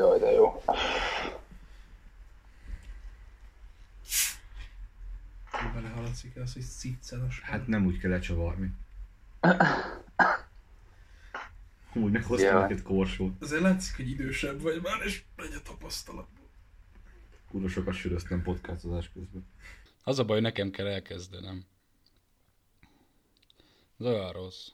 [0.00, 0.62] Jaj, de jó.
[5.74, 7.40] Belehaladszik az, hogy sziccenos.
[7.40, 8.72] Hát nem úgy kell lecsavarni.
[11.94, 12.60] Úgy meghoztam Jaj.
[12.60, 13.42] neked korsót.
[13.42, 16.48] Azért látszik, hogy idősebb vagy már, és megy a tapasztalatból.
[17.50, 19.46] Kurva sokat söröztem podcastozás közben.
[20.04, 21.64] Az a baj, nekem kell elkezdenem.
[23.98, 24.68] Ez olyan rossz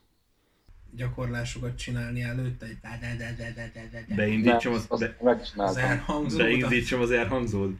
[0.97, 5.15] gyakorlásokat csinálni előtte, egy de de de de de de de Beindítsam az, az, be,
[5.55, 6.41] az elhangzót.
[6.41, 7.77] Beindítsam az elhangzót.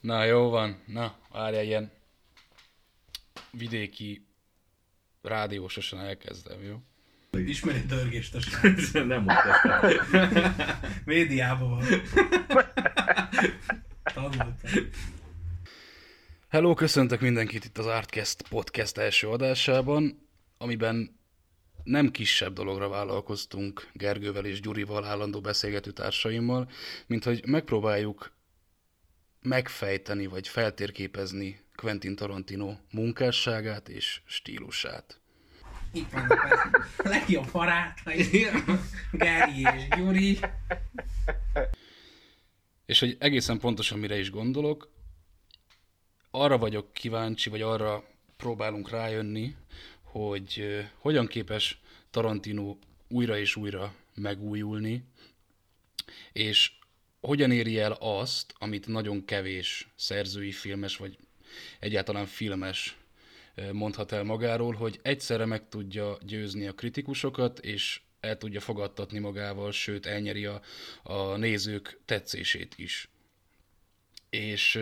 [0.00, 1.90] Na jó van, na várjál ilyen
[3.50, 4.26] vidéki
[5.22, 6.76] rádiósosan elkezdem, jó?
[7.30, 8.92] Ismeri dörgést a srác.
[8.92, 9.90] Nem mondta.
[11.04, 11.84] Médiában van.
[14.14, 14.54] Tanultam.
[16.48, 21.18] Hello, köszöntök mindenkit itt az Artcast podcast első adásában, amiben
[21.88, 26.70] nem kisebb dologra vállalkoztunk Gergővel és Gyurival, állandó beszélgető társaimmal,
[27.06, 28.32] mint hogy megpróbáljuk
[29.42, 35.20] megfejteni vagy feltérképezni Quentin Tarantino munkásságát és stílusát.
[35.92, 36.44] Itt vannak
[36.96, 38.46] a legjobb barátai.
[39.12, 40.38] Gári és Gyuri.
[42.86, 44.90] És hogy egészen pontosan mire is gondolok,
[46.30, 48.04] arra vagyok kíváncsi, vagy arra
[48.36, 49.56] próbálunk rájönni,
[50.18, 51.80] hogy hogyan képes
[52.10, 52.76] Tarantino
[53.08, 55.04] újra és újra megújulni,
[56.32, 56.72] és
[57.20, 61.18] hogyan éri el azt, amit nagyon kevés szerzői filmes, vagy
[61.80, 62.96] egyáltalán filmes
[63.72, 69.72] mondhat el magáról, hogy egyszerre meg tudja győzni a kritikusokat, és el tudja fogadtatni magával,
[69.72, 70.60] sőt elnyeri a,
[71.02, 73.08] a nézők tetszését is.
[74.30, 74.80] És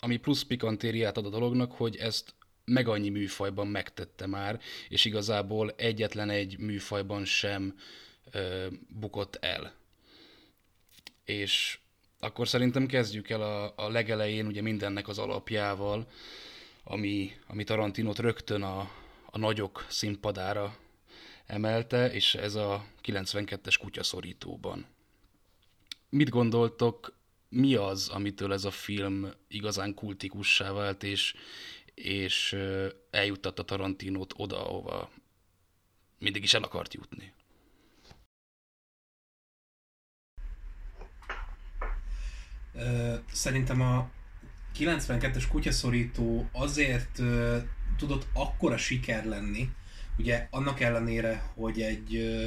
[0.00, 2.34] ami plusz pikantériát ad a dolognak, hogy ezt
[2.68, 7.78] meg annyi műfajban megtette már, és igazából egyetlen egy műfajban sem
[8.32, 9.74] ö, bukott el.
[11.24, 11.78] És
[12.20, 16.08] akkor szerintem kezdjük el a, a legelején ugye mindennek az alapjával,
[16.84, 18.90] ami, ami Tarantinot rögtön a,
[19.30, 20.76] a nagyok színpadára
[21.46, 24.86] emelte, és ez a 92-es kutyaszorítóban.
[26.10, 27.16] Mit gondoltok,
[27.48, 31.34] mi az, amitől ez a film igazán kultikussá vált, és,
[32.02, 32.56] és
[33.10, 35.10] eljuttatta Tarantinót oda, ahova
[36.18, 37.32] mindig is el akart jutni?
[43.32, 44.10] Szerintem a
[44.78, 47.22] 92-es kutyaszorító azért
[47.96, 49.68] tudott akkora siker lenni,
[50.18, 52.38] ugye annak ellenére, hogy egy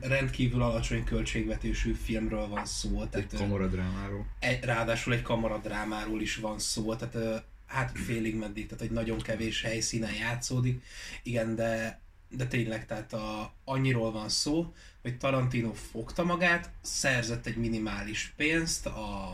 [0.00, 4.26] rendkívül alacsony költségvetésű filmről van szó, Egy tehát ö, kamaradrámáról.
[4.38, 9.62] egy, ráadásul egy kamaradrámáról is van szó, tehát hát félig meddig, tehát egy nagyon kevés
[9.62, 10.82] helyszínen játszódik,
[11.22, 17.56] igen, de, de tényleg, tehát a, annyiról van szó, hogy Tarantino fogta magát, szerzett egy
[17.56, 19.32] minimális pénzt a,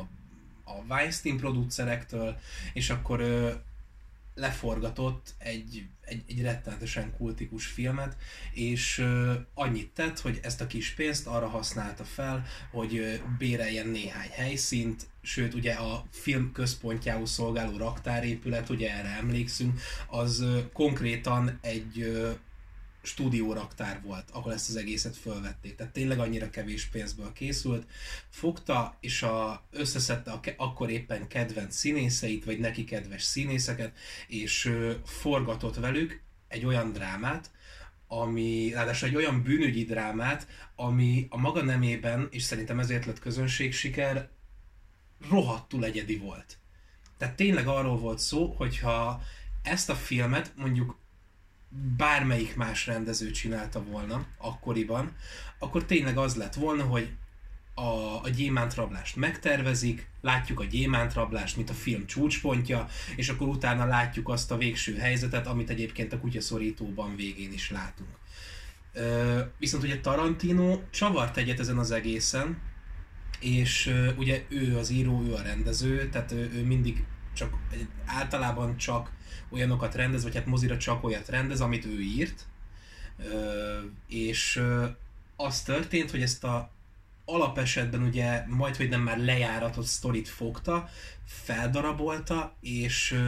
[0.65, 2.39] a Weinstein producerektől,
[2.73, 3.51] és akkor ö,
[4.35, 8.17] leforgatott egy, egy, egy rettenetesen kultikus filmet,
[8.53, 13.87] és ö, annyit tett, hogy ezt a kis pénzt arra használta fel, hogy ö, béreljen
[13.87, 21.59] néhány helyszínt, sőt ugye a film központjául szolgáló raktárépület, ugye erre emlékszünk, az ö, konkrétan
[21.61, 22.31] egy ö,
[23.03, 25.75] stúdióraktár volt, ahol ezt az egészet fölvették.
[25.75, 27.87] Tehát tényleg annyira kevés pénzből készült.
[28.29, 33.97] Fogta és a, összeszedte a, akkor éppen kedvenc színészeit, vagy neki kedves színészeket,
[34.29, 37.51] és ö, forgatott velük egy olyan drámát,
[38.07, 40.47] ami, ráadásul egy olyan bűnügyi drámát,
[40.77, 44.29] ami a maga nemében, és szerintem ezért lett közönségsiker,
[45.29, 46.59] rohadtul egyedi volt.
[47.19, 49.23] Tehát tényleg arról volt szó, hogyha
[49.63, 50.97] ezt a filmet mondjuk
[51.97, 55.13] bármelyik más rendező csinálta volna akkoriban,
[55.59, 57.11] akkor tényleg az lett volna, hogy
[57.75, 64.29] a, a gyémántrablást megtervezik, látjuk a gyémántrablást, mint a film csúcspontja, és akkor utána látjuk
[64.29, 68.11] azt a végső helyzetet, amit egyébként a kutyaszorítóban végén is látunk.
[68.93, 72.61] Ö, viszont ugye Tarantino csavart egyet ezen az egészen,
[73.41, 77.05] és ö, ugye ő az író, ő a rendező, tehát ő, ő mindig
[77.35, 77.55] csak
[78.05, 79.11] általában csak
[79.53, 82.47] olyanokat rendez, vagy hát mozira csak olyat rendez, amit ő írt.
[84.09, 84.63] És
[85.37, 86.71] az történt, hogy ezt a
[87.25, 90.89] alapesetben ugye majd, hogy nem már lejáratott sztorit fogta,
[91.25, 93.19] feldarabolta, és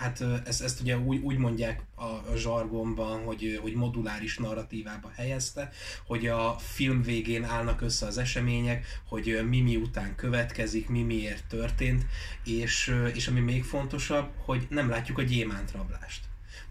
[0.00, 5.70] hát ezt, ezt ugye úgy, úgy mondják a, a zsargonban, hogy, hogy moduláris narratívába helyezte,
[6.06, 12.06] hogy a film végén állnak össze az események, hogy mi miután következik, mi miért történt,
[12.44, 16.24] és, és ami még fontosabb, hogy nem látjuk a gyémántrablást.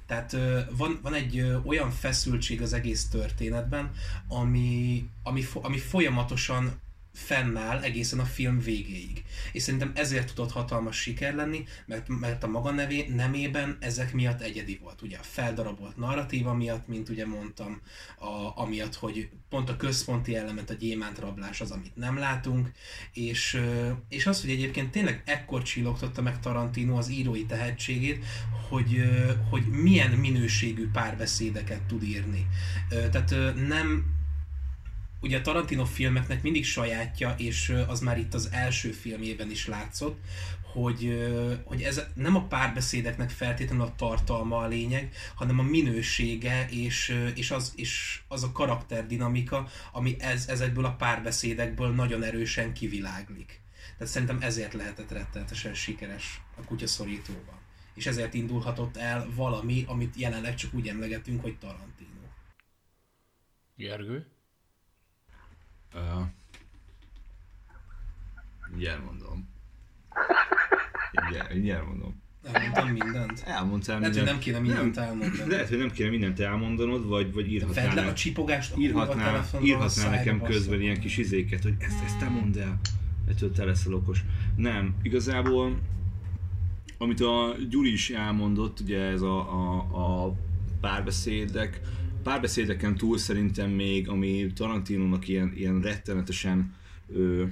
[0.07, 0.37] Tehát
[0.77, 3.91] van, van egy olyan feszültség az egész történetben,
[4.27, 6.79] ami, ami, ami folyamatosan
[7.13, 9.23] fennáll egészen a film végéig.
[9.51, 14.41] És szerintem ezért tudott hatalmas siker lenni, mert, mert a maga nevé, nemében ezek miatt
[14.41, 15.01] egyedi volt.
[15.01, 17.81] Ugye a feldarabolt narratíva miatt, mint ugye mondtam,
[18.17, 22.71] a, amiatt, hogy pont a központi element, a gyémánt rablás az, amit nem látunk,
[23.13, 23.61] és,
[24.09, 28.25] és az, hogy egyébként tényleg ekkor csillogtotta meg Tarantino az írói tehetségét,
[28.69, 29.03] hogy,
[29.49, 32.47] hogy milyen minőségű párbeszédeket tud írni.
[32.89, 33.35] Tehát
[33.67, 34.17] nem
[35.21, 40.19] ugye a Tarantino filmeknek mindig sajátja, és az már itt az első filmében is látszott,
[40.71, 41.27] hogy,
[41.63, 47.51] hogy ez nem a párbeszédeknek feltétlenül a tartalma a lényeg, hanem a minősége és, és,
[47.51, 53.61] az, és az a karakterdinamika, ami ez, ezekből a párbeszédekből nagyon erősen kiviláglik.
[53.97, 57.57] Tehát szerintem ezért lehetett rettenetesen sikeres a kutyaszorítóban.
[57.93, 62.09] És ezért indulhatott el valami, amit jelenleg csak úgy emlegetünk, hogy Tarantino.
[63.75, 64.27] Gergő?
[65.95, 66.01] Uh,
[69.05, 69.49] mondom.
[71.11, 72.21] Mindjárt, mindjárt mondom.
[72.43, 73.43] Elmondtam mindent.
[73.45, 75.49] Elmondtál Lehet, hogy nem kéne mindent elmondani.
[75.49, 79.45] Lehet, hogy nem kéne mindent elmondanod, vagy, vagy írhatnál, Vedd le a csipogást, a írhatnál,
[79.61, 80.53] írhatnál nekem basszak.
[80.53, 82.79] közben ilyen kis izéket, hogy ezt, ezt te mondd el,
[83.27, 84.23] ettől te leszel okos.
[84.55, 85.79] Nem, igazából,
[86.97, 90.35] amit a Gyuri is elmondott, ugye ez a, a, a
[90.81, 91.81] párbeszédek,
[92.23, 96.75] párbeszédeken túl szerintem még, ami Tarantinónak ilyen, ilyen rettenetesen,
[97.13, 97.45] ö,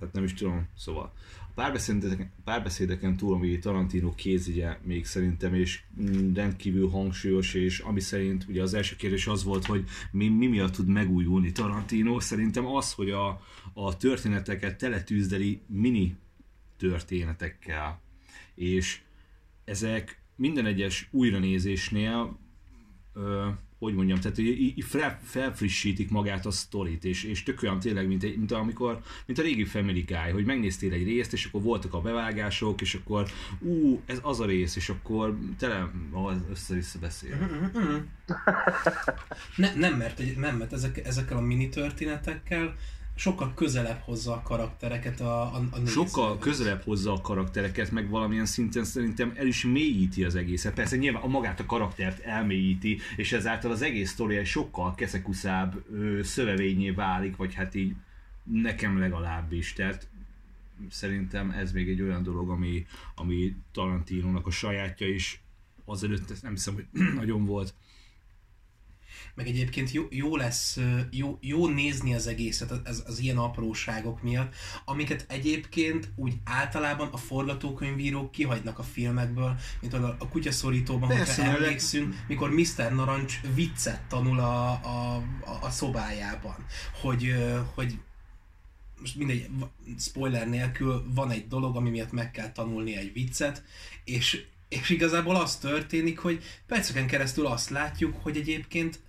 [0.00, 1.12] hát nem is tudom, szóval.
[1.48, 8.00] A párbeszédeken, párbeszédeken túl, ami Tarantino kézigye még szerintem, és mm, rendkívül hangsúlyos, és ami
[8.00, 12.66] szerint ugye az első kérdés az volt, hogy mi, mi miatt tud megújulni Tarantino, szerintem
[12.66, 13.42] az, hogy a,
[13.72, 16.16] a történeteket teletűzdeli mini
[16.76, 18.00] történetekkel,
[18.54, 19.00] és
[19.64, 22.38] ezek minden egyes újranézésnél
[23.14, 23.48] ö,
[23.80, 28.06] hogy mondjam, tehát így, így fel, felfrissítik magát a sztorit, és, és tök olyan tényleg,
[28.06, 31.62] mint, egy, mint, amikor, mint a régi Family Guy, hogy megnéztél egy részt, és akkor
[31.62, 35.90] voltak a bevágások, és akkor ú, ez az a rész, és akkor tele
[36.50, 37.36] össze-vissza beszél.
[39.56, 42.76] Ne, nem, mert, nem, mert ezek, ezekkel a mini történetekkel
[43.20, 45.86] sokkal közelebb hozza a karaktereket a, a, a.
[45.86, 50.74] Sokkal közelebb hozza a karaktereket, meg valamilyen szinten szerintem el is mélyíti az egészet.
[50.74, 55.84] Persze nyilván a magát a karaktert elmélyíti, és ezáltal az egész sztori egy sokkal keszekuszább
[55.92, 57.94] ö, szövevényé válik, vagy hát így
[58.42, 59.72] nekem legalábbis.
[59.72, 60.08] Tehát
[60.90, 65.42] szerintem ez még egy olyan dolog, ami, ami Tarantinónak a sajátja is.
[65.84, 66.86] Azelőtt ezt nem hiszem, hogy
[67.20, 67.74] nagyon volt.
[69.34, 70.78] Meg egyébként jó, jó lesz,
[71.10, 74.54] jó, jó nézni az egészet az, az, az ilyen apróságok miatt,
[74.84, 81.64] amiket egyébként úgy általában a forgatókönyvírók kihagynak a filmekből, mint a, a kutyaszorítóban, Persze, hogyha
[81.64, 82.92] emlékszünk, mikor Mr.
[82.92, 86.56] Narancs viccet tanul a, a, a, a szobájában,
[87.00, 87.34] hogy,
[87.74, 87.98] hogy
[89.00, 89.48] most mindegy,
[89.98, 93.62] spoiler nélkül van egy dolog, ami miatt meg kell tanulni egy viccet,
[94.04, 99.00] és, és igazából az történik, hogy perceken keresztül azt látjuk, hogy egyébként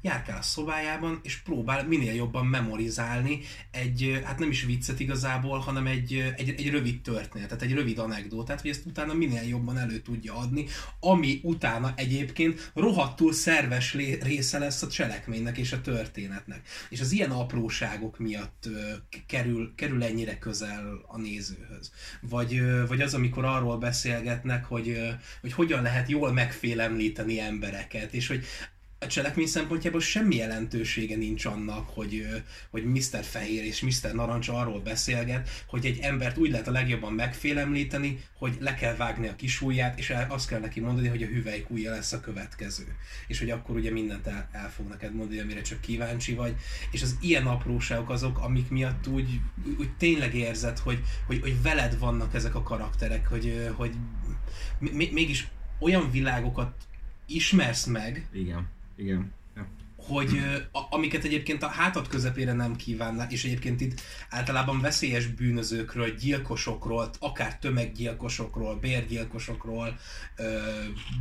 [0.00, 3.40] járkál a szobájában, és próbál minél jobban memorizálni
[3.70, 8.60] egy, hát nem is viccet igazából, hanem egy, egy, egy rövid történetet, egy rövid anekdótát,
[8.60, 10.66] hogy ezt utána minél jobban elő tudja adni,
[11.00, 16.68] ami utána egyébként rohadtul szerves része lesz a cselekménynek és a történetnek.
[16.88, 18.68] És az ilyen apróságok miatt
[19.26, 21.92] kerül, kerül ennyire közel a nézőhöz.
[22.20, 24.98] Vagy, vagy az, amikor arról beszélgetnek, hogy,
[25.40, 28.44] hogy hogyan lehet jól megfélemlíteni embereket, és hogy
[29.00, 32.26] a cselekmény szempontjából semmi jelentősége nincs annak, hogy,
[32.70, 33.24] hogy Mr.
[33.24, 34.14] Fehér és Mr.
[34.14, 39.28] Narancs arról beszélget, hogy egy embert úgy lehet a legjobban megfélemlíteni, hogy le kell vágni
[39.28, 42.84] a kis ujját, és el- azt kell neki mondani, hogy a hüvelykújja lesz a következő.
[43.26, 46.54] És hogy akkor ugye mindent el, el fog neked mondani, amire csak kíváncsi vagy.
[46.90, 49.40] És az ilyen apróságok azok, amik miatt úgy,
[49.78, 53.92] úgy tényleg érzed, hogy, hogy, hogy veled vannak ezek a karakterek, hogy, hogy
[55.12, 55.48] mégis
[55.80, 56.72] olyan világokat
[57.26, 59.36] ismersz meg, Igen, igen.
[59.96, 60.38] Hogy
[60.72, 67.10] a, amiket egyébként a hátad közepére nem kívánnál, és egyébként itt általában veszélyes bűnözőkről, gyilkosokról,
[67.18, 69.98] akár tömeggyilkosokról, bérgyilkosokról,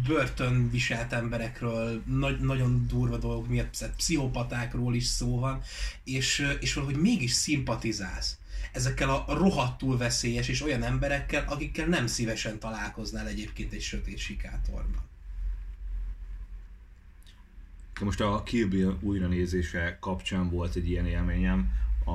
[0.08, 5.62] börtönviselt emberekről, nagy, nagyon durva dolgok miatt, psz- pszichopatákról is szó van,
[6.04, 8.38] és, és valahogy mégis szimpatizálsz
[8.72, 15.06] ezekkel a rohadtul veszélyes és olyan emberekkel, akikkel nem szívesen találkoznál egyébként egy sötét sikátorban.
[18.02, 21.70] Most a Kill Bill újranézése kapcsán volt egy ilyen élményem,
[22.06, 22.12] a,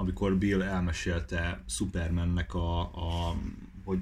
[0.00, 3.36] amikor Bill elmesélte Supermannek a, a
[3.84, 3.98] hogy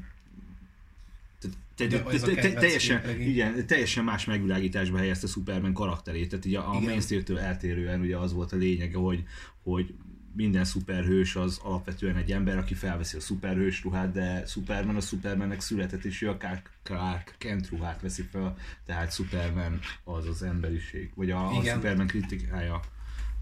[1.77, 3.29] te, te, te, a te, teljesen, képregény.
[3.29, 6.29] igen, teljesen más megvilágításba helyezte Superman karakterét.
[6.29, 6.83] Tehát ugye a Igen.
[6.83, 9.25] mainstream-től eltérően ugye az volt a lényege, hogy,
[9.63, 9.95] hogy
[10.37, 15.61] minden szuperhős az alapvetően egy ember, aki felveszi a szuperhős ruhát, de Superman a Supermannek
[15.61, 21.11] született, és ő a Clark, Clark Kent ruhát veszi fel, tehát Superman az az emberiség,
[21.15, 21.75] vagy a, a Igen.
[21.75, 22.81] Superman kritikája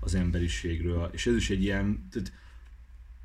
[0.01, 2.33] az emberiségről, és ez is egy ilyen, tehát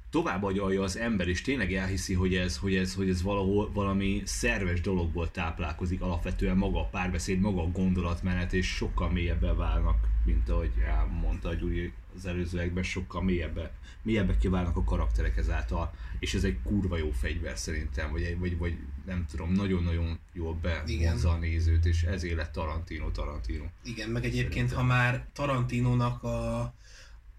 [0.10, 4.22] tovább agyalja az ember, és tényleg elhiszi, hogy ez, hogy ez, hogy ez valahol valami
[4.26, 10.50] szerves dologból táplálkozik, alapvetően maga a párbeszéd, maga a gondolatmenet, és sokkal mélyebben válnak, mint
[10.50, 13.70] ahogy elmondta Gyuri az előzőekben, sokkal mélyebben,
[14.02, 18.78] mélyebben kiválnak a karakterek ezáltal, és ez egy kurva jó fegyver szerintem, vagy, vagy, vagy
[19.06, 23.64] nem tudom, nagyon-nagyon jól bevonza a nézőt, és ezért lett Tarantino Tarantino.
[23.84, 26.60] Igen, meg egyébként, ha már Tarantinónak a,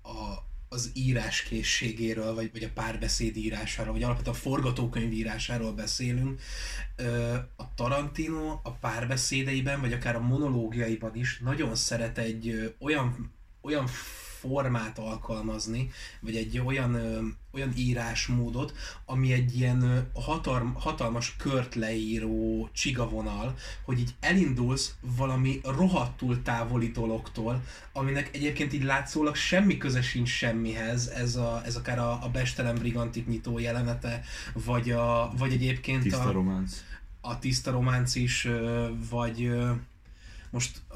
[0.02, 6.40] a, az íráskészségéről, vagy, vagy a párbeszéd írásáról, vagy alapvetően a forgatókönyv írásáról beszélünk,
[7.56, 13.88] a Tarantino a párbeszédeiben, vagy akár a monológiaiban is nagyon szeret egy olyan, olyan
[14.40, 15.90] formát alkalmazni,
[16.20, 16.94] vagy egy olyan,
[17.52, 18.72] olyan írásmódot,
[19.04, 23.54] ami egy ilyen hatalm, hatalmas kört leíró csigavonal,
[23.84, 31.06] hogy így elindulsz valami rohadtul távoli dologtól, aminek egyébként így látszólag semmi köze sincs semmihez,
[31.06, 36.20] ez, a, ez akár a, a Bestelen Brigantik nyitó jelenete, vagy, a, vagy egyébként Tiszta
[36.20, 36.84] a, románc.
[37.20, 38.48] a tiszta románc is,
[39.10, 39.50] vagy
[40.50, 40.94] most a,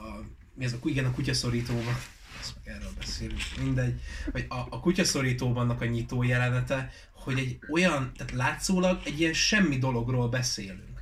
[0.55, 1.95] mi ez a, igen, a kutyaszorítóban,
[2.43, 4.01] ezt meg erről beszélünk, mindegy,
[4.33, 9.79] vagy a, a kutyaszorítóbannak a nyitó jelenete, hogy egy olyan, tehát látszólag egy ilyen semmi
[9.79, 11.01] dologról beszélünk,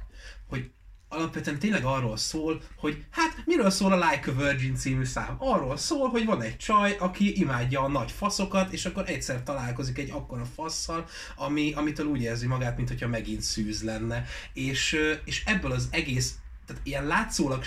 [0.48, 0.70] hogy
[1.08, 5.36] alapvetően tényleg arról szól, hogy hát miről szól a Like a Virgin című szám?
[5.38, 9.98] Arról szól, hogy van egy csaj, aki imádja a nagy faszokat, és akkor egyszer találkozik
[9.98, 11.06] egy akkora fasszal,
[11.36, 14.24] ami, amitől úgy érzi magát, mintha megint szűz lenne.
[14.52, 16.34] És, és ebből az egész,
[16.66, 17.64] tehát ilyen látszólag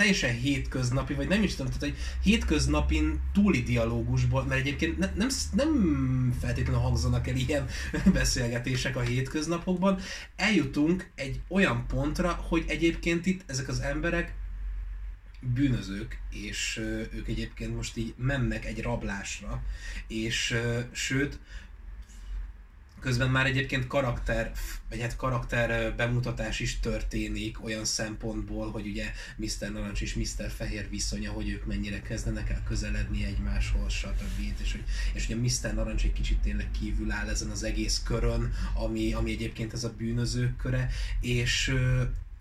[0.00, 5.28] teljesen hétköznapi, vagy nem is tudom, tehát egy hétköznapin túli dialógusból, mert egyébként ne, nem,
[5.52, 7.66] nem feltétlenül hangzanak el ilyen
[8.12, 10.00] beszélgetések a hétköznapokban,
[10.36, 14.34] eljutunk egy olyan pontra, hogy egyébként itt ezek az emberek
[15.40, 16.76] bűnözők, és
[17.14, 19.62] ők egyébként most így mennek egy rablásra,
[20.08, 20.56] és
[20.92, 21.38] sőt,
[23.00, 24.52] közben már egyébként karakter,
[24.88, 29.72] vagy hát karakter bemutatás is történik olyan szempontból, hogy ugye Mr.
[29.72, 30.50] Narancs és Mr.
[30.56, 34.60] Fehér viszonya, hogy ők mennyire kezdenek el közeledni egymáshoz, stb.
[34.62, 35.74] És hogy, és ugye Mr.
[35.74, 39.94] Narancs egy kicsit tényleg kívül áll ezen az egész körön, ami, ami egyébként ez a
[39.96, 40.90] bűnözők köre,
[41.20, 41.74] és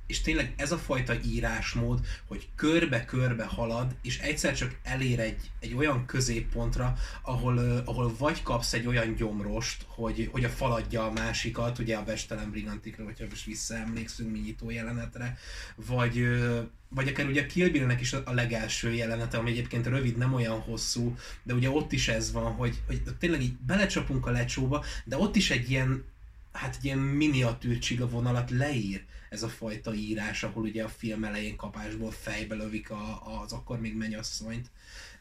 [0.09, 5.73] és tényleg ez a fajta írásmód, hogy körbe-körbe halad, és egyszer csak elér egy, egy
[5.73, 11.11] olyan középpontra, ahol, uh, ahol vagy kapsz egy olyan gyomrost, hogy, hogy a faladja a
[11.11, 15.37] másikat, ugye a Bestelen Brigantikra, hogyha most visszaemlékszünk mi nyitó jelenetre,
[15.75, 20.33] vagy, uh, vagy akár ugye a Kill is a legelső jelenete, ami egyébként rövid, nem
[20.33, 24.83] olyan hosszú, de ugye ott is ez van, hogy, hogy tényleg így belecsapunk a lecsóba,
[25.03, 26.03] de ott is egy ilyen,
[26.51, 31.55] hát egy ilyen miniatűr csigavonalat leír ez a fajta írás, ahol ugye a film elején
[31.55, 34.71] kapásból fejbe lövik a, az akkor még mennyasszonyt.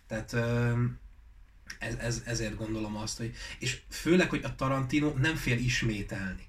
[0.06, 0.32] Tehát
[1.78, 3.34] ez, ez, ezért gondolom azt, hogy...
[3.58, 6.47] És főleg, hogy a Tarantino nem fél ismételni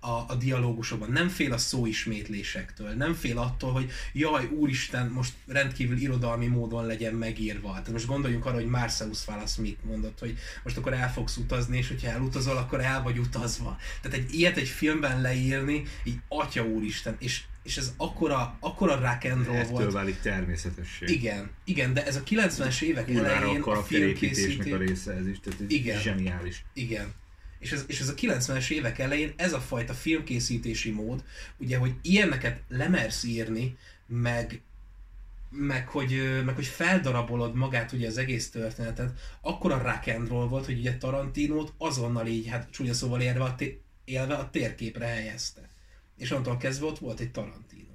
[0.00, 5.96] a, a dialógusokban, nem fél a szóismétlésektől, nem fél attól, hogy jaj, úristen, most rendkívül
[5.96, 7.70] irodalmi módon legyen megírva.
[7.70, 11.76] Tehát most gondoljunk arra, hogy Marcellus Wallace mit mondott, hogy most akkor el fogsz utazni,
[11.76, 13.76] és hogyha elutazol, akkor el vagy utazva.
[14.02, 19.24] Tehát egy ilyet egy filmben leírni, így atya úristen, és, és ez akkora, akkora rock
[19.32, 19.92] and roll Ettől volt.
[19.92, 21.08] válik természetesség.
[21.10, 24.88] Igen, igen, de ez a 90-es évek Kurvára elején a a karakterépítésnek a filmkészítés...
[24.88, 26.00] része ez is, tehát ez Igen.
[26.00, 26.64] zseniális.
[26.72, 27.12] Igen.
[27.58, 31.24] És ez, és ez a 90-es évek elején ez a fajta filmkészítési mód,
[31.56, 34.60] ugye, hogy ilyeneket lemersz írni, meg,
[35.50, 40.48] meg hogy, meg hogy feldarabolod magát ugye az egész történetet, akkor a rock and roll
[40.48, 45.06] volt, hogy ugye Tarantinót azonnal így, hát csúnya szóval élve a, té- élve a térképre
[45.06, 45.68] helyezte.
[46.16, 47.92] És onnantól kezdve ott volt egy Tarantino.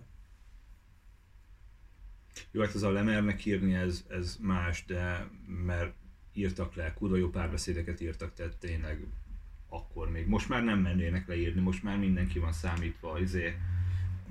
[2.52, 5.28] Jó, hát az a lemernek írni, ez, ez más, de
[5.66, 5.94] mert
[6.34, 9.00] írtak le, kurva jó párbeszédeket írtak, tehát tényleg
[9.74, 10.28] akkor még.
[10.28, 13.56] Most már nem mennének leírni, most már mindenki van számítva, izé,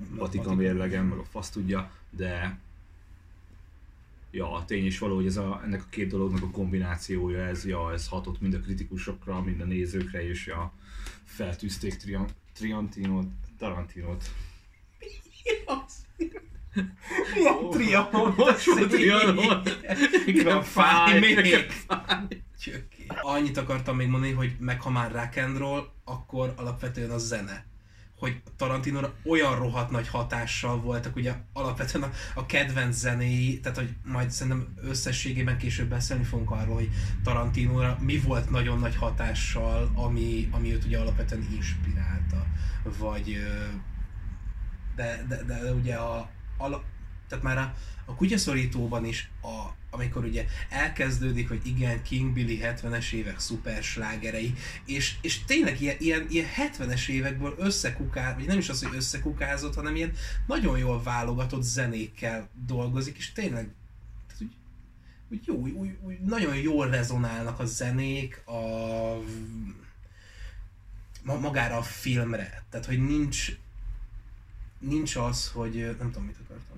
[0.09, 2.59] Vatikan mérlegen, meg a fasz tudja, de
[4.31, 7.65] ja, a tény is való, hogy ez a, ennek a két dolognak a kombinációja, ez,
[7.65, 10.73] ja, ez hatott mind a kritikusokra, mind a nézőkre, és ja,
[11.23, 14.31] feltűzték Trian, Triantinot, Tarantinot.
[17.33, 19.61] Milyen trianon Hosszú trianon.
[20.25, 21.55] Igen, fáj még.
[21.57, 22.27] fáj.
[23.21, 27.65] Annyit akartam még mondani, hogy meg ha már rock and roll, akkor alapvetően a zene.
[28.17, 33.95] hogy Tarantino olyan rohadt nagy hatással voltak, ugye alapvetően a, a kedvenc zenéi, tehát hogy
[34.03, 36.89] majd szerintem összességében később beszélni fogunk arról, hogy
[37.23, 42.45] Tarantino mi volt nagyon nagy hatással, ami, ami őt ugye alapvetően inspirálta,
[42.97, 43.37] vagy
[44.95, 46.83] de, de, de, de ugye a, a,
[47.33, 47.75] tehát már a,
[48.05, 54.53] a kutyaszorítóban is, a, amikor ugye elkezdődik, hogy igen, King Billy 70-es évek szuperslágerei,
[54.85, 59.75] és, és tényleg ilyen, ilyen, ilyen 70-es évekből összekukázott, vagy nem is az, hogy összekukázott,
[59.75, 60.13] hanem ilyen
[60.47, 63.69] nagyon jól válogatott zenékkel dolgozik, és tényleg
[64.27, 64.53] tehát
[65.29, 68.43] úgy jó, úgy, úgy, nagyon jól rezonálnak a zenék
[71.23, 72.63] a magára a filmre.
[72.69, 73.55] Tehát, hogy nincs
[74.83, 76.72] nincs az, hogy nem tudom, mit akartam.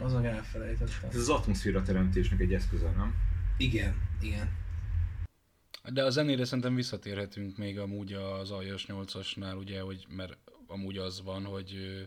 [0.00, 1.08] Azon elfelejtettem.
[1.08, 3.14] Ez az atmoszféra teremtésnek egy eszköze, nem?
[3.56, 4.62] Igen, igen.
[5.92, 10.36] De a zenére szerintem visszatérhetünk még amúgy az aljas 8-asnál, ugye, hogy, mert
[10.66, 12.06] amúgy az van, hogy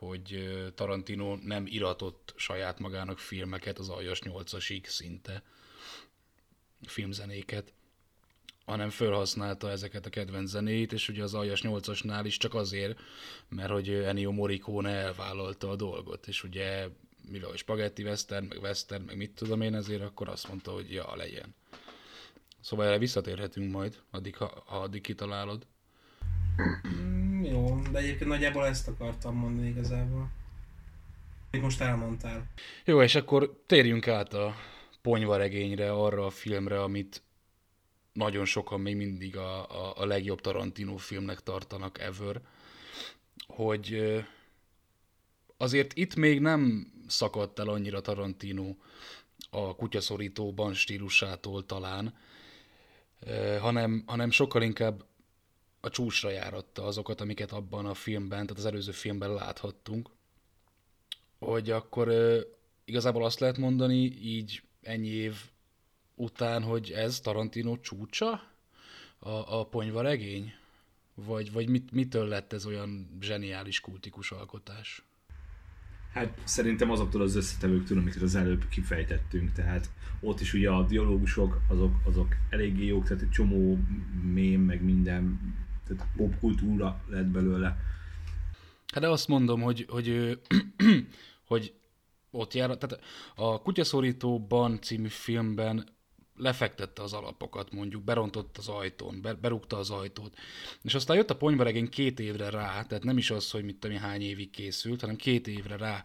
[0.00, 5.42] hogy Tarantino nem iratott saját magának filmeket, az aljas 8-asig szinte
[6.86, 7.72] filmzenéket
[8.70, 12.98] hanem felhasználta ezeket a kedvenc zenéit, és ugye az Aljas 8-asnál is csak azért,
[13.48, 16.88] mert hogy Ennio Morricone elvállalta a dolgot, és ugye
[17.30, 21.16] mivel spagetti western, meg western, meg mit tudom én, ezért akkor azt mondta, hogy ja,
[21.16, 21.54] legyen.
[22.60, 25.66] Szóval erre visszatérhetünk majd, addig, ha, ha addig kitalálod.
[26.88, 30.30] Mm, jó, de egyébként nagyjából ezt akartam mondani igazából.
[31.50, 32.46] Még most elmondtál.
[32.84, 34.54] Jó, és akkor térjünk át a
[35.02, 37.22] ponyvaregényre, arra a filmre, amit
[38.12, 42.40] nagyon sokan még mindig a, a, a legjobb Tarantino filmnek tartanak ever,
[43.46, 44.18] hogy
[45.56, 48.74] azért itt még nem szakadt el annyira Tarantino
[49.50, 52.14] a kutyaszorítóban stílusától talán,
[53.60, 55.04] hanem, hanem sokkal inkább
[55.80, 60.10] a csúcsra járatta azokat, amiket abban a filmben, tehát az előző filmben láthattunk,
[61.38, 62.12] hogy akkor
[62.84, 65.36] igazából azt lehet mondani, így ennyi év
[66.20, 68.42] után, hogy ez Tarantino csúcsa?
[69.18, 70.52] A, a ponyvaregény?
[71.14, 75.04] Vagy, vagy mit, mitől lett ez olyan zseniális kultikus alkotás?
[76.12, 79.90] Hát szerintem azoktól az összetevőktől, amiket az előbb kifejtettünk, tehát
[80.20, 83.78] ott is ugye a dialógusok, azok, azok eléggé jók, tehát egy csomó
[84.32, 85.40] mém, meg minden,
[85.86, 87.76] tehát popkultúra lett belőle.
[88.92, 90.38] Hát de azt mondom, hogy, hogy,
[91.50, 91.74] hogy
[92.30, 95.88] ott jár, tehát a Kutyaszorítóban című filmben
[96.40, 100.38] lefektette az alapokat, mondjuk berontott az ajtón, berúgta az ajtót.
[100.82, 103.96] És aztán jött a ponyvaregény két évre rá, tehát nem is az, hogy mit tudom,
[103.96, 106.02] hány évig készült, hanem két évre rá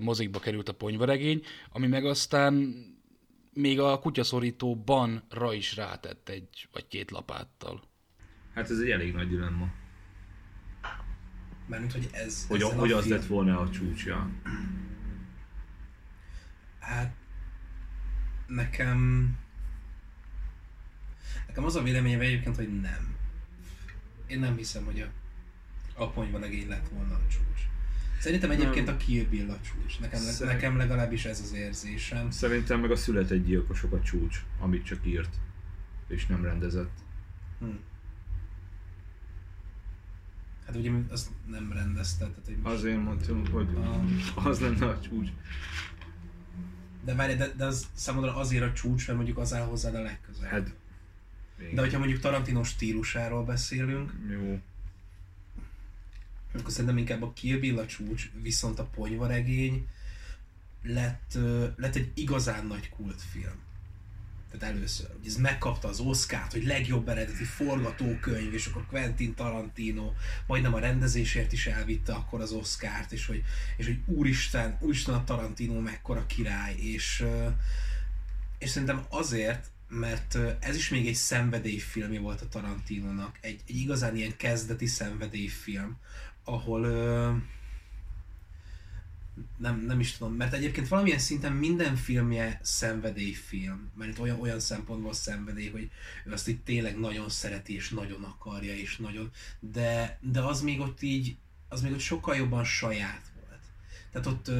[0.00, 2.74] mozikba került a ponyvaregény, ami meg aztán
[3.52, 7.82] még a kutyaszorítóban ra is rátett egy vagy két lapáttal.
[8.54, 9.66] Hát ez egy elég nagy dilemma.
[11.66, 12.46] Mármint, hogy ez...
[12.46, 14.30] Hogy, hogy az lett volna a csúcsja.
[16.78, 17.14] Hát
[18.46, 19.30] nekem
[21.54, 23.16] Nekem az a véleményem egyébként, hogy nem.
[24.26, 25.08] Én nem hiszem, hogy a,
[26.02, 27.62] a ponyva legény lett volna a csúcs.
[28.20, 30.00] Szerintem egyébként a Kill Bill a csúcs.
[30.00, 30.52] Nekem, Szerint...
[30.52, 32.30] nekem legalábbis ez az érzésem.
[32.30, 35.34] Szerintem meg a született gyilkosok a csúcs, amit csak írt,
[36.08, 36.98] és nem rendezett.
[37.58, 37.66] Hm.
[40.66, 42.26] Hát ugye azt nem rendezte.
[42.26, 44.48] Tehát, hogy Azért mondtam, hogy a...
[44.48, 45.28] az lenne a csúcs.
[47.04, 50.02] De várj, de, de az számodra azért a csúcs, mert mondjuk az áll hozzád a
[50.02, 50.50] legközelebb.
[50.50, 50.74] Hát
[51.58, 51.74] igen.
[51.74, 54.60] De hogyha mondjuk Tarantino stílusáról beszélünk, Jó.
[56.54, 59.88] akkor szerintem inkább a Kill Bill a csúcs, viszont a ponyvaregény
[60.82, 61.38] lett,
[61.76, 63.62] lett egy igazán nagy kultfilm.
[64.58, 70.12] Tehát először, hogy ez megkapta az Oscárt, hogy legjobb eredeti forgatókönyv, és akkor Quentin Tarantino
[70.46, 73.42] majdnem a rendezésért is elvitte akkor az Oscárt, és hogy,
[73.76, 77.24] és hogy úristen, úristen a Tarantino mekkora király, és,
[78.58, 84.16] és szerintem azért, mert ez is még egy szenvedélyfilmje volt a Tarantinónak, egy, egy igazán
[84.16, 85.96] ilyen kezdeti szenvedélyfilm,
[86.44, 86.80] ahol
[89.56, 95.12] nem, nem is tudom, mert egyébként valamilyen szinten minden filmje szenvedélyfilm, mert olyan, olyan szempontból
[95.12, 95.90] szenvedély, hogy
[96.24, 100.80] ő azt itt tényleg nagyon szereti, és nagyon akarja, és nagyon, de, de az még
[100.80, 101.36] ott így,
[101.68, 103.32] az még ott sokkal jobban saját
[104.14, 104.50] tehát ott,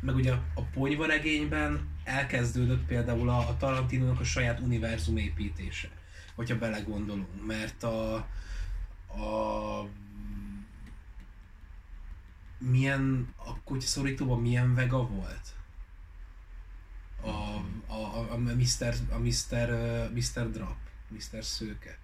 [0.00, 5.88] meg ugye a ponyva regényben elkezdődött például a, a Tarantinónak a saját univerzum építése,
[6.34, 8.14] hogyha belegondolunk, mert a,
[9.06, 9.88] a
[12.58, 15.54] milyen, a kutyaszorítóban milyen vega volt?
[17.20, 17.28] A,
[17.92, 18.94] a, a, a Mr.
[19.10, 19.68] A Mr.
[20.14, 20.50] Mr.
[20.50, 20.76] Drap,
[21.08, 21.44] Mr.
[21.44, 21.98] Szőke.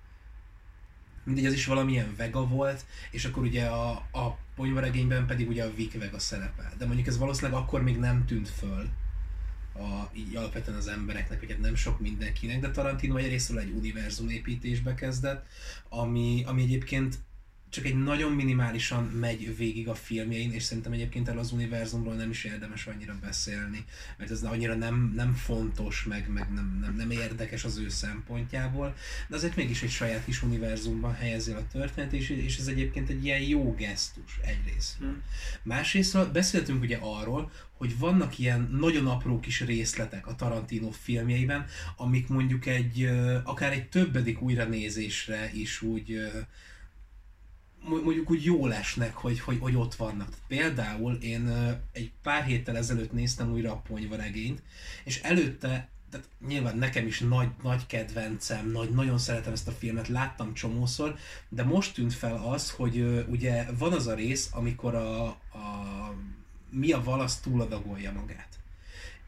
[1.25, 5.75] mindegy, az is valamilyen vega volt, és akkor ugye a, a ponyvaregényben pedig ugye a
[5.75, 6.73] Vic vega szerepel.
[6.79, 8.88] De mondjuk ez valószínűleg akkor még nem tűnt föl
[9.75, 14.29] a, így alapvetően az embereknek, vagy hát nem sok mindenkinek, de Tarantino egyrésztről egy univerzum
[14.29, 15.47] építésbe kezdett,
[15.88, 17.18] ami, ami egyébként
[17.70, 22.31] csak egy nagyon minimálisan megy végig a filmjein, és szerintem egyébként erről az univerzumról nem
[22.31, 23.85] is érdemes annyira beszélni,
[24.16, 28.94] mert ez annyira nem, nem fontos, meg, meg nem, nem, nem érdekes az ő szempontjából,
[29.28, 33.24] de azért mégis egy saját kis univerzumban helyezi a történet, és, és ez egyébként egy
[33.24, 34.96] ilyen jó gesztus egyrészt.
[34.98, 35.22] Hmm.
[35.62, 42.28] Másrészt beszéltünk ugye arról, hogy vannak ilyen nagyon apró kis részletek a Tarantino filmjeiben, amik
[42.28, 43.11] mondjuk egy,
[43.44, 46.31] akár egy többedik újranézésre is úgy
[47.88, 50.29] mondjuk úgy jól esnek, hogy, hogy, hogy ott vannak.
[50.48, 51.48] Például én
[51.92, 54.62] egy pár héttel ezelőtt néztem újra a ponyvaregényt,
[55.05, 60.09] és előtte tehát nyilván nekem is nagy, nagy kedvencem, nagy, nagyon szeretem ezt a filmet,
[60.09, 61.16] láttam csomószor,
[61.48, 65.37] de most tűnt fel az, hogy ugye van az a rész, amikor a, a
[66.70, 68.48] Mia Valasz túladagolja magát.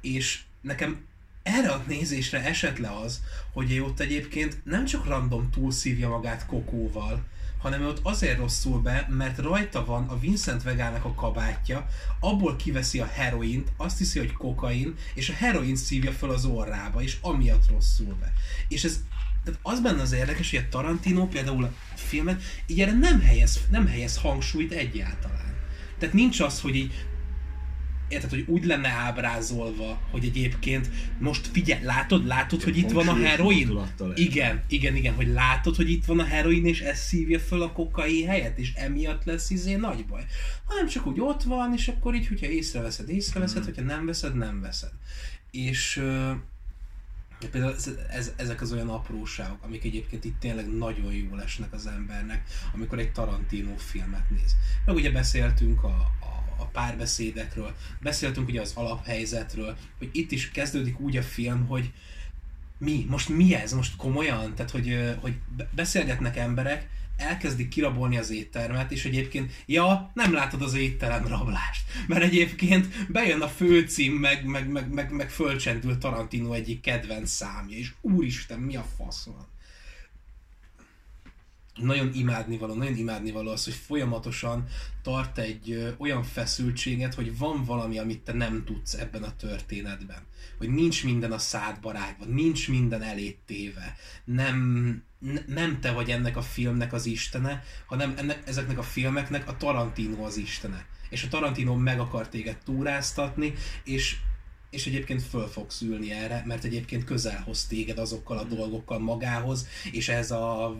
[0.01, 1.07] És nekem
[1.42, 3.20] erre a nézésre esett le az,
[3.53, 7.25] hogy ő ott egyébként nem csak random túlszívja magát kokóval,
[7.61, 11.87] hanem ott azért rosszul be, mert rajta van a Vincent Vegának a kabátja,
[12.20, 17.03] abból kiveszi a heroint, azt hiszi, hogy kokain, és a heroin szívja fel az orrába,
[17.03, 18.33] és amiatt rosszul be.
[18.68, 19.01] És ez
[19.44, 23.61] tehát az benne az érdekes, hogy a Tarantino például a filmet így erre nem helyez,
[23.70, 25.57] nem helyez hangsúlyt egyáltalán.
[25.99, 27.07] Tehát nincs az, hogy így
[28.11, 33.16] érted, hogy úgy lenne ábrázolva, hogy egyébként most figyelj, látod, látod, hogy itt van a
[33.16, 33.81] heroin?
[34.14, 37.73] Igen, igen, igen, hogy látod, hogy itt van a heroin, és ez szívja föl a
[37.73, 40.25] kokai helyet, és emiatt lesz izé nagy baj.
[40.64, 43.66] Hanem csak úgy ott van, és akkor így, hogyha észreveszed, észreveszed, hmm.
[43.66, 44.92] hogyha nem veszed, nem veszed.
[45.51, 46.31] És uh,
[47.51, 51.87] Például ez, ez, ezek az olyan apróságok, amik egyébként itt tényleg nagyon jól esnek az
[51.87, 54.57] embernek, amikor egy Tarantino filmet néz.
[54.85, 56.30] Meg ugye beszéltünk a, a
[56.66, 61.92] párbeszédekről, beszéltünk ugye az alaphelyzetről, hogy itt is kezdődik úgy a film, hogy
[62.79, 63.07] mi?
[63.09, 63.73] Most mi ez?
[63.73, 64.55] Most komolyan?
[64.55, 65.35] Tehát, hogy, hogy
[65.75, 66.88] beszélgetnek emberek,
[67.20, 73.40] elkezdik kirabolni az éttermet, és egyébként, ja, nem látod az étterem rablást, mert egyébként bejön
[73.40, 78.77] a főcím, meg, meg, meg, meg, meg fölcsendül Tarantino egyik kedvenc számja, és úristen, mi
[78.77, 79.50] a fasz van?
[81.83, 84.66] Nagyon imádnivaló, nagyon imádnivaló az, hogy folyamatosan
[85.03, 90.27] tart egy ö, olyan feszültséget, hogy van valami, amit te nem tudsz ebben a történetben.
[90.59, 93.97] Hogy nincs minden a szádba rágva, nincs minden elét téve.
[94.25, 95.03] Nem,
[95.47, 100.25] nem te vagy ennek a filmnek az istene, hanem ennek, ezeknek a filmeknek a Tarantino
[100.25, 100.87] az istene.
[101.11, 103.53] És a Tarantino meg akar téged túráztatni,
[103.85, 104.16] és
[104.71, 109.67] és egyébként föl fogsz ülni erre, mert egyébként közel hoz téged azokkal a dolgokkal magához,
[109.93, 110.77] és ez a,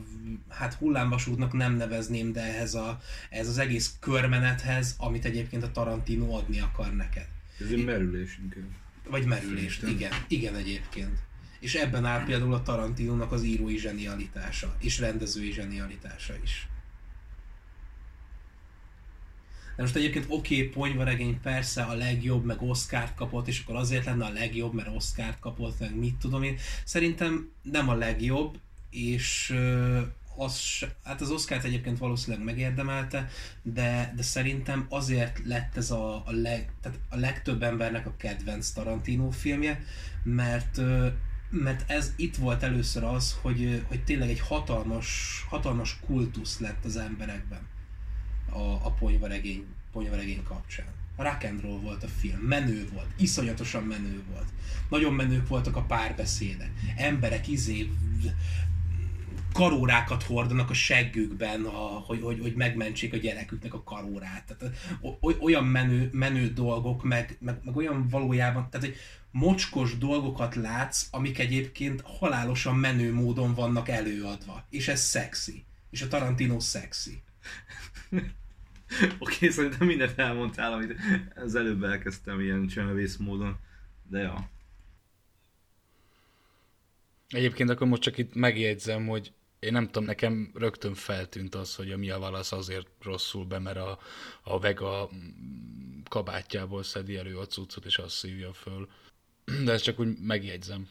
[0.49, 3.01] hát hullámvasútnak nem nevezném, de ehhez a,
[3.31, 7.27] ez az egész körmenethez, amit egyébként a Tarantino adni akar neked.
[7.61, 8.69] Ez egy merülés inkább.
[9.09, 9.97] Vagy merülés, Szerintem.
[9.97, 11.19] igen, igen egyébként.
[11.61, 16.69] És ebben áll például a Tarantinónak az írói zsenialitása, és rendezői zsenialitása is.
[19.81, 24.05] De most egyébként oké, okay, ponyvaregény persze a legjobb, meg Oscar-t kapott, és akkor azért
[24.05, 26.57] lenne a legjobb, mert Oscar-t kapott, meg mit tudom én.
[26.85, 28.59] Szerintem nem a legjobb,
[28.91, 29.55] és
[30.37, 30.61] az,
[31.05, 33.29] hát az Oscar-t egyébként valószínűleg megérdemelte,
[33.63, 38.71] de, de szerintem azért lett ez a, a, leg, tehát a legtöbb embernek a kedvenc
[38.71, 39.85] Tarantino filmje,
[40.23, 40.81] mert
[41.51, 46.97] mert ez itt volt először az, hogy, hogy tényleg egy hatalmas, hatalmas kultusz lett az
[46.97, 47.69] emberekben
[48.53, 50.87] a, a ponyvaregény, ponyvaregény kapcsán.
[51.17, 54.49] Rock and roll volt a film, menő volt, iszonyatosan menő volt.
[54.89, 56.71] Nagyon menők voltak a párbeszédek.
[56.97, 57.91] Emberek izé
[59.53, 64.57] karórákat hordanak a seggükben, a, hogy, hogy, hogy megmentsék a gyereküknek a karórát.
[64.59, 64.77] Tehát,
[65.41, 68.97] olyan menő, menő dolgok, meg, meg, meg olyan valójában, tehát hogy
[69.31, 74.67] mocskos dolgokat látsz, amik egyébként halálosan menő módon vannak előadva.
[74.71, 75.65] És ez szexi.
[75.91, 77.23] És a Tarantino szexi.
[79.19, 80.95] Oké, okay, szerintem mindent elmondtál, amit
[81.35, 83.57] az előbb elkezdtem ilyen csönevész módon,
[84.09, 84.51] de ja.
[87.29, 91.91] Egyébként akkor most csak itt megjegyzem, hogy én nem tudom, nekem rögtön feltűnt az, hogy
[91.91, 93.99] a Mia Wallace azért rosszul be, mert a,
[94.43, 95.11] a Vega
[96.09, 98.89] kabátjából szedi elő a cuccot, és azt szívja föl.
[99.65, 100.89] De ezt csak úgy megjegyzem.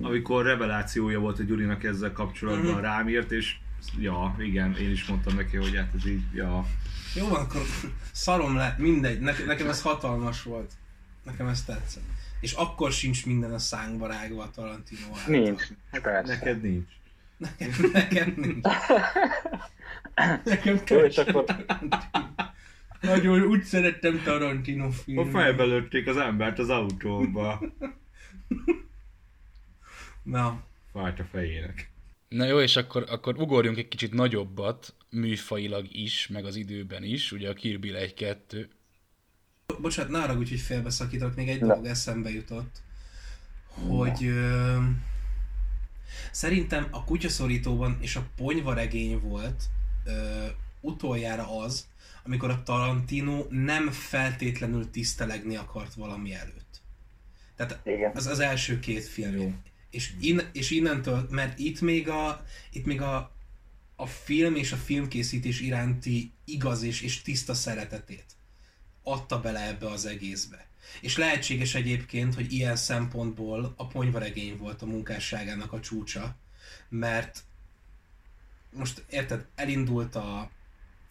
[0.00, 2.80] Amikor revelációja volt a Gyurinak ezzel kapcsolatban mm-hmm.
[2.80, 3.56] rám írt, és
[3.98, 6.66] ja, igen, én is mondtam neki, hogy hát ez így, ja.
[7.14, 7.62] Jó van, akkor
[8.12, 10.72] szarom le, mindegy, ne, nekem ez hatalmas volt.
[11.22, 12.02] Nekem ez tetszett.
[12.40, 15.34] És akkor sincs minden a szánkba rágva a Tarantino által.
[15.40, 16.34] Nincs, persze.
[16.34, 16.88] Neked nincs.
[17.36, 18.66] Nekem, nekem nincs.
[20.44, 21.44] Nekem Jó, és akkor
[23.00, 25.30] Nagyon úgy szerettem Tarantino A filmet.
[25.32, 27.62] fejbe lőtték az embert az autóba.
[30.22, 31.90] Na, Fájt a fejének.
[32.28, 37.32] Na jó, és akkor, akkor ugorjunk egy kicsit nagyobbat, műfajilag is, meg az időben is,
[37.32, 38.66] ugye a Kill Bill 1-2.
[39.80, 41.66] bocsánat, ne haragudj, hogy félbeszakítok, még egy Na.
[41.66, 42.82] dolog eszembe jutott,
[43.66, 44.78] hogy ö,
[46.30, 49.62] szerintem a kutyaszorítóban és a ponyvaregény volt
[50.04, 50.46] ö,
[50.80, 51.86] utoljára az,
[52.24, 56.80] amikor a Tarantino nem feltétlenül tisztelegni akart valami előtt.
[57.56, 58.12] Tehát igen.
[58.14, 59.62] az az első két film.
[59.94, 63.32] És, in, és innentől, mert itt még a, itt még a,
[63.96, 68.24] a film és a filmkészítés iránti igaz és, és tiszta szeretetét
[69.02, 70.66] adta bele ebbe az egészbe.
[71.00, 76.36] És lehetséges egyébként, hogy ilyen szempontból a ponyvaregény volt a munkásságának a csúcsa,
[76.88, 77.44] mert
[78.70, 80.50] most érted, elindult a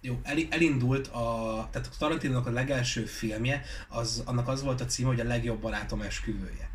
[0.02, 4.86] jó, el, elindult a, tehát a Tarantinónak a legelső filmje, az, annak az volt a
[4.86, 6.70] címe, hogy a legjobb barátom esküvője.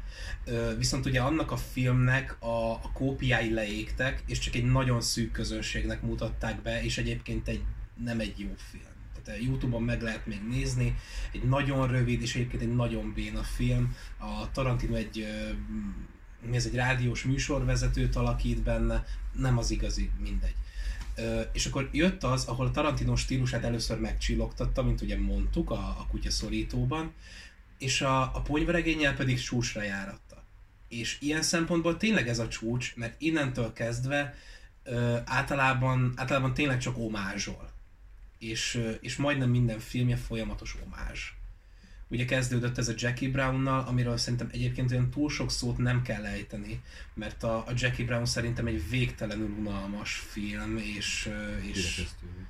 [0.79, 6.03] Viszont ugye annak a filmnek a, a kópiái leégtek, és csak egy nagyon szűk közönségnek
[6.03, 7.63] mutatták be, és egyébként egy,
[8.05, 8.97] nem egy jó film.
[9.23, 10.97] Tehát a Youtube-on meg lehet még nézni,
[11.33, 13.97] egy nagyon rövid, és egyébként egy nagyon béna film.
[14.19, 15.27] A Tarantino egy,
[16.49, 20.55] mi ez, egy rádiós műsorvezetőt alakít benne, nem az igazi, mindegy.
[21.17, 25.75] Ö, és akkor jött az, ahol a Tarantino stílusát először megcsillogtatta, mint ugye mondtuk a,
[25.75, 27.13] a kutya szorítóban,
[27.79, 30.45] és a, a ponyveregénnyel pedig csúcsra járatta.
[30.89, 34.35] És ilyen szempontból tényleg ez a csúcs, mert innentől kezdve
[34.85, 37.71] ö, általában, általában tényleg csak omázsol.
[38.39, 41.21] És, ö, és majdnem minden filmje folyamatos omázs.
[42.11, 46.27] Ugye kezdődött ez a Jackie Brownnal, amiről szerintem egyébként olyan túl sok szót nem kell
[46.27, 46.83] ejteni,
[47.15, 51.31] mert a, a Jackie Brown szerintem egy végtelenül unalmas film, és...
[51.63, 52.47] és Kirekesztő.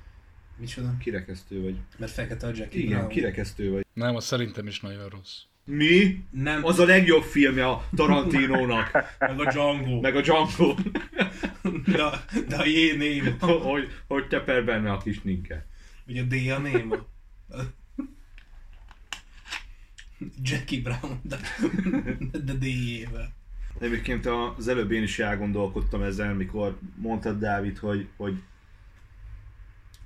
[0.59, 0.93] Micsoda?
[0.99, 1.75] Kirekesztő vagy.
[1.97, 3.09] Mert fekete a Jackie Igen, Brown.
[3.13, 3.85] kirekesztő vagy.
[3.93, 5.37] Nem, az szerintem is nagyon rossz.
[5.65, 6.23] Mi?
[6.31, 8.91] Nem, Az a legjobb filmje a Tarantinónak.
[9.19, 9.99] meg a Django.
[9.99, 10.75] Meg a Django.
[11.85, 13.45] De, de a J néma.
[13.45, 15.65] hogy, hogy teper benne a kis ninke.
[16.07, 16.95] Ugye a D a néma.
[20.43, 21.37] Jackie Brown, de,
[22.43, 23.31] de D-jével.
[23.79, 24.25] Egyébként
[24.57, 28.41] az előbb én is elgondolkodtam ezzel, mikor mondtad Dávid, hogy, hogy,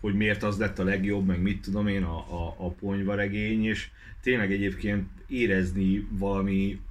[0.03, 3.89] hogy miért az lett a legjobb, meg mit tudom én, a, a, a ponyvaregény, és
[4.21, 6.81] tényleg egyébként érezni valami,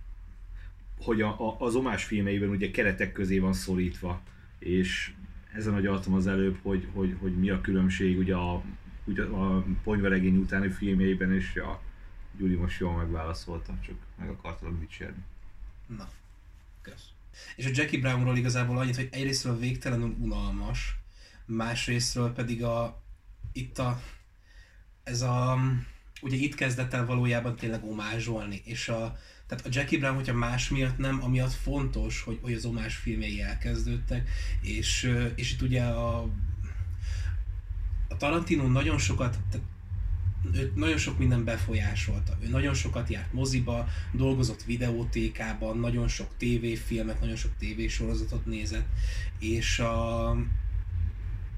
[0.98, 4.22] hogy a, a, az omás filmeiben ugye keretek közé van szorítva,
[4.58, 5.12] és
[5.54, 8.62] ezen agyaltam az előbb, hogy, hogy, hogy mi a különbség ugye a,
[9.04, 11.80] ugye a ponyvaregény utáni filmjeiben, és a
[12.38, 15.22] Gyuri most jól megválaszolta, csak meg akartalak dicsérni.
[15.96, 16.08] Na,
[16.82, 17.08] kösz.
[17.56, 20.96] És a Jackie Brownról igazából annyit, hogy egyrésztről végtelenül unalmas,
[21.46, 23.01] másrésztről pedig a,
[23.52, 24.02] itt a,
[25.02, 25.58] ez a,
[26.22, 30.68] ugye itt kezdett el valójában tényleg omázsolni, és a, tehát a Jackie Brown, hogyha más
[30.68, 34.28] miatt nem, amiatt fontos, hogy, hogy az omás filmjei elkezdődtek,
[34.60, 36.22] és, és itt ugye a,
[38.08, 39.66] a Tarantino nagyon sokat, tehát
[40.52, 42.36] ő nagyon sok minden befolyásolta.
[42.42, 48.86] Ő nagyon sokat járt moziba, dolgozott videótékában, nagyon sok tévéfilmet, nagyon sok tévésorozatot nézett,
[49.38, 50.30] és a,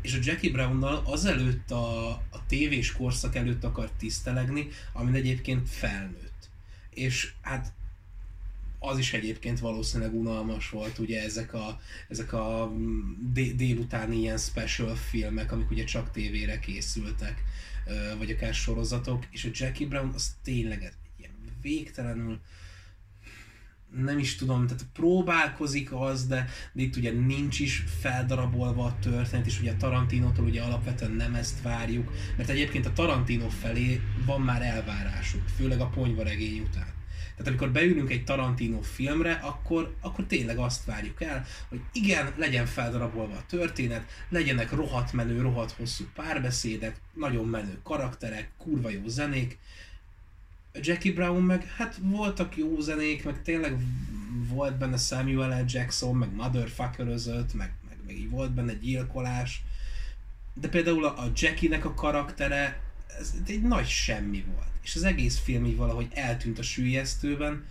[0.05, 6.49] és a Jackie Brownnal azelőtt a, a tévés korszak előtt akart tisztelegni, amin egyébként felnőtt.
[6.90, 7.73] És hát
[8.79, 12.73] az is egyébként valószínűleg unalmas volt, ugye ezek a, ezek a
[13.33, 17.45] dél- délutáni ilyen special filmek, amik ugye csak tévére készültek,
[18.19, 22.40] vagy akár sorozatok, és a Jackie Brown az tényleg egy ilyen végtelenül
[24.02, 29.46] nem is tudom, tehát próbálkozik az, de, de itt ugye nincs is feldarabolva a történet,
[29.46, 34.40] és ugye a Tarantinótól ugye alapvetően nem ezt várjuk, mert egyébként a Tarantino felé van
[34.40, 36.94] már elvárásuk, főleg a ponyvaregény után.
[37.37, 42.66] Tehát amikor beülünk egy Tarantino filmre, akkor, akkor tényleg azt várjuk el, hogy igen, legyen
[42.66, 49.59] feldarabolva a történet, legyenek rohadt menő, rohadt hosszú párbeszédek, nagyon menő karakterek, kurva jó zenék.
[50.80, 53.76] Jackie Brown meg, hát voltak jó zenék, meg tényleg
[54.48, 55.64] volt benne Samuel L.
[55.66, 59.62] Jackson, meg motherfucker meg, meg, meg így volt benne gyilkolás.
[60.54, 62.80] De például a, a Jackie-nek a karaktere,
[63.18, 64.68] ez egy nagy semmi volt.
[64.82, 67.64] És az egész film így valahogy eltűnt a sűjesztőben,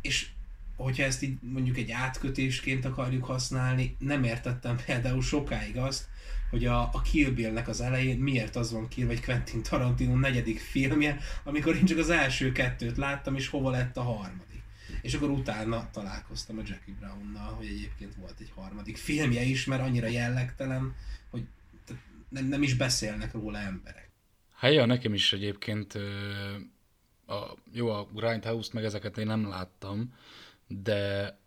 [0.00, 0.28] és
[0.76, 6.08] hogyha ezt így mondjuk egy átkötésként akarjuk használni, nem értettem például sokáig azt,
[6.54, 10.58] hogy a, a Kill Bill-nek az elején miért az van Kill, vagy Quentin Tarantino negyedik
[10.58, 14.62] filmje, amikor én csak az első kettőt láttam, és hova lett a harmadik.
[15.02, 19.82] és akkor utána találkoztam a Jackie Brownnal, hogy egyébként volt egy harmadik filmje is, mert
[19.82, 20.94] annyira jellegtelen,
[21.30, 21.42] hogy
[22.28, 24.10] nem, nem is beszélnek róla emberek.
[24.54, 25.94] Hát ja, nekem is egyébként
[27.26, 30.14] a, jó, a Grindhouse-t meg ezeket én nem láttam,
[30.66, 31.38] de,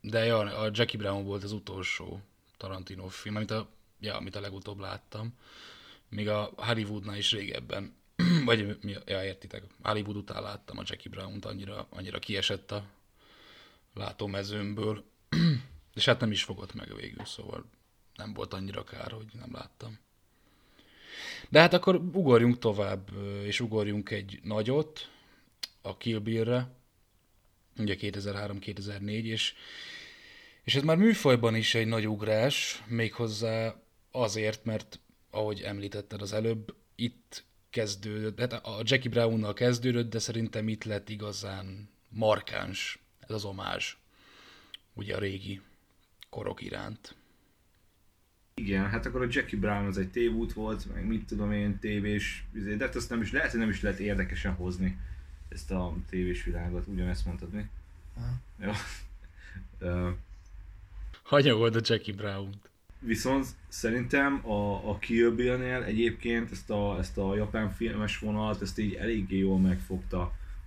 [0.00, 2.20] de ja, a Jackie Brown volt az utolsó
[2.56, 5.34] Tarantino film, amit a, ja, amit a legutóbb láttam.
[6.08, 7.94] Még a Hollywoodnál is régebben,
[8.44, 12.84] vagy ja, értitek, Hollywood után láttam a Jackie Brown-t, annyira, annyira kiesett a
[13.94, 15.04] látómezőmből,
[15.94, 17.64] és hát nem is fogott meg végül, szóval
[18.16, 19.98] nem volt annyira kár, hogy nem láttam.
[21.48, 23.08] De hát akkor ugorjunk tovább,
[23.44, 25.10] és ugorjunk egy nagyot,
[25.82, 26.68] a Kill Bill-re,
[27.78, 29.54] ugye 2003-2004, és,
[30.64, 33.82] és ez már műfajban is egy nagy ugrás, méghozzá
[34.12, 40.68] azért, mert ahogy említetted az előbb, itt kezdődött, hát a Jackie Brown-nal kezdődött, de szerintem
[40.68, 43.96] itt lett igazán markáns ez az omázs,
[44.92, 45.60] ugye a régi
[46.30, 47.14] korok iránt.
[48.54, 52.44] Igen, hát akkor a Jackie Brown az egy tévút volt, meg mit tudom én, tévés,
[52.54, 54.98] izé, de hát azt nem is lehet, hogy nem is lehet érdekesen hozni
[55.48, 57.68] ezt a tévés világot, ugyanezt mondtad mi?
[58.58, 58.70] Jó.
[59.88, 60.10] uh,
[61.22, 62.70] Hanyagod a Jackie Brown-t.
[63.04, 68.78] Viszont szerintem a, a Kill Bill-nél egyébként ezt a, ezt a japán filmes vonalat, ezt
[68.78, 70.20] így eléggé jól megfogta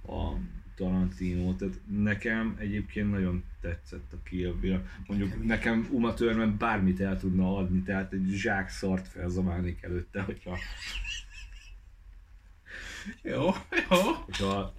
[0.07, 0.33] a
[0.75, 4.85] Tarantino, tehát nekem egyébként nagyon tetszett a Kill Bill.
[5.07, 10.57] Mondjuk nekem Uma Thurman bármit el tudna adni, tehát egy zsák szart felzamálnék előtte, hogyha...
[13.21, 13.51] jó,
[13.89, 13.97] jó.
[14.25, 14.73] Hogyha...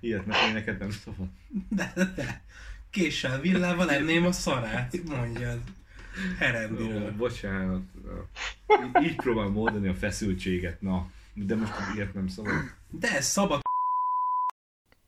[0.00, 1.28] Ilyet neked nem szabad.
[1.68, 2.42] De, de.
[2.92, 5.60] Késsel, villával enném a szarát, mondjad.
[6.38, 7.12] Herendiről.
[7.16, 7.82] Bocsánat.
[8.68, 11.10] Így, így próbálom oldani a feszültséget, na.
[11.34, 12.52] De most ilyet nem szabad.
[12.90, 13.60] De ez szabad.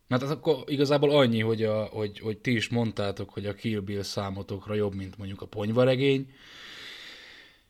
[0.09, 3.81] Hát az akkor igazából annyi, hogy, a, hogy, hogy ti is mondtátok, hogy a Kill
[3.81, 6.33] Bill számotokra jobb, mint mondjuk a ponyvaregény.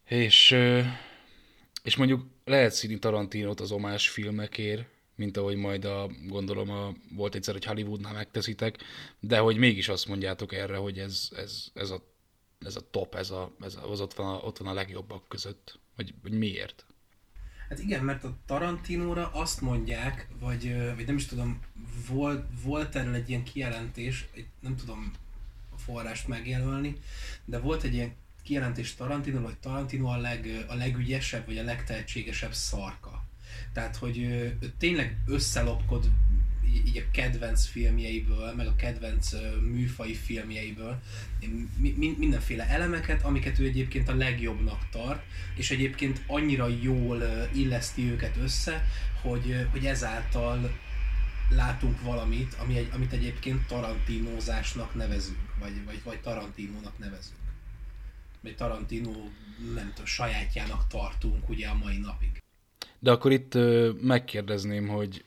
[0.04, 0.56] És,
[1.82, 4.84] és mondjuk lehet színi Tarantinot az omás filmekért,
[5.16, 8.78] mint ahogy majd a, gondolom a, volt egyszer, hogy Hollywoodnál megteszitek,
[9.20, 12.02] de hogy mégis azt mondjátok erre, hogy ez, ez, ez, a,
[12.58, 15.78] ez a top, ez, a, ez az ott van, a, ott van a legjobbak között.
[15.96, 16.86] Vagy, vagy miért?
[17.68, 21.60] Hát igen, mert a Tarantinóra azt mondják, vagy, vagy nem is tudom,
[22.08, 24.26] volt, volt erről egy ilyen kijelentés,
[24.60, 25.12] nem tudom
[25.74, 26.96] a forrást megjelölni,
[27.44, 32.52] de volt egy ilyen kijelentés Tarantino, hogy Tarantino a, leg, a legügyesebb, vagy a legtehetségesebb
[32.52, 33.23] szarka.
[33.74, 36.10] Tehát, hogy ő, ő tényleg összelopkod
[36.86, 41.00] így a kedvenc filmjeiből, meg a kedvenc műfai filmjeiből
[41.76, 45.22] mi, mindenféle elemeket, amiket ő egyébként a legjobbnak tart,
[45.56, 48.84] és egyébként annyira jól illeszti őket össze,
[49.22, 50.78] hogy, hogy ezáltal
[51.50, 57.38] látunk valamit, ami egy, amit egyébként tarantinózásnak nevezünk, vagy, vagy, vagy tarantinónak nevezünk.
[58.42, 59.12] Vagy Tarantino,
[59.74, 62.43] nem tudom, sajátjának tartunk ugye a mai napig.
[62.98, 63.58] De akkor itt
[64.00, 65.24] megkérdezném, hogy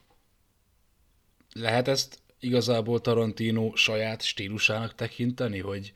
[1.54, 5.94] lehet ezt igazából Tarantino saját stílusának tekinteni, hogy,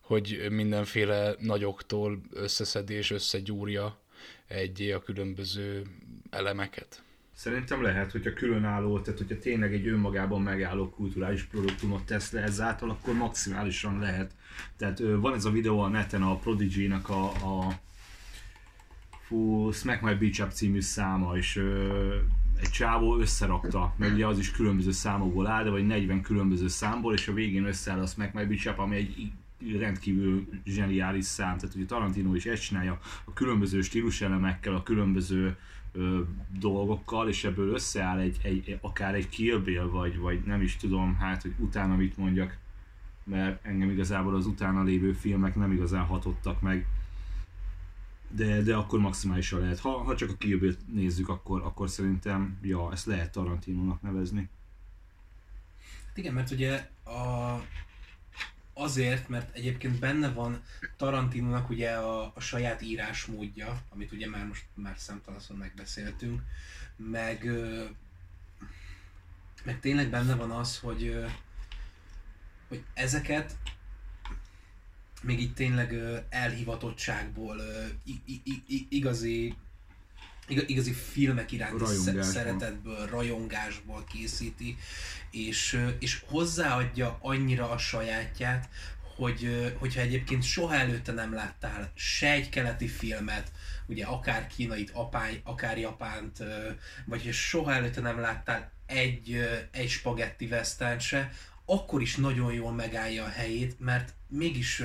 [0.00, 3.98] hogy mindenféle nagyoktól összeszedi és összegyúrja
[4.46, 5.82] egyé a különböző
[6.30, 7.02] elemeket?
[7.36, 12.90] Szerintem lehet, hogyha különálló, tehát hogyha tényleg egy önmagában megálló kulturális produktumot tesz le ezáltal,
[12.90, 14.34] akkor maximálisan lehet.
[14.76, 17.80] Tehát van ez a videó a neten a Prodigy-nak a, a
[19.26, 22.16] fú, Smack My Beach Up című száma, és ö,
[22.60, 27.14] egy csávó összerakta, mert ugye az is különböző számokból áll, de vagy 40 különböző számból,
[27.14, 29.32] és a végén összeáll a Smack My Beach Up, ami egy
[29.78, 35.56] rendkívül zseniális szám, tehát ugye Tarantino is ezt csinálja a különböző stíluselemekkel, a különböző
[35.92, 36.20] ö,
[36.58, 41.16] dolgokkal, és ebből összeáll egy, egy, akár egy Kill Bill, vagy, vagy nem is tudom,
[41.16, 42.58] hát, hogy utána mit mondjak,
[43.24, 46.86] mert engem igazából az utána lévő filmek nem igazán hatottak meg,
[48.36, 49.78] de, de akkor maximálisan lehet.
[49.78, 54.48] Ha, ha csak a kill nézzük, akkor, akkor szerintem, ja, ezt lehet Tarantinónak nevezni.
[56.14, 57.60] Igen, mert ugye a,
[58.72, 60.62] azért, mert egyébként benne van
[60.96, 66.42] Tarantinónak ugye a, a saját írásmódja, amit ugye már most már szemtalanszor megbeszéltünk,
[66.96, 67.50] meg,
[69.64, 71.24] meg tényleg benne van az, hogy,
[72.68, 73.56] hogy ezeket
[75.24, 75.94] még így tényleg
[76.28, 77.60] elhivatottságból
[78.88, 79.54] igazi
[80.48, 81.84] igazi filmek iránti
[82.20, 84.76] szeretetből, rajongásból készíti,
[85.30, 88.68] és, és hozzáadja annyira a sajátját,
[89.16, 93.52] hogy, hogyha egyébként soha előtte nem láttál se egy keleti filmet,
[93.86, 96.38] ugye akár kínait, apány, akár japánt,
[97.04, 101.30] vagy soha előtte nem láttál egy, egy spagetti western se,
[101.64, 104.82] akkor is nagyon jól megállja a helyét, mert mégis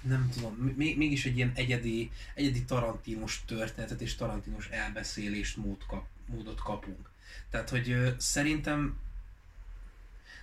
[0.00, 6.60] nem tudom, mégis egy ilyen egyedi, egyedi tarantinos történetet és tarantinos elbeszélést mód kap, módot
[6.62, 7.10] kapunk.
[7.50, 8.98] Tehát, hogy szerintem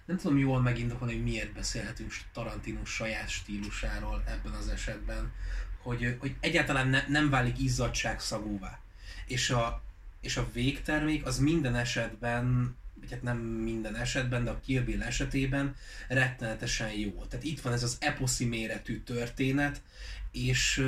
[0.06, 5.32] nem tudom jól megindokolni, hogy miért beszélhetünk Tarantino saját stílusáról ebben az esetben,
[5.82, 8.80] hogy, hogy egyáltalán ne, nem válik izzadságszagúvá.
[9.26, 9.82] És a,
[10.22, 12.76] és a végtermék az minden esetben,
[13.12, 15.76] hát nem minden esetben, de a Kill Bill esetében
[16.08, 17.26] rettenetesen jó.
[17.30, 19.82] Tehát itt van ez az eposzi méretű történet,
[20.32, 20.86] és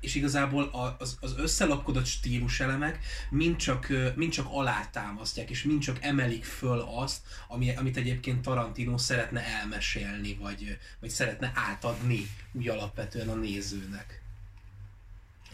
[0.00, 2.98] és igazából az, az összelapkodott stíluselemek
[3.30, 8.98] mind csak, mind csak alátámasztják, és mind csak emelik föl azt, ami, amit egyébként Tarantino
[8.98, 14.25] szeretne elmesélni, vagy, vagy szeretne átadni úgy alapvetően a nézőnek.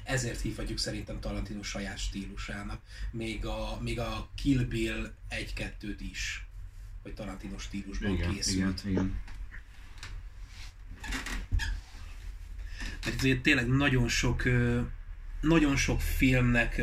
[0.05, 2.81] Ezért hívhatjuk szerintem Tarantino saját stílusának,
[3.11, 6.47] még a, még a Kill Bill 1-2-t is,
[7.03, 8.81] hogy Tarantino stílusban igen, készült.
[8.85, 9.21] Igen, igen.
[13.05, 14.43] mert tényleg nagyon sok,
[15.41, 16.77] nagyon sok filmnek,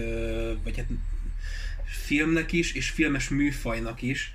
[0.63, 0.87] vagy hát
[1.85, 4.33] filmnek is, és filmes műfajnak is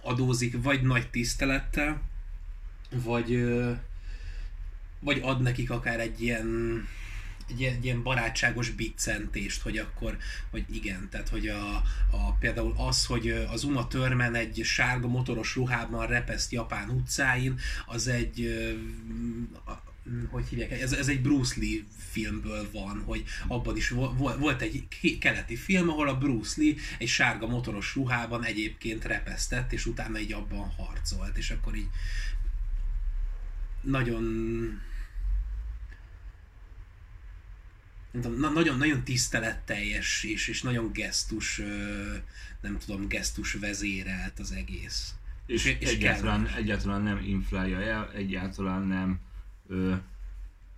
[0.00, 2.02] adózik vagy nagy tisztelettel,
[2.90, 3.44] vagy,
[5.00, 6.46] vagy ad nekik akár egy ilyen
[7.50, 10.16] egy egy ilyen barátságos biccentést, hogy akkor,
[10.50, 11.74] hogy igen, tehát hogy a,
[12.10, 18.08] a, például az, hogy az Uma Törmen egy sárga motoros ruhában repeszt Japán utcáin, az
[18.08, 18.48] egy
[20.30, 24.88] hogy hívják, ez, ez egy Bruce Lee filmből van, hogy abban is volt, volt egy
[25.20, 30.32] keleti film, ahol a Bruce Lee egy sárga motoros ruhában egyébként repesztett, és utána így
[30.32, 31.88] abban harcolt, és akkor így
[33.82, 34.24] nagyon
[38.52, 41.60] nagyon, nagyon tiszteletteljes és, és nagyon gesztus,
[42.60, 45.14] nem tudom, gesztus vezérelt az egész.
[45.46, 49.20] És, és, és egyáltalán, egyáltalán nem inflálja el, egyáltalán nem
[49.68, 49.94] ö,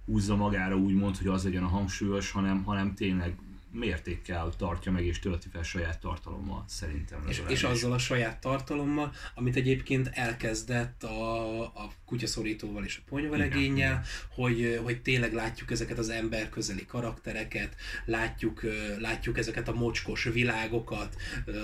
[0.04, 3.36] húzza magára úgymond, hogy az legyen a hangsúlyos, hanem, hanem tényleg
[3.72, 7.24] mértékkel tartja meg és tölti fel saját tartalommal, szerintem.
[7.28, 14.02] És, és azzal a saját tartalommal, amit egyébként elkezdett a, a kutyaszorítóval és a ponyvaregénnyel,
[14.28, 18.62] hogy, hogy tényleg látjuk ezeket az emberközeli karaktereket, látjuk,
[18.98, 21.16] látjuk ezeket a mocskos világokat,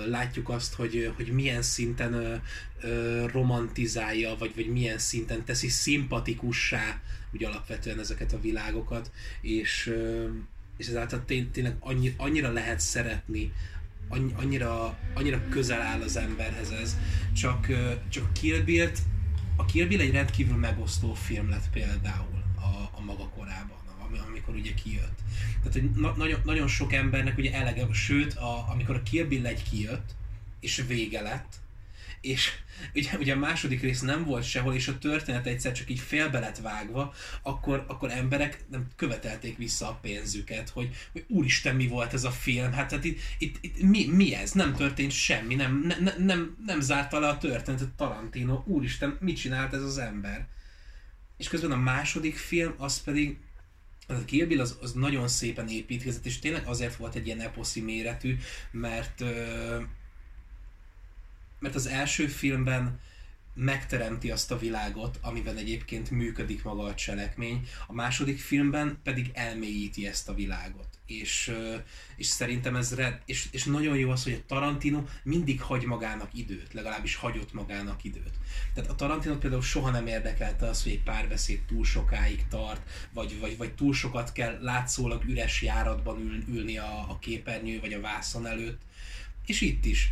[0.07, 2.41] látjuk azt, hogy, hogy milyen szinten
[3.31, 7.01] romantizálja, vagy, vagy milyen szinten teszi szimpatikussá
[7.33, 9.93] úgy alapvetően ezeket a világokat, és
[10.79, 13.53] és ezáltal tényleg annyi, annyira lehet szeretni,
[14.33, 16.97] annyira, annyira közel áll az emberhez ez.
[17.33, 17.67] Csak,
[18.09, 18.91] csak Kill bill
[19.59, 23.77] a Kill Bill egy rendkívül megosztó film lett például a, a maga korában,
[24.27, 25.19] amikor ugye kijött.
[25.57, 29.45] Tehát, hogy na, nagyon, nagyon sok embernek ugye elege, sőt, a, amikor a Kill Bill
[29.45, 30.15] egy kijött,
[30.59, 31.55] és vége lett,
[32.21, 32.51] és
[32.93, 36.39] ugye, ugye a második rész nem volt sehol, és a történet egyszer csak így félbe
[36.39, 42.13] lett vágva, akkor, akkor emberek nem követelték vissza a pénzüket, hogy, hogy úristen, mi volt
[42.13, 44.51] ez a film, hát, hát itt, itt, itt mi, mi, ez?
[44.51, 49.37] Nem történt semmi, nem, ne, ne, nem, nem zárta le a történetet Tarantino, úristen, mit
[49.37, 50.47] csinált ez az ember?
[51.37, 53.37] És közben a második film, az pedig
[54.07, 57.81] a Kill Bill az, az nagyon szépen építkezett, és tényleg azért volt egy ilyen eposzi
[57.81, 58.37] méretű,
[58.71, 59.23] mert
[61.59, 62.99] mert az első filmben
[63.59, 70.07] megteremti azt a világot, amiben egyébként működik maga a cselekmény, a második filmben pedig elmélyíti
[70.07, 70.87] ezt a világot.
[71.05, 71.55] És,
[72.15, 76.29] és szerintem ez red, és, és nagyon jó az, hogy a Tarantino mindig hagy magának
[76.33, 78.33] időt, legalábbis hagyott magának időt.
[78.73, 82.81] Tehát a Tarantino például soha nem érdekelte az, hogy egy párbeszéd túl sokáig tart,
[83.13, 87.93] vagy, vagy, vagy túl sokat kell látszólag üres járatban ül, ülni a, a képernyő vagy
[87.93, 88.81] a vászon előtt.
[89.45, 90.11] És itt is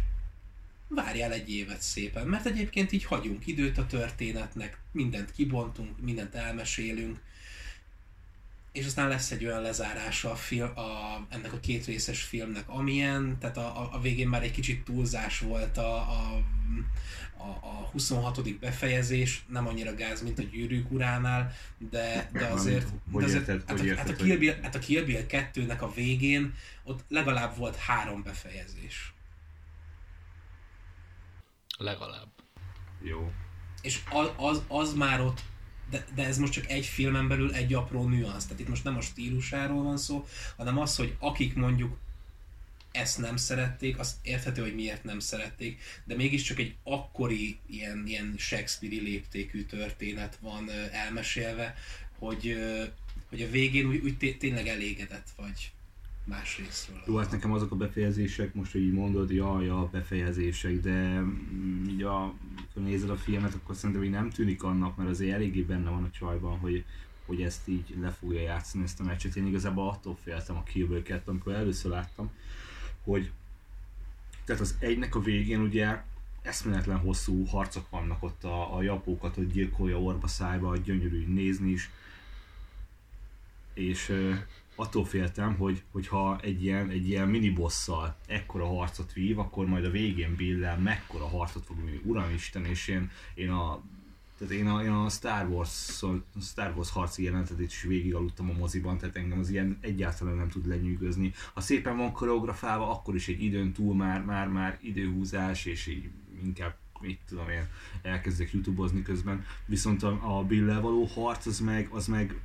[0.87, 7.19] várjál egy évet szépen, mert egyébként így hagyunk időt a történetnek, mindent kibontunk, mindent elmesélünk,
[8.77, 13.37] és aztán lesz egy olyan lezárása a film, a, ennek a két részes filmnek, amilyen,
[13.39, 16.43] tehát a, a, végén már egy kicsit túlzás volt a, a,
[17.37, 18.59] a, a 26.
[18.59, 21.53] befejezés, nem annyira gáz, mint a gyűrűk uránál,
[21.89, 24.75] de, de azért, hogy de azért érted, hát, hogy a, hát, a Kill Bill, hát
[24.75, 29.13] a Kill Bill 2-nek a végén ott legalább volt három befejezés.
[31.77, 32.27] Legalább.
[33.01, 33.31] Jó.
[33.81, 35.41] És az, az, az már ott,
[35.89, 38.43] de, de ez most csak egy filmen belül egy apró nüansz.
[38.43, 41.97] Tehát itt most nem a stílusáról van szó, hanem az, hogy akik mondjuk
[42.91, 48.35] ezt nem szerették, azt érthető, hogy miért nem szerették, de mégiscsak egy akkori ilyen, ilyen
[48.37, 51.75] Shakespeare-i léptékű történet van elmesélve,
[52.17, 52.57] hogy,
[53.29, 55.71] hogy a végén úgy, úgy tényleg elégedett vagy.
[56.27, 57.01] Másrésztről.
[57.05, 61.87] Jó, hát nekem azok a befejezések, most, hogy így mondod, ja, ja, befejezések, de mm,
[61.87, 62.21] így a,
[62.57, 66.03] amikor nézed a filmet, akkor szerintem így nem tűnik annak, mert azért eléggé benne van
[66.03, 66.85] a csajban, hogy,
[67.25, 69.35] hogy ezt így le fogja játszani ezt a meccset.
[69.35, 72.31] Én igazából attól féltem a Kill Bill 2, amikor először láttam,
[73.03, 73.31] hogy
[74.45, 76.01] tehát az egynek a végén ugye
[76.41, 81.89] eszméletlen hosszú harcok vannak ott a, a japókat, hogy gyilkolja orba szájba, gyönyörű nézni is.
[83.73, 84.13] És
[84.79, 89.89] attól féltem, hogy hogyha egy ilyen, egy ilyen minibosszal ekkora harcot vív, akkor majd a
[89.89, 92.01] végén Bill-lel mekkora harcot fog vinni.
[92.03, 93.81] Uramisten, és én, én a
[94.37, 96.03] tehát én a, én a Star Wars,
[96.41, 100.49] Star Wars harci jelentet is végig aludtam a moziban, tehát engem az ilyen egyáltalán nem
[100.49, 101.33] tud lenyűgözni.
[101.53, 106.09] Ha szépen van koreografálva, akkor is egy időn túl már, már, már időhúzás, és így
[106.43, 107.67] inkább mit tudom én,
[108.01, 112.35] elkezdek youtubeozni közben, viszont a, a bill való harc az meg, az meg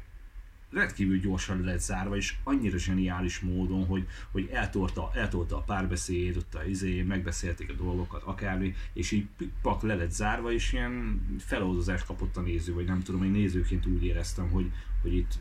[0.72, 6.36] rendkívül gyorsan le lett zárva, és annyira zseniális módon, hogy, hogy eltolta, eltolta a párbeszéd,
[6.36, 9.26] ott a izé, megbeszélték a dolgokat, akármi, és így
[9.62, 13.86] pak le lett zárva, és ilyen feloldozást kapott a néző, vagy nem tudom, én nézőként
[13.86, 14.70] úgy éreztem, hogy,
[15.02, 15.38] hogy itt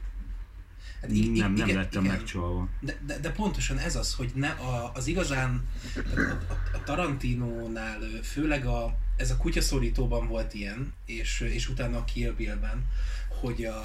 [1.02, 2.16] Hát i- nem, nem igen, lettem igen.
[2.16, 2.68] megcsalva.
[2.80, 5.68] De, de, de, pontosan ez az, hogy ne a, az igazán
[6.16, 6.20] a,
[6.50, 12.32] a, a Tarantinónál főleg a, ez a kutyaszorítóban volt ilyen, és, és utána a Kill
[12.32, 12.86] Bill-ben,
[13.42, 13.80] hogy a,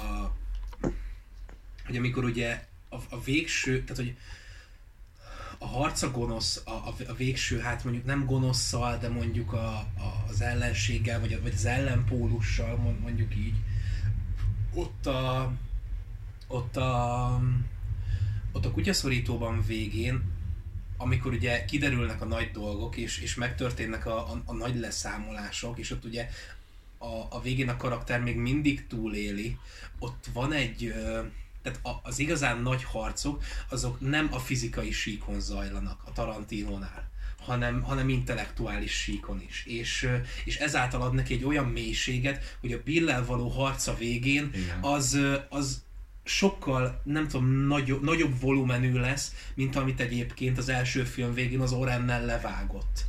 [1.87, 4.15] hogy amikor ugye a, a végső, tehát hogy
[5.57, 10.25] a harca gonosz, a, a, a végső, hát mondjuk nem gonoszszal, de mondjuk a, a,
[10.29, 13.55] az ellenséggel, vagy, vagy az ellenpólussal, mondjuk így,
[14.73, 15.53] ott a,
[16.47, 17.41] ott a,
[18.51, 20.23] ott a kutyaszorítóban végén,
[20.97, 25.91] amikor ugye kiderülnek a nagy dolgok, és, és megtörténnek a, a, a nagy leszámolások, és
[25.91, 26.29] ott ugye
[26.97, 29.57] a, a végén a karakter még mindig túléli,
[29.99, 30.93] ott van egy,
[31.71, 37.09] tehát az igazán nagy harcok, azok nem a fizikai síkon zajlanak a Tarantinónál,
[37.39, 39.65] hanem, hanem intellektuális síkon is.
[39.65, 40.09] És,
[40.45, 44.51] és ezáltal ad neki egy olyan mélységet, hogy a Billel való harca végén
[44.81, 45.85] az, az
[46.23, 51.71] sokkal, nem tudom, nagyobb, nagyobb volumenű lesz, mint amit egyébként az első film végén az
[51.71, 53.05] Orennel levágott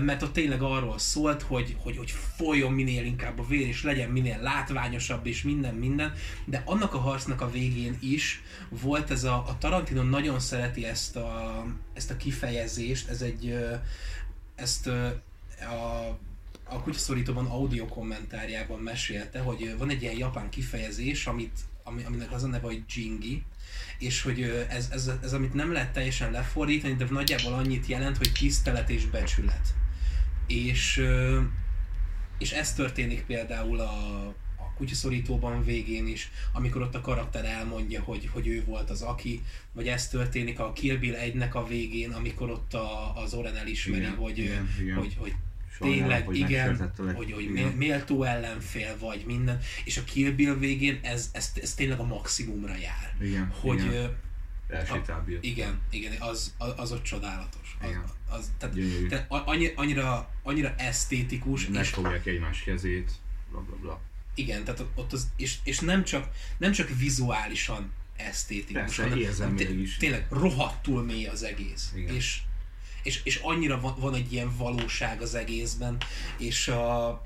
[0.00, 4.10] mert ott tényleg arról szólt, hogy, hogy, hogy folyjon minél inkább a vér, és legyen
[4.10, 6.12] minél látványosabb, és minden, minden,
[6.44, 11.16] de annak a harcnak a végén is volt ez a, a Tarantino nagyon szereti ezt
[11.16, 13.56] a, ezt a kifejezést, ez egy,
[14.54, 16.18] ezt a
[16.68, 22.42] a kutyaszorítóban audio kommentárjában mesélte, hogy van egy ilyen japán kifejezés, amit, ami, aminek az
[22.42, 23.42] a neve, hogy jingi,
[23.98, 28.32] és hogy ez, ez, ez, amit nem lehet teljesen lefordítani, de nagyjából annyit jelent, hogy
[28.32, 29.74] tisztelet és becsület.
[30.46, 31.02] És,
[32.38, 34.26] és ez történik például a,
[34.56, 39.42] a kutyaszorítóban végén is, amikor ott a karakter elmondja, hogy, hogy ő volt az aki,
[39.72, 44.02] vagy ez történik a Kill Bill 1-nek a végén, amikor ott a, az Oren elismeri,
[44.02, 44.96] igen, hogy, igen, igen.
[44.96, 45.34] hogy, hogy
[45.78, 47.68] tényleg, hogy igen, hogy, hogy igen.
[47.68, 52.76] méltó ellenfél vagy minden, és a Kill Bill végén ez, ez, ez tényleg a maximumra
[52.76, 53.14] jár.
[53.20, 54.16] Igen, hogy, igen.
[54.70, 57.76] A, igen, igen, az, az, az ott csodálatos.
[57.80, 57.88] Az,
[58.28, 58.76] az, tehát,
[59.08, 61.68] tehát annyira, annyira, annyira esztétikus.
[61.68, 63.10] Megfogják és, egymás kezét,
[63.50, 64.00] bla bla bla.
[64.34, 69.96] Igen, tehát ott az, és, és nem, csak, nem csak vizuálisan esztétikus, Persze, hanem is.
[69.96, 71.92] tényleg rohadtul mély az egész.
[71.94, 72.14] Igen.
[72.14, 72.40] És,
[73.08, 75.96] és, és annyira van, van egy ilyen valóság az egészben,
[76.38, 77.22] és a,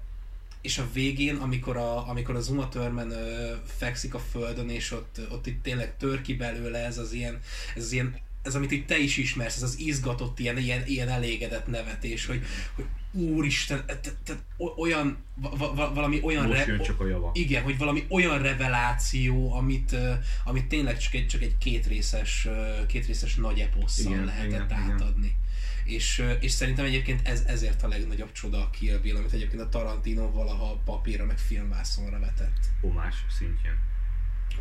[0.60, 5.20] és a végén, amikor, a, amikor az Uma Thurman ö, fekszik a földön, és ott,
[5.30, 7.40] ott itt tényleg tör ki belőle ez az ilyen,
[7.74, 11.08] ez az ilyen ez, amit itt te is ismersz, ez az izgatott, ilyen, ilyen, ilyen
[11.08, 12.42] elégedett nevetés, hogy,
[12.74, 14.42] hogy úristen, tehát
[14.76, 16.46] olyan, va, va, valami olyan...
[16.46, 17.30] Most re- csak a java.
[17.34, 19.96] Igen, hogy valami olyan reveláció, amit,
[20.44, 22.48] amit tényleg csak egy, csak egy kétrészes,
[22.86, 25.26] kétrészes nagy eposszal lehetett igen, átadni.
[25.26, 25.40] Igen.
[25.84, 29.68] És, és szerintem egyébként ez, ezért a legnagyobb csoda a Kill Bill, amit egyébként a
[29.68, 32.66] Tarantino valaha papírra meg filmvászonra vetett.
[32.80, 33.78] Omás szintjén.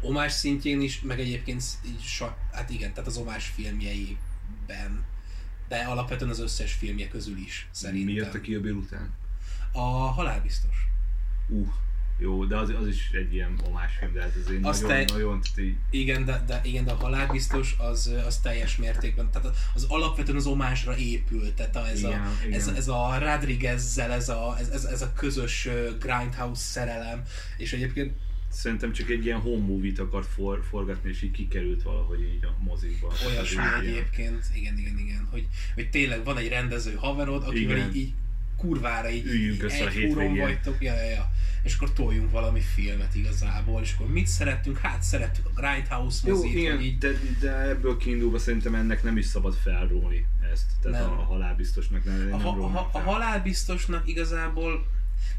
[0.01, 1.63] Omás szintjén is, meg egyébként
[2.51, 5.05] hát igen, tehát az omás filmjeiben,
[5.67, 8.05] de alapvetően az összes filmje közül is szerintem.
[8.05, 9.13] Mi jött a Kill Bill után?
[9.71, 10.75] A halálbiztos.
[11.47, 11.67] Uh,
[12.21, 15.13] jó, de az, az is egy ilyen omás film, de ez azért Azt nagyon, te...
[15.13, 15.75] nagyon így...
[15.89, 20.45] Igen, de, de, igen, de a halálbiztos az, az teljes mértékben, tehát az alapvetően az
[20.45, 22.59] omásra épült, tehát a, ez, igen, a, igen.
[22.59, 25.69] Ez, ez a Rodriguezzel, ez a, ez, ez, ez a közös
[25.99, 27.21] grindhouse szerelem,
[27.57, 28.13] és egyébként
[28.53, 32.63] Szerintem csak egy ilyen home movie-t akart for, forgatni, és így kikerült valahogy így a
[32.63, 33.13] mozikba.
[33.27, 38.13] Olyasmi egyébként, igen, igen, igen, hogy, hogy tényleg van egy rendező haverod, akivel így, így
[38.61, 40.41] kurvára így, Üljünk össze a egy húron hétvégén.
[40.41, 41.31] vagytok, ja, ja, ja.
[41.63, 44.77] és akkor toljunk valami filmet igazából, és akkor mit szerettünk?
[44.77, 49.03] Hát szerettük a Grindhouse Jó, mozit, igen, hogy így de, de ebből kiindulva szerintem ennek
[49.03, 50.65] nem is szabad felróni ezt.
[50.81, 51.09] Tehát Nem.
[51.09, 54.85] a, a halálbiztosnak nem, A, nem ha, rónám a, a halálbiztosnak igazából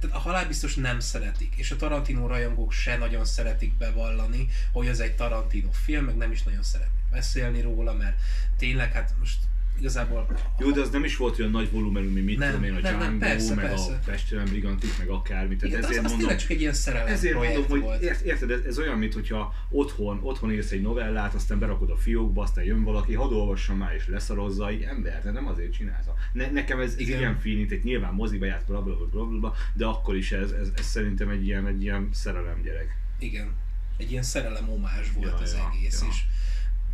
[0.01, 4.99] tehát a halálbiztos nem szeretik, és a Tarantino rajongók se nagyon szeretik bevallani, hogy ez
[5.01, 8.17] egy Tarantino film, meg nem is nagyon szeretnek beszélni róla, mert
[8.57, 9.39] tényleg hát most
[9.83, 10.27] igazából
[10.59, 12.81] Jó, de az nem is volt olyan nagy volumenű, mint mit Nem, tudom én, a
[12.81, 13.93] nem, nem, Django, persze, meg persze.
[13.93, 15.57] a Pestelen Brigantik, meg akármi.
[15.57, 18.03] Tehát igen, az, ezért az mondom, tényleg csak egy ilyen szerelem Ezért mondom, hogy volt.
[18.03, 22.43] ért, érted, ez, ez olyan, mintha otthon, otthon írsz egy novellát, aztán berakod a fiókba,
[22.43, 26.15] aztán jön valaki, hadd olvassam már és leszarozza, így ember, de nem azért csinálta.
[26.33, 29.39] Ne, nekem ez, ez ilyen feeling, tehát nyilván moziba járt, bla bla bla bla, bla,
[29.39, 32.97] bla, de akkor is ez, ez, ez, szerintem egy ilyen, egy ilyen szerelem gyerek.
[33.19, 33.55] Igen.
[33.97, 36.09] Egy ilyen szerelem omázs volt Ja, az ja, egész, ja.
[36.11, 36.23] és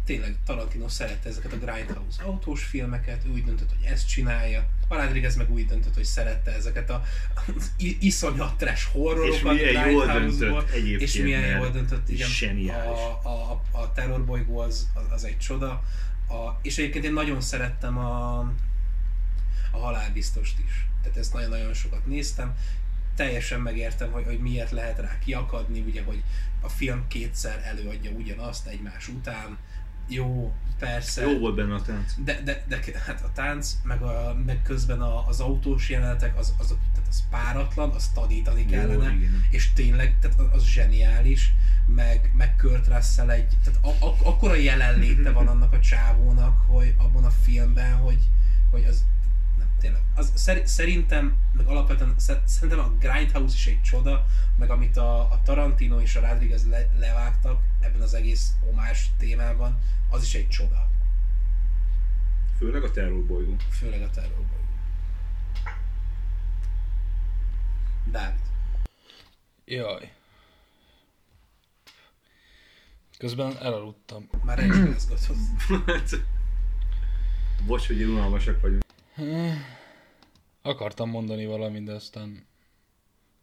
[0.08, 4.68] tényleg Tarantino szerette ezeket a Grindhouse autós filmeket, ő úgy döntött, hogy ezt csinálja.
[4.88, 7.02] Rodriguez meg úgy döntött, hogy szerette ezeket a
[7.78, 12.28] iszonyat trash horrorokat És milyen jól döntött egyébként, És milyen jól döntött, igen.
[12.28, 12.98] zseniális.
[12.98, 15.68] A, a, a, terrorbolygó az, az, az egy csoda.
[16.28, 18.38] A, és egyébként én nagyon szerettem a,
[19.70, 20.86] a halálbiztost is.
[21.02, 22.56] Tehát ezt nagyon-nagyon sokat néztem.
[23.16, 26.22] Teljesen megértem, hogy, hogy miért lehet rá kiakadni, ugye, hogy
[26.60, 29.58] a film kétszer előadja ugyanazt egymás után.
[30.08, 31.22] Jó, persze.
[31.22, 32.14] Jó volt benne a tánc.
[32.24, 36.54] De, de, de hát a tánc, meg, a, meg közben a, az autós jelenetek, az,
[36.58, 39.44] az, tehát az páratlan, az tadítani kellene, igen.
[39.50, 41.52] és tényleg, tehát az, az zseniális,
[41.86, 46.94] meg, meg Kurt Russell egy, tehát a, a, akkora jelenléte van annak a csávónak, hogy
[46.96, 48.18] abban a filmben, hogy,
[48.70, 49.04] hogy az,
[49.80, 54.26] tényleg, az, szer, szerintem, meg alapvetően szer- szerintem a Grindhouse is egy csoda,
[54.56, 59.78] meg amit a, a Tarantino és a Rodriguez le, levágtak ebben az egész omás témában,
[60.10, 60.88] az is egy csoda.
[62.58, 63.56] Főleg a terrorbolygó.
[63.70, 64.58] Főleg a terrorból.
[68.10, 68.40] Dávid.
[69.64, 70.12] Jaj.
[73.18, 74.28] Közben elaludtam.
[74.44, 75.36] Már el is mozgatod.
[77.66, 78.82] Bocs, hogy unalmasak vagyunk.
[80.62, 82.46] Akartam mondani valamit, de aztán...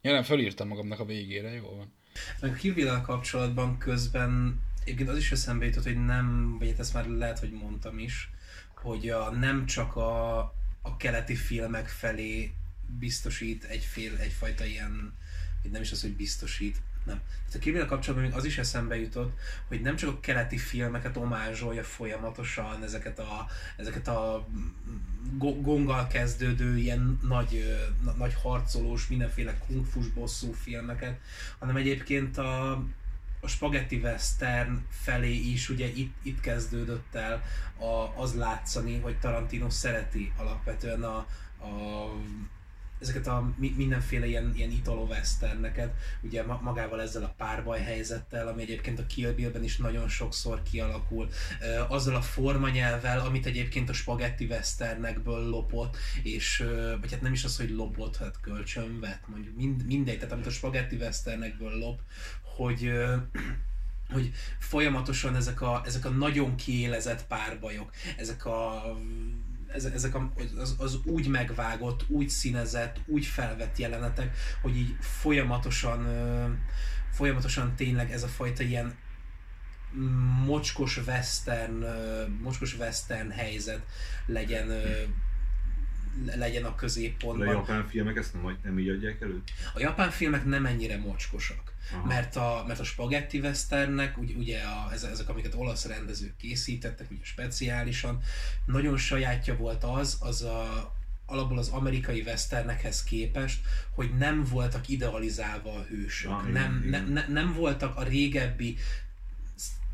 [0.02, 1.92] Ja nem, fölírtam magamnak a végére, jó van.
[2.40, 7.06] A Kill kapcsolatban közben egyébként az is eszembe jutott, hogy nem, vagy hát ezt már
[7.06, 8.30] lehet, hogy mondtam is,
[8.74, 10.38] hogy a, nem csak a,
[10.82, 12.52] a keleti filmek felé
[12.98, 15.14] biztosít egyfél, egyfajta ilyen,
[15.70, 16.76] nem is az, hogy biztosít,
[17.06, 17.20] nem.
[17.46, 19.38] Tehát a Kill kapcsolatban még az is eszembe jutott,
[19.68, 23.46] hogy nem csak a keleti filmeket omázsolja folyamatosan, ezeket a,
[23.76, 24.46] ezeket a
[25.38, 27.80] go- gonggal kezdődő ilyen nagy,
[28.18, 31.20] nagy harcolós, mindenféle kungfus bosszú filmeket,
[31.58, 32.70] hanem egyébként a,
[33.40, 37.42] a spaghetti western felé is ugye itt, itt kezdődött el
[37.78, 41.16] a, az látszani, hogy Tarantino szereti alapvetően a,
[41.58, 42.10] a
[43.00, 48.48] ezeket a mi- mindenféle ilyen, ilyen italo westerneket, ugye ma- magával ezzel a párbaj helyzettel,
[48.48, 51.28] ami egyébként a Kill Bill-ben is nagyon sokszor kialakul,
[51.88, 56.64] azzal a formanyelvvel, amit egyébként a spaghetti westernekből lopott, és,
[57.00, 60.46] vagy hát nem is az, hogy lopott, hát kölcsön vett, mondjuk mind, mindegy, tehát amit
[60.46, 62.00] a spaghetti westernekből lop,
[62.56, 62.90] hogy
[64.12, 68.82] hogy folyamatosan ezek a, ezek a nagyon kiélezett párbajok, ezek a
[69.72, 76.06] ezek, a, az, az úgy megvágott, úgy színezett, úgy felvett jelenetek, hogy így folyamatosan,
[77.12, 78.94] folyamatosan tényleg ez a fajta ilyen
[80.44, 81.84] mocskos western,
[82.42, 83.82] mocskos western helyzet
[84.26, 84.72] legyen
[86.24, 87.48] legyen a De a középpontban.
[87.54, 89.42] japán filmek ezt nem, nem így adják elő?
[89.74, 92.06] A japán filmek nem ennyire mocskosak, Aha.
[92.06, 97.24] mert a, mert a spaghetti westernnek, ugye, ugye a, ezek, amiket olasz rendezők készítettek, ugye
[97.24, 98.22] speciálisan,
[98.64, 100.94] nagyon sajátja volt az, az a,
[101.26, 103.60] alapból az amerikai westernekhez képest,
[103.90, 106.30] hogy nem voltak idealizálva a hősök.
[106.30, 107.04] Ah, nem, igen.
[107.04, 108.76] ne, ne, nem voltak a régebbi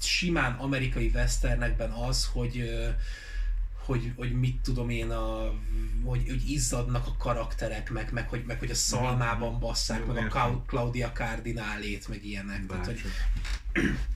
[0.01, 2.71] simán amerikai westernekben az, hogy
[3.85, 5.53] hogy, hogy mit tudom én, a,
[6.05, 10.17] hogy, hogy izzadnak a karakterek, meg, meg, hogy, meg hogy a szalmában basszák, Jó, meg
[10.17, 10.31] a értem.
[10.31, 12.67] Clau- Claudia Cardinálét, meg ilyenek.
[12.67, 14.01] Tehát, hogy, Bárcsak.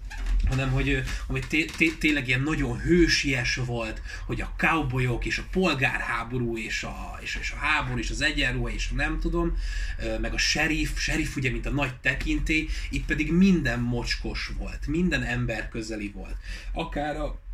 [0.48, 5.44] hanem hogy, hogy té- té- tényleg ilyen nagyon hősies volt, hogy a cowboyok és a
[5.50, 9.56] polgárháború és a, és, és a háború és az egyenruha és a nem tudom,
[10.20, 15.22] meg a sheriff, sheriff ugye mint a nagy tekintély, itt pedig minden mocskos volt, minden
[15.22, 16.36] ember közeli volt.
[16.72, 17.44] Akár a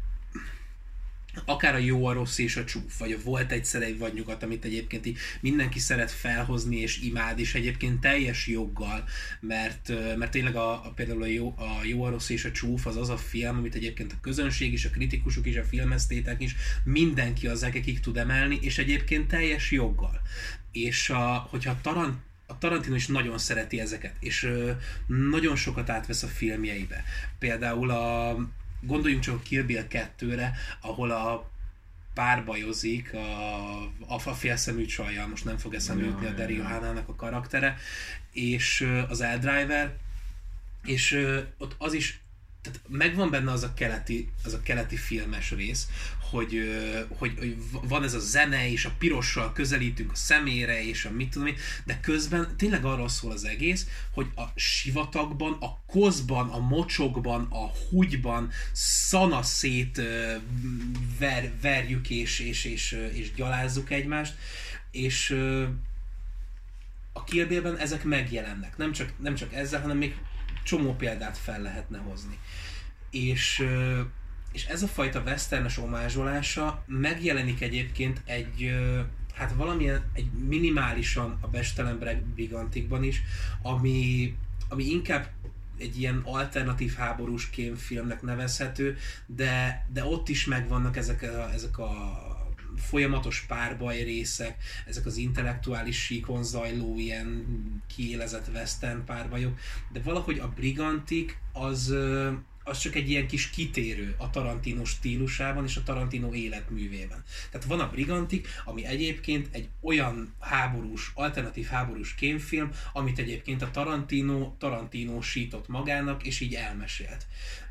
[1.44, 4.42] akár a jó, a rossz és a csúf, vagy a volt egyszer egy vagy nyugat,
[4.42, 9.04] amit egyébként így mindenki szeret felhozni és imád, és egyébként teljes joggal,
[9.40, 12.86] mert, mert tényleg a, a, például a jó, a jó, a rossz és a csúf
[12.86, 16.56] az az a film, amit egyébként a közönség is, a kritikusok is, a filmesztétek is,
[16.84, 20.20] mindenki az egekig tud emelni, és egyébként teljes joggal.
[20.72, 24.52] és a, hogyha Tarant, a Tarantino is nagyon szereti ezeket, és
[25.06, 27.04] nagyon sokat átvesz a filmjeibe.
[27.38, 28.36] Például a,
[28.82, 31.50] gondoljunk csak a Kill Bill 2-re, ahol a
[32.14, 37.14] párbajozik a, a, a félszemű csajjal, most nem fog eszembe jutni a Daryl Hannah-nak a
[37.14, 37.76] karaktere,
[38.32, 39.96] és az Eldriver,
[40.84, 41.26] és
[41.58, 42.21] ott az is
[42.62, 45.88] tehát megvan benne az a keleti, az a keleti filmes rész,
[46.30, 46.58] hogy,
[47.08, 51.30] hogy, hogy van ez a zene, és a pirossal közelítünk a szemére, és a mit
[51.30, 56.58] tudom én, de közben tényleg arról szól az egész, hogy a sivatagban, a kozban, a
[56.58, 60.34] mocsokban, a húgyban szana szét ö,
[61.18, 64.34] ver, verjük és, és, és, és gyalázzuk egymást,
[64.90, 65.30] és
[67.12, 68.76] a Kill ezek megjelennek.
[68.76, 70.14] Nem csak, nem csak ezzel, hanem még
[70.62, 72.38] csomó példát fel lehetne hozni.
[73.10, 73.64] És,
[74.52, 78.74] és ez a fajta westernes omázsolása megjelenik egyébként egy,
[79.34, 83.22] hát valamilyen, egy minimálisan a Bestelenberg Brigantikban is,
[83.62, 84.34] ami,
[84.68, 85.30] ami inkább
[85.78, 88.96] egy ilyen alternatív háborús kémfilmnek nevezhető,
[89.26, 92.31] de, de ott is megvannak ezek a, ezek a
[92.76, 94.56] folyamatos párbaj részek,
[94.86, 97.46] ezek az intellektuális síkon zajló ilyen
[97.94, 99.58] kiélezett western párbajok,
[99.92, 101.94] de valahogy a Brigantik az,
[102.64, 107.24] az csak egy ilyen kis kitérő a Tarantino stílusában és a Tarantino életművében.
[107.50, 113.70] Tehát van a Brigantik, ami egyébként egy olyan háborús, alternatív háborús kémfilm, amit egyébként a
[113.70, 117.26] Tarantino, Tarantino sított magának, és így elmesélt.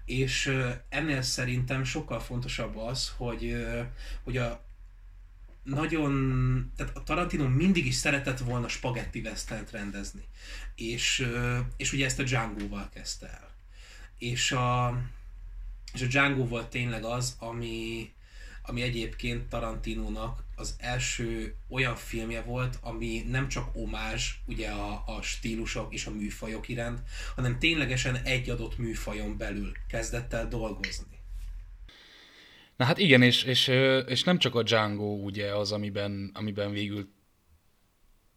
[0.06, 0.58] És
[0.89, 3.66] ennél szerintem sokkal fontosabb az, hogy,
[4.24, 4.70] hogy a,
[5.64, 10.24] nagyon, tehát a Tarantino mindig is szeretett volna spagetti western rendezni.
[10.76, 11.28] És,
[11.78, 13.49] és ugye ezt a Django-val kezdte el.
[14.18, 14.97] És a,
[15.93, 18.12] és a Django volt tényleg az, ami,
[18.62, 25.22] ami egyébként Tarantinónak az első olyan filmje volt, ami nem csak omázs ugye a, a
[25.22, 26.99] stílusok és a műfajok iránt,
[27.36, 31.11] hanem ténylegesen egy adott műfajon belül kezdett el dolgozni.
[32.82, 33.68] Na hát igen, és, és,
[34.08, 37.10] és nem csak a Django ugye az, amiben, amiben végül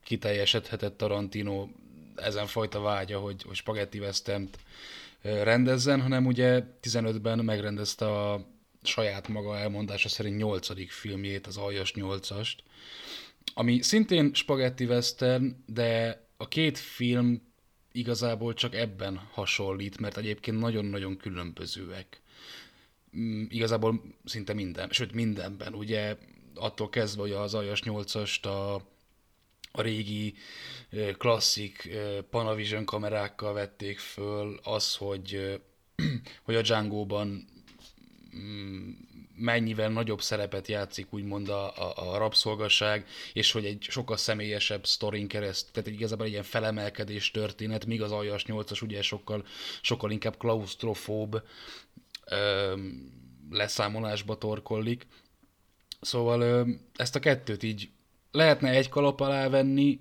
[0.02, 1.68] kiteljesedhetett Tarantino
[2.16, 4.48] ezen fajta vágya, hogy, hogy Spaghetti western
[5.22, 8.46] rendezzen, hanem ugye 15-ben megrendezte a
[8.82, 10.90] saját maga elmondása szerint 8.
[10.90, 12.56] filmjét, az Aljas 8-ast,
[13.54, 17.52] ami szintén Spaghetti Western, de a két film
[17.92, 22.22] igazából csak ebben hasonlít, mert egyébként nagyon-nagyon különbözőek.
[23.18, 26.16] Mm, Igazából szinte minden, sőt mindenben, ugye
[26.54, 28.74] attól kezdve, hogy az Aljas 8-ast a,
[29.72, 30.34] a régi
[31.18, 31.88] klasszik
[32.30, 35.60] Panavision kamerákkal vették föl, az, hogy,
[36.44, 37.44] hogy a Django-ban
[38.36, 38.90] mm,
[39.36, 45.28] mennyivel nagyobb szerepet játszik úgymond a, a, a rabszolgaság, és hogy egy sokkal személyesebb sztorin
[45.28, 49.46] kereszt, tehát egy igazából egy ilyen felemelkedés történet, míg az Aljas 8-as ugye sokkal,
[49.80, 51.42] sokkal inkább klaustrofób
[52.24, 52.76] ö,
[53.50, 55.06] leszámolásba torkollik.
[56.00, 57.90] Szóval ö, ezt a kettőt így
[58.30, 60.00] lehetne egy kalap alá venni,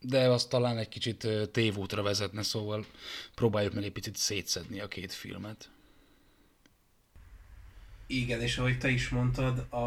[0.00, 2.84] de az talán egy kicsit tévútra vezetne, szóval
[3.34, 5.70] próbáljuk meg egy picit szétszedni a két filmet.
[8.06, 9.78] Igen, és ahogy te is mondtad, a...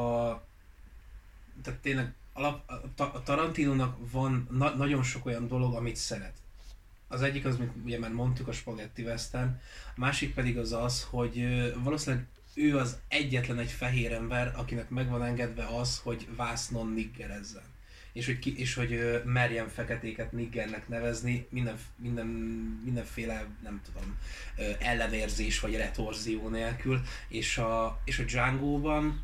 [1.63, 6.42] tehát tényleg alap, a Tarantinónak van na- nagyon sok olyan dolog, amit szeret.
[7.13, 9.59] Az egyik az, mint ugye már mondtuk, a Spaghetti Western,
[9.95, 11.45] a másik pedig az az, hogy
[11.83, 17.63] valószínűleg ő az egyetlen egy fehér ember, akinek meg van engedve az, hogy vásznon niggerezzen.
[18.13, 22.25] És hogy, ki, és hogy merjen feketéket niggernek nevezni, minden, minden,
[22.83, 24.17] mindenféle, nem tudom,
[24.79, 27.01] ellenérzés vagy retorzió nélkül.
[27.27, 29.21] És a, és a Django-ban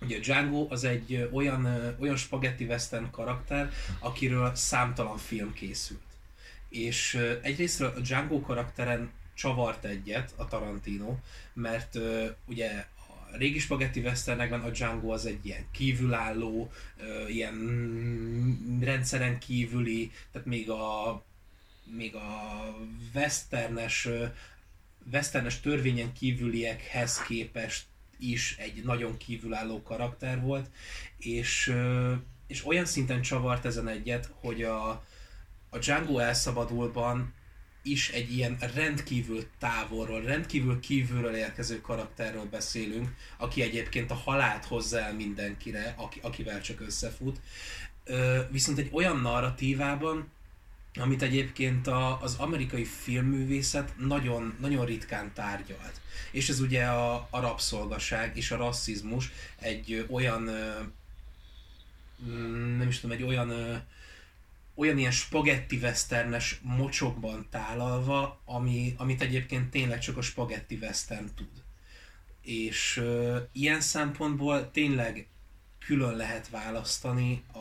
[0.00, 6.13] Ugye Django az egy olyan, olyan spaghetti western karakter, akiről számtalan film készült.
[6.74, 11.16] És ö, egyrésztről a Django karakteren csavart egyet a Tarantino,
[11.52, 11.98] mert
[12.46, 12.86] ugye
[13.32, 16.72] a régi spaghetti westernekben a Django az egy ilyen kívülálló,
[17.28, 21.22] ilyen rendszeren kívüli, tehát még a
[21.84, 22.76] még a
[23.14, 24.08] westernes,
[25.12, 27.84] westernes törvényen kívüliekhez képest
[28.18, 30.70] is egy nagyon kívülálló karakter volt,
[31.18, 31.74] és,
[32.46, 35.04] és olyan szinten csavart ezen egyet, hogy a,
[35.74, 37.34] a Django elszabadulban
[37.82, 45.00] is egy ilyen rendkívül távolról, rendkívül kívülről érkező karakterről beszélünk, aki egyébként a halált hozza
[45.00, 47.40] el mindenkire, aki, akivel csak összefut.
[48.50, 50.32] Viszont egy olyan narratívában,
[50.94, 56.00] amit egyébként a, az amerikai filmművészet nagyon, nagyon ritkán tárgyalt.
[56.30, 60.50] És ez ugye a, a rabszolgaság és a rasszizmus egy olyan
[62.26, 63.52] mm, nem is tudom, egy olyan
[64.74, 71.62] olyan ilyen spagetti westernes mocsokban tálalva, ami, amit egyébként tényleg csak a spagetti western tud.
[72.42, 75.28] És ö, ilyen szempontból tényleg
[75.78, 77.58] külön lehet választani a,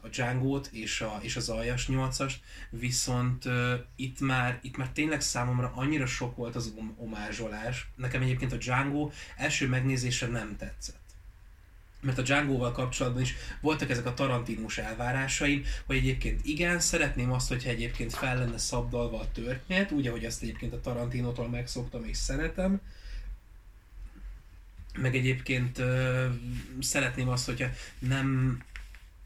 [0.00, 2.34] a Django-t és, a, és az aljas 8-ast,
[2.70, 7.88] viszont uh, itt, már, itt már tényleg számomra annyira sok volt az om- omázsolás.
[7.96, 11.05] Nekem egyébként a Django első megnézésre nem tetszett.
[12.06, 17.48] Mert a Django-val kapcsolatban is voltak ezek a tarantinós elvárásaim, hogy egyébként igen, szeretném azt,
[17.48, 22.16] hogyha egyébként fel lenne szabdalva a történet, úgy, ahogy azt egyébként a Tarantinótól megszoktam és
[22.16, 22.80] szeretem,
[24.96, 26.26] meg egyébként ö,
[26.80, 28.58] szeretném azt, hogyha nem,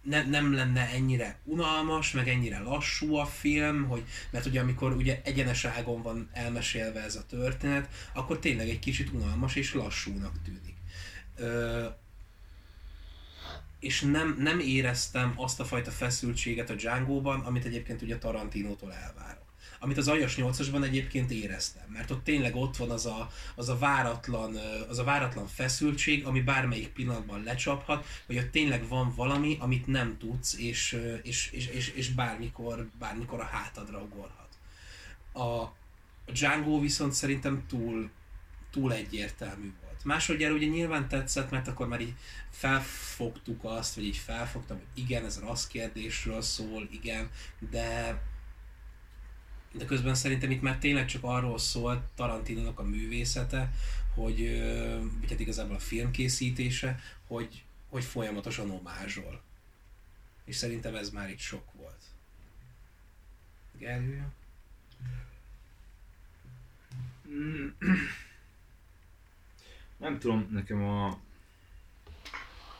[0.03, 5.20] ne, nem lenne ennyire unalmas, meg ennyire lassú a film, hogy, mert ugye amikor ugye
[5.24, 10.76] egyenes ágon van elmesélve ez a történet, akkor tényleg egy kicsit unalmas és lassúnak tűnik.
[11.37, 11.87] Ö,
[13.81, 19.49] és nem, nem éreztem azt a fajta feszültséget a Django-ban, amit egyébként ugye Tarantinótól elvárok.
[19.83, 23.78] Amit az Aljas 8-asban egyébként éreztem, mert ott tényleg ott van az a, az a,
[23.78, 24.57] váratlan,
[24.89, 30.16] az a váratlan feszültség, ami bármelyik pillanatban lecsaphat, hogy ott tényleg van valami, amit nem
[30.18, 34.49] tudsz, és, és, és, és, és bármikor, bármikor a hátadra ugorhat.
[35.35, 35.72] A
[36.33, 38.11] Django viszont szerintem túl,
[38.70, 39.89] túl egyértelmű volt.
[40.05, 42.14] Másodjára ugye nyilván tetszett, mert akkor már így
[42.51, 47.30] felfogtuk azt, vagy így felfogtam, hogy igen, ez rassz kérdésről szól, igen,
[47.70, 48.20] de
[49.72, 53.72] de közben szerintem itt már tényleg csak arról szól Tarantinónak a művészete,
[54.14, 54.61] hogy,
[55.20, 59.42] vagy hát igazából a filmkészítése, hogy, hogy folyamatosan omázsol.
[60.44, 62.03] És szerintem ez már itt sok volt.
[63.78, 64.26] Gergő?
[70.01, 71.18] Nem tudom, nekem a...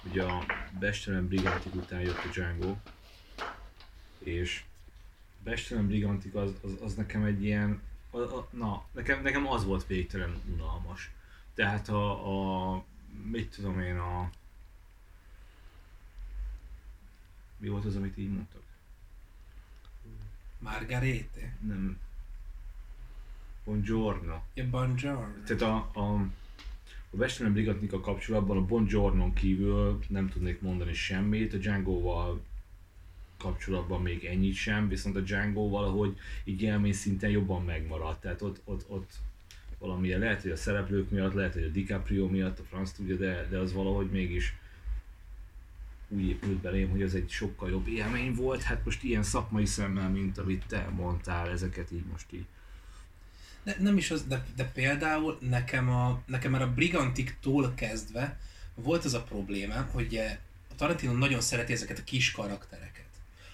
[0.05, 0.45] Ugye a
[0.79, 2.77] Bestelen Brigantik után jött a Django,
[4.19, 4.65] és
[5.43, 7.83] Bestelen Brigantik az, az, az nekem egy ilyen...
[8.11, 11.11] A, a, na, nekem, nekem az volt végtelen unalmas.
[11.55, 12.85] Tehát a, a
[13.23, 14.31] mit tudom én, a...
[17.57, 18.63] Mi volt az, amit így mondtak?
[20.59, 21.57] Margarete?
[21.61, 21.99] Nem.
[23.65, 24.43] Buongiorno.
[24.55, 25.43] Ja, Buongiorno.
[25.45, 26.27] Tehát a, a,
[27.11, 32.41] a Western Brigatnika kapcsolatban a Buongiorno kívül nem tudnék mondani semmit, a Django-val
[33.37, 38.61] kapcsolatban még ennyit sem, viszont a Django valahogy így élmény szinten jobban megmaradt, tehát ott,
[38.65, 39.13] ott, ott
[39.79, 43.47] valamilyen, lehet, hogy a szereplők miatt, lehet, hogy a DiCaprio miatt, a franc tudja, de,
[43.51, 44.55] de az valahogy mégis
[46.09, 50.11] úgy épült belém, hogy ez egy sokkal jobb élmény volt, hát most ilyen szakmai szemmel,
[50.11, 52.47] mint amit te mondtál, ezeket így most így
[53.63, 58.39] De, nem is az, de, de például nekem, a, nekem már a Brigantiktól kezdve
[58.75, 60.17] volt az a probléma, hogy
[60.69, 63.09] a Tarantino nagyon szereti ezeket a kis karaktereket,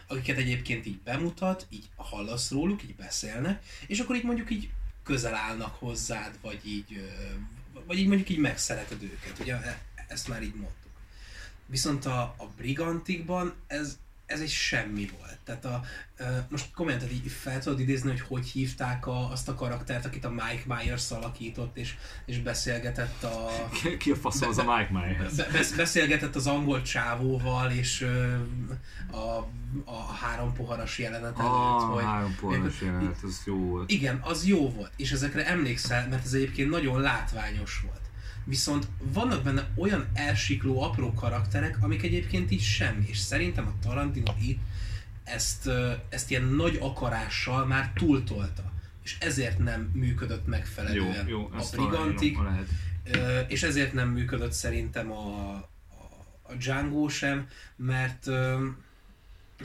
[0.07, 4.71] akiket egyébként így bemutat, így hallasz róluk, így beszélnek, és akkor így mondjuk így
[5.03, 7.11] közel állnak hozzád, vagy így,
[7.87, 10.91] vagy így mondjuk így megszereted őket, ugye e- ezt már így mondtuk.
[11.67, 15.39] Viszont a, a Brigantikban ez, ez egy semmi volt.
[15.45, 15.83] Tehát a,
[16.49, 20.25] most komolyan, tehát így fel tudod idézni, hogy hogy hívták a, azt a karaktert, akit
[20.25, 23.49] a Mike Myers alakított, és, és beszélgetett a...
[23.73, 25.35] Ki- Ki a faszom az a Mike Myers?
[25.35, 28.09] Be, besz- beszélgetett az angol csávóval, és
[29.11, 29.17] a,
[29.85, 32.03] a három poharas jelenet előtt, Ah, hogy...
[32.05, 33.91] három pornos jelenet, az jó volt.
[33.91, 38.01] Igen, az jó volt, és ezekre emlékszel, mert ez egyébként nagyon látványos volt.
[38.49, 44.35] Viszont vannak benne olyan elsikló apró karakterek, amik egyébként így semmi, és szerintem a Tarantino
[44.41, 44.61] itt
[45.25, 45.71] ezt,
[46.09, 48.73] ezt ilyen nagy akarással már túltolta.
[49.03, 52.39] És ezért nem működött Jó, megfelelően jó, a ezt Brigantik,
[53.49, 55.67] és ezért nem működött szerintem a, a,
[56.43, 58.27] a Django sem, mert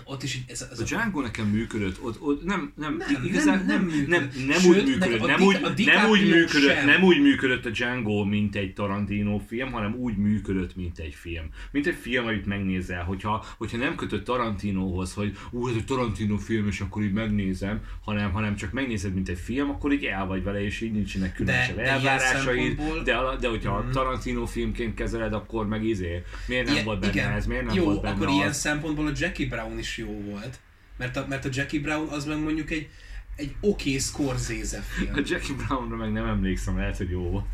[0.04, 3.86] ott is ez, ez A Django nekem működött, ott, ott nem, nem, Nem, igazán, nem-
[3.86, 6.86] nem, nem nem, Sőt, úgy működött, a nem úgy, a nem úgy működött, sem.
[6.86, 11.46] nem úgy működött a Django, mint egy Tarantino film, hanem úgy működött, mint egy film.
[11.72, 16.38] Mint egy film, amit megnézel, hogyha, hogyha nem kötött Tarantinohoz, hogy ú, ez egy Tarantino
[16.38, 20.26] film, és akkor így megnézem, hanem, hanem csak megnézed, mint egy film, akkor így el
[20.26, 24.94] vagy vele, és így nincsenek különösebb de elvárásaid, szempontból- de, de hogyha a Tarantino filmként
[24.94, 28.14] kezeled, akkor meg izé, miért nem Ilyen- volt benne ez, miért nem jó, volt benne
[28.16, 28.34] akkor az?
[28.34, 30.60] ilyen szempontból a Jackie Brown is jó volt.
[30.98, 32.90] Mert a, mert a Jackie Brown az meg mondjuk egy,
[33.36, 35.14] egy oké Scorsese film.
[35.14, 37.46] A Jackie Brownra meg nem emlékszem, lehet, hogy jó volt.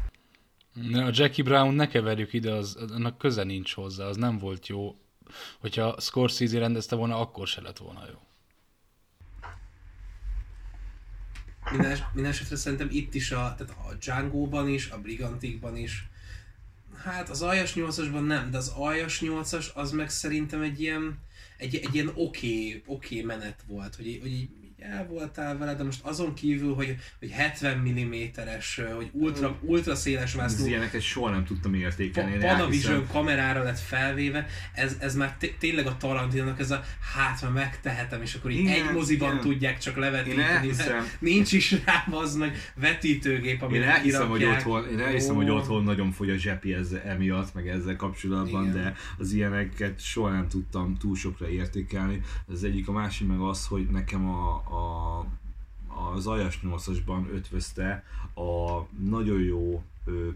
[0.73, 4.67] Ne, A Jackie Brown ne keverjük ide, az, annak köze nincs hozzá, az nem volt
[4.67, 4.95] jó.
[5.59, 8.19] Hogyha Scorsese rendezte volna, akkor se lett volna jó.
[11.71, 16.09] Minden, minden esetre szerintem itt is, a, tehát a Django-ban is, a Brigantikban is
[17.03, 21.19] Hát az aljas 8-asban nem, de az aljas 8-as az meg szerintem egy ilyen,
[21.57, 24.49] egy, egy ilyen oké, okay, oké okay menet volt, hogy, hogy így
[24.79, 30.33] el voltál vele, de most azon kívül, hogy, hogy 70 mm-es, hogy ultra, ultra széles
[30.33, 30.61] vásznú...
[30.61, 32.37] Ez ilyeneket soha nem tudtam értékelni.
[32.37, 36.83] Pa, Panavision kamerára lett felvéve, ez, ez már tényleg a Tarantinak ez a
[37.15, 39.41] hát már megtehetem, és akkor így igen, egy moziban igen.
[39.41, 44.89] tudják csak levetíteni, mert nincs is rá az meg vetítőgép, amire én elhiszem, hogy otthon,
[44.89, 45.41] én elhiszem, oh.
[45.41, 48.75] hogy otthon nagyon fogy a zsepi ezzel, emiatt, meg ezzel kapcsolatban, igen.
[48.75, 52.21] de az ilyeneket soha nem tudtam túl sokra értékelni.
[52.47, 55.19] Az egyik, a másik meg az, hogy nekem a, a,
[56.13, 58.03] az Ajas 8-asban ötvözte
[58.35, 59.83] a nagyon jó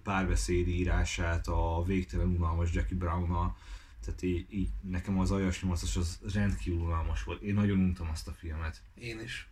[0.04, 3.56] párbeszéd írását a végtelen unalmas Jackie Brown-nal,
[4.06, 7.42] tehát így, így, nekem az Ajas 8-as az rendkívül unalmas volt.
[7.42, 8.82] Én nagyon untam azt a filmet.
[8.96, 9.50] Én is.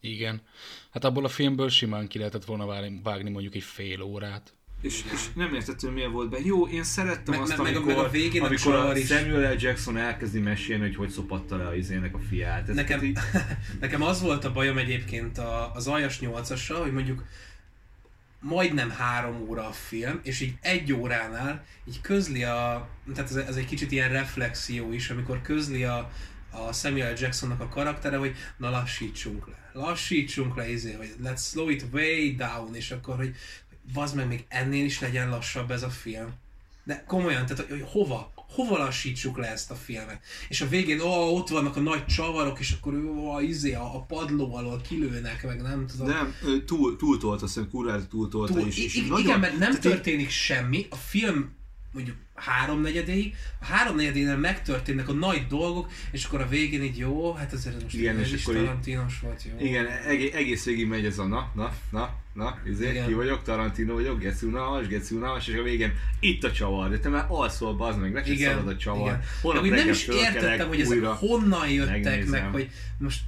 [0.00, 0.42] Igen.
[0.90, 2.66] Hát abból a filmből simán ki lehetett volna
[3.02, 4.54] vágni mondjuk egy fél órát.
[4.84, 6.38] És, és nem értettem, milyen volt be.
[6.44, 9.56] Jó, én szerettem meg, azt, meg, amikor, meg a, végén amikor a, a Samuel L.
[9.58, 12.68] Jackson elkezdi mesélni, hogy hogy szopatta le a izének a fiát.
[12.68, 13.18] Ez nekem, így...
[13.80, 17.24] nekem az volt a bajom egyébként a, az Aljas 8 hogy mondjuk
[18.40, 23.56] majdnem három óra a film, és így egy óránál így közli a, tehát ez, ez
[23.56, 26.10] egy kicsit ilyen reflexió is, amikor közli a,
[26.50, 27.16] a Samuel L.
[27.18, 32.34] Jacksonnak a karaktere, hogy na lassítsunk le, lassítsunk le, izé, hogy let's slow it way
[32.34, 33.34] down, és akkor, hogy,
[33.92, 36.32] bazd meg, még ennél is legyen lassabb ez a film.
[36.84, 38.32] De komolyan, tehát hogy hova?
[38.34, 40.20] Hova lassítsuk le ezt a filmet?
[40.48, 44.00] És a végén, ó, ott vannak a nagy csavarok, és akkor ó, izé, a, a
[44.00, 46.06] padló alól kilőnek, meg nem tudom.
[46.06, 46.34] Nem,
[46.66, 48.78] túl, túl tolt, azt hiszem, kurvára túl tolta túl, is.
[48.78, 50.30] És nagyon, igen, mert nem történik én...
[50.30, 51.50] semmi, a film
[51.94, 57.52] mondjuk háromnegyedéig, a háromnegyedénél megtörténnek a nagy dolgok, és akkor a végén így jó, hát
[57.52, 59.66] ezért most igen, és is akkor Tarantinos volt, jó.
[59.66, 63.94] Igen, egész, egész végig megy ez a na, na, na, na, izé, ki vagyok, Tarantino
[63.94, 67.74] vagyok, Geci unalmas, Geci unalmas, és a végén itt a csavar, de te már alszol,
[67.74, 69.20] bazd meg, neki szalad a csavar.
[69.42, 69.74] Igen.
[69.74, 72.30] nem is értettem, hogy ezek honnan jöttek, megnézem.
[72.30, 73.20] meg hogy most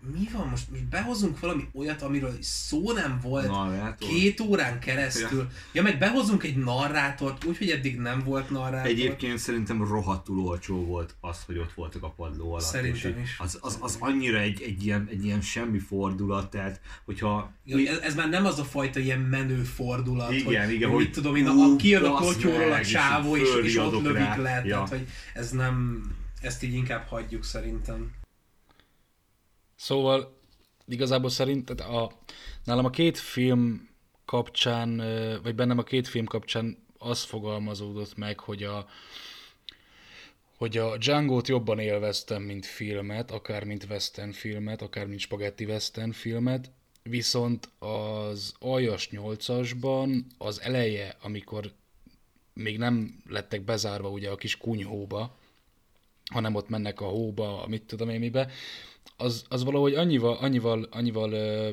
[0.00, 4.08] mi van most, most behozunk valami olyat, amiről szó nem volt narrátor.
[4.08, 5.38] két órán keresztül.
[5.38, 5.48] Ja.
[5.72, 8.90] ja, meg behozunk egy narrátort, úgyhogy eddig nem volt narrátor.
[8.90, 12.64] Egyébként szerintem rohadtul olcsó volt az, hogy ott voltak a padló alatt.
[12.64, 13.36] Szerintem is.
[13.38, 17.52] Az, az, az annyira egy, egy, ilyen, egy ilyen semmi fordulat, tehát hogyha...
[17.64, 17.88] Ja, mi...
[17.88, 21.12] ez, ez, már nem az a fajta ilyen menő fordulat, igen, hogy, igen, hogy, mit
[21.12, 24.62] tudom én, a, kijön a kotyóról a csávó, és, és, és ott lövik le, ja.
[24.62, 26.02] tehát hogy ez nem,
[26.40, 28.10] ezt így inkább hagyjuk szerintem.
[29.80, 30.40] Szóval
[30.86, 32.12] igazából szerint a,
[32.64, 33.88] nálam a két film
[34.24, 34.96] kapcsán,
[35.42, 38.88] vagy bennem a két film kapcsán az fogalmazódott meg, hogy a,
[40.56, 46.10] hogy a Django-t jobban élveztem, mint filmet, akár mint western filmet, akár mint spaghetti western
[46.10, 46.70] filmet,
[47.02, 51.72] viszont az Aljas 8-asban az eleje, amikor
[52.52, 55.36] még nem lettek bezárva ugye a kis kunyhóba,
[56.30, 58.50] hanem ott mennek a hóba, mit tudom én mibe,
[59.20, 61.68] az, az valahogy annyival, annyival, annyival uh,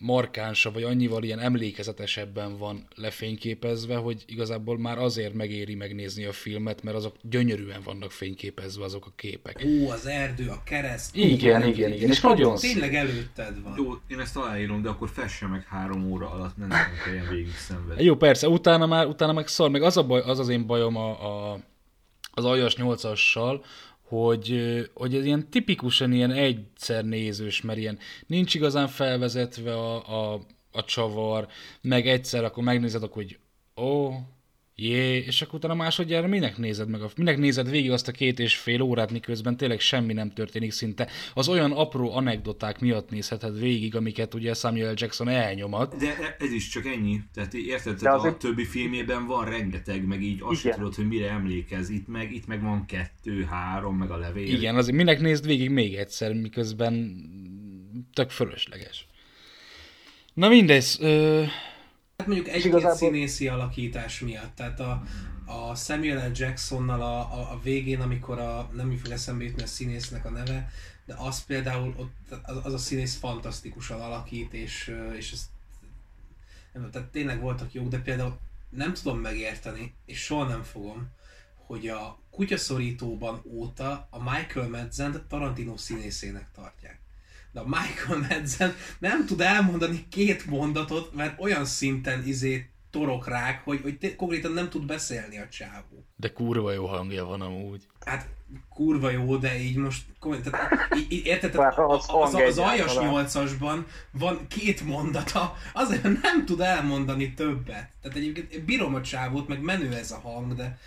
[0.00, 6.82] markánsabb, vagy annyival ilyen emlékezetesebben van lefényképezve, hogy igazából már azért megéri megnézni a filmet,
[6.82, 9.66] mert azok gyönyörűen vannak fényképezve azok a képek.
[9.66, 11.16] Ó, az erdő, a kereszt.
[11.16, 12.10] Igen, igen, igen, igen.
[12.10, 13.74] És nagyon Tényleg előtted van.
[13.76, 16.68] Jó, én ezt aláírom, de akkor fesse meg három óra alatt, nem
[17.04, 18.04] kelljen végig szenvedni.
[18.04, 20.96] Jó, persze, utána már, utána meg szar, meg az, a baj, az az én bajom
[20.96, 21.58] a, a
[22.32, 23.60] az aljas 8-assal,
[24.10, 24.60] hogy,
[24.94, 30.40] hogy ez ilyen tipikusan ilyen egyszer nézős, mert ilyen nincs igazán felvezetve a, a,
[30.72, 31.48] a csavar,
[31.80, 33.38] meg egyszer akkor megnézed, akkor, hogy
[33.84, 34.12] ó,
[34.80, 38.38] jé, és akkor utána másodjára minek nézed meg, a, minek nézed végig azt a két
[38.38, 41.08] és fél órát, miközben tényleg semmi nem történik szinte.
[41.34, 45.96] Az olyan apró anekdoták miatt nézheted végig, amiket ugye Samuel Jackson elnyomat.
[45.96, 47.20] De ez is csak ennyi.
[47.34, 48.34] Tehát érted, De azért...
[48.34, 51.90] a többi filmében van rengeteg, meg így azt sem tudod, hogy mire emlékez.
[51.90, 54.46] Itt meg, itt meg van kettő, három, meg a levél.
[54.46, 57.24] Igen, azért minek nézd végig még egyszer, miközben
[58.12, 59.06] tök fölösleges.
[60.34, 61.44] Na mindegy, ö
[62.20, 62.96] Hát mondjuk egy igazából...
[62.96, 65.02] színészi alakítás miatt, tehát a,
[65.46, 66.32] a Samuel L.
[66.34, 70.70] Jacksonnal a, a, a végén, amikor a, nem fog eszembe jutni a színésznek a neve,
[71.06, 75.50] de az például, ott, az, az a színész fantasztikusan alakít, és, és ez,
[76.72, 78.38] nem, tehát tényleg voltak jók, de például
[78.70, 81.08] nem tudom megérteni, és soha nem fogom,
[81.54, 86.99] hogy a kutyaszorítóban óta a Michael Madsen Tarantino színészének tartják
[87.52, 93.64] de a Michael Madsen nem tud elmondani két mondatot, mert olyan szinten izé torok rák,
[93.64, 96.06] hogy, hogy konkrétan nem tud beszélni a csávó.
[96.16, 97.82] De kurva jó hangja van amúgy.
[98.04, 98.28] Hát
[98.68, 100.04] kurva jó, de így most,
[100.42, 106.02] tehát, így, így, érted, tehát az, az, az, az aljas nyolcasban van két mondata, azért
[106.02, 107.90] nem tud elmondani többet.
[108.02, 110.78] Tehát egyébként bírom a csávót, meg menő ez a hang, de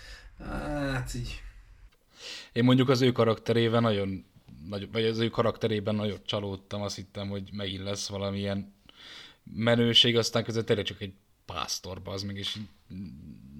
[0.91, 1.41] hát így...
[2.51, 4.25] Én mondjuk az ő karakterében nagyon,
[4.69, 8.73] nagy, vagy az ő karakterében nagyon csalódtam, azt hittem, hogy megint lesz valamilyen
[9.43, 11.13] menőség, aztán között tényleg csak egy
[11.45, 12.57] pásztorba, az meg is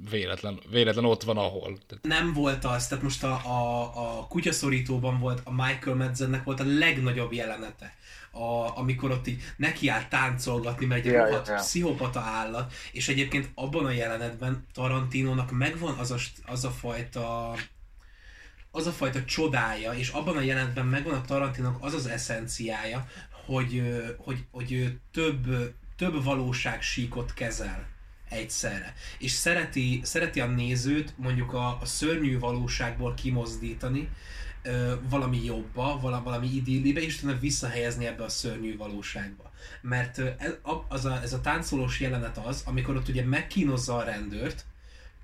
[0.10, 1.78] véletlen, véletlen ott van ahol.
[2.02, 3.82] Nem volt az, tehát most a, a,
[4.20, 7.96] a kutyaszorítóban volt, a Michael Madsennek volt a legnagyobb jelenete.
[8.32, 11.60] A, amikor ott így nekiáll táncolgatni, mert egy yeah, rohadt yeah.
[11.60, 17.56] pszichopata állat, és egyébként abban a jelenetben Tarantinónak megvan az a, az a fajta
[18.76, 23.08] az a fajta csodája, és abban a jelenetben megvan a Tarantinónak az az eszenciája,
[23.46, 23.84] hogy,
[24.18, 27.88] hogy, hogy több, több valóságsíkot kezel
[28.30, 28.94] egyszerre.
[29.18, 34.10] És szereti, szereti a nézőt mondjuk a, a szörnyű valóságból kimozdítani,
[34.64, 39.52] ö, valami jobba, valami idillibe, és utána visszahelyezni ebbe a szörnyű valóságba.
[39.82, 40.54] Mert ez,
[40.88, 44.66] az a, ez a táncolós jelenet az, amikor ott ugye megkínozza a rendőrt,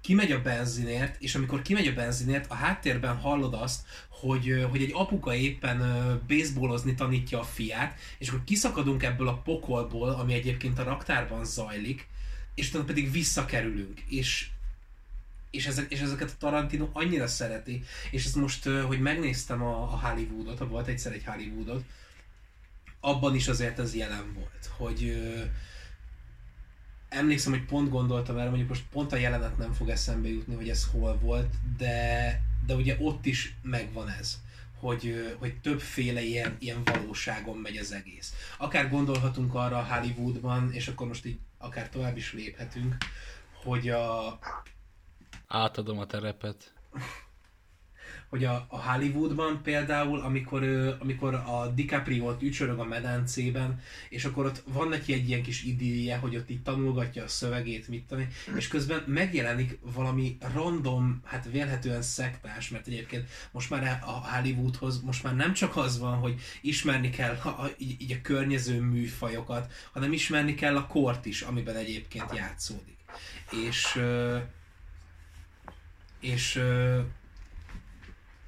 [0.01, 4.91] kimegy a benzinért, és amikor kimegy a benzinért, a háttérben hallod azt, hogy, hogy egy
[4.93, 5.79] apuka éppen
[6.27, 12.07] baseballozni tanítja a fiát, és akkor kiszakadunk ebből a pokolból, ami egyébként a raktárban zajlik,
[12.55, 14.49] és utána pedig visszakerülünk, és
[15.51, 20.07] és, ezek, és ezeket a Tarantino annyira szereti, és ezt most, hogy megnéztem a, a
[20.07, 21.83] Hollywoodot, volt egyszer egy Hollywoodot,
[22.99, 25.21] abban is azért ez jelen volt, hogy
[27.09, 30.69] emlékszem, hogy pont gondoltam erre, mondjuk most pont a jelenet nem fog eszembe jutni, hogy
[30.69, 34.37] ez hol volt, de, de ugye ott is megvan ez,
[34.79, 38.33] hogy, hogy többféle ilyen, ilyen valóságon megy az egész.
[38.57, 42.95] Akár gondolhatunk arra Hollywoodban, és akkor most így akár tovább is léphetünk,
[43.63, 44.39] hogy a...
[45.47, 46.73] Átadom a terepet
[48.29, 50.63] hogy a, a Hollywoodban például, amikor,
[50.99, 56.17] amikor a DiCaprio ücsörög a medencében, és akkor ott van neki egy ilyen kis idillje,
[56.17, 62.01] hogy ott így tanulgatja a szövegét, mit tanul, és közben megjelenik valami random, hát vélhetően
[62.01, 67.09] szektás, mert egyébként most már a Hollywoodhoz most már nem csak az van, hogy ismerni
[67.09, 72.35] kell a, a, így a környező műfajokat, hanem ismerni kell a kort is, amiben egyébként
[72.35, 72.97] játszódik.
[73.65, 73.99] És
[76.19, 76.61] és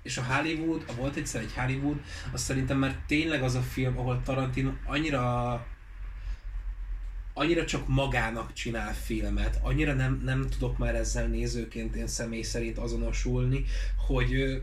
[0.04, 3.98] és a Hollywood, a volt egyszer egy Hollywood, az szerintem már tényleg az a film,
[3.98, 5.66] ahol Tarantino annyira
[7.34, 12.78] annyira csak magának csinál filmet, annyira nem, nem tudok már ezzel nézőként én személy szerint
[12.78, 13.64] azonosulni,
[14.08, 14.62] hogy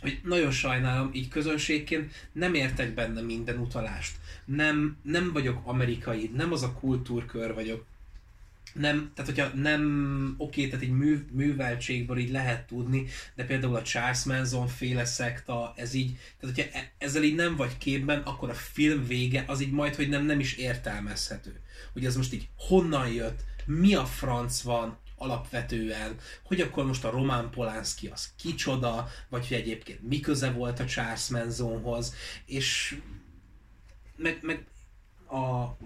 [0.00, 4.16] hogy nagyon sajnálom, így közönségként nem értek benne minden utalást.
[4.44, 7.84] Nem, nem vagyok amerikai, nem az a kultúrkör vagyok,
[8.74, 13.82] nem, tehát hogyha nem oké, tehát egy mű, műveltségből így lehet tudni, de például a
[13.82, 18.50] Charles Manson féle szekta, ez így, tehát hogyha e, ezzel így nem vagy képben, akkor
[18.50, 21.60] a film vége az így majd, hogy nem, nem is értelmezhető.
[21.92, 27.10] Hogy ez most így honnan jött, mi a franc van, alapvetően, hogy akkor most a
[27.10, 32.14] Roman Polanski az kicsoda, vagy hogy egyébként mi köze volt a Charles Mansonhoz,
[32.46, 32.98] és
[34.16, 34.66] meg, meg
[35.26, 35.36] a,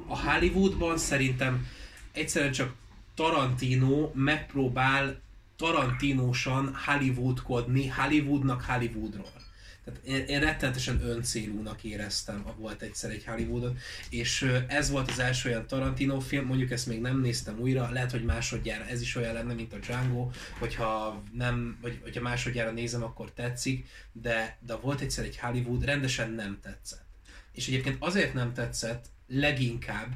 [0.06, 1.66] a Hollywoodban szerintem
[2.12, 2.74] egyszerűen csak
[3.14, 5.20] Tarantino megpróbál
[5.56, 9.40] Tarantinósan Hollywoodkodni, Hollywoodnak Hollywoodról.
[9.84, 13.78] Tehát én, én rettenetesen öncélúnak éreztem, a volt egyszer egy Hollywoodot,
[14.10, 18.10] és ez volt az első olyan Tarantino film, mondjuk ezt még nem néztem újra, lehet,
[18.10, 23.02] hogy másodjára ez is olyan lenne, mint a Django, hogyha nem, vagy hogyha másodjára nézem,
[23.02, 27.06] akkor tetszik, de, de volt egyszer egy Hollywood, rendesen nem tetszett.
[27.52, 30.12] És egyébként azért nem tetszett leginkább,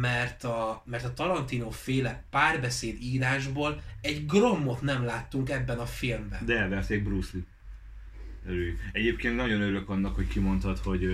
[0.00, 6.44] mert a, mert a Tarantino féle párbeszéd írásból egy grommot nem láttunk ebben a filmben.
[6.46, 7.42] De elverték Bruce Lee.
[8.46, 8.76] Örülj.
[8.92, 11.08] Egyébként nagyon örülök annak, hogy kimondtad, hogy,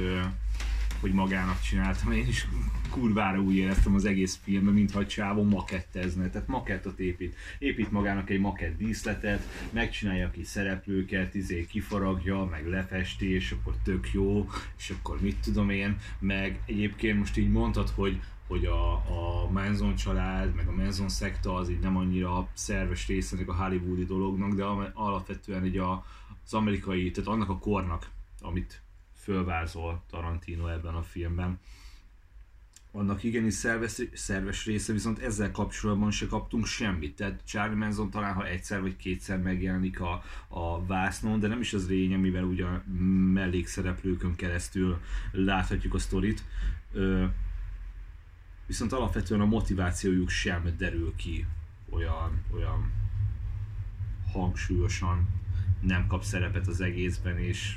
[1.00, 2.12] hogy magának csináltam.
[2.12, 2.46] Én is
[2.90, 6.30] kurvára úgy éreztem az egész filmben, mintha csávó makettezne.
[6.30, 7.36] Tehát makettot épít.
[7.58, 14.12] Épít magának egy makett díszletet, megcsinálja ki szereplőket, izé kifaragja, meg lefesti, és akkor tök
[14.12, 14.48] jó,
[14.78, 15.96] és akkor mit tudom én.
[16.18, 18.20] Meg egyébként most így mondtad, hogy
[18.50, 23.36] hogy a, a Manson család, meg a Manson szekta az így nem annyira szerves része
[23.46, 24.64] a hollywoodi dolognak, de
[24.94, 26.04] alapvetően így a,
[26.44, 28.10] az amerikai, tehát annak a kornak,
[28.40, 28.82] amit
[29.14, 31.58] fölvázol Tarantino ebben a filmben,
[32.92, 37.16] annak igenis szerves, szerves része, viszont ezzel kapcsolatban se kaptunk semmit.
[37.16, 41.72] Tehát Charlie Manson talán, ha egyszer vagy kétszer megjelenik a, a vásznon, de nem is
[41.72, 42.64] az lényeg, mivel ugye
[43.32, 45.00] mellékszereplőkön keresztül
[45.32, 46.44] láthatjuk a sztorit.
[46.92, 47.24] Ö,
[48.70, 51.46] viszont alapvetően a motivációjuk sem derül ki
[51.88, 52.92] olyan, olyan
[54.32, 55.28] hangsúlyosan.
[55.80, 57.76] nem kap szerepet az egészben, és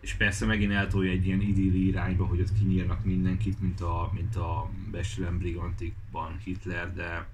[0.00, 4.36] és persze megint eltolja egy ilyen idilli irányba, hogy ott kinyírnak mindenkit, mint a, mint
[4.36, 7.28] a Bestelen Brigantikban Hitler, de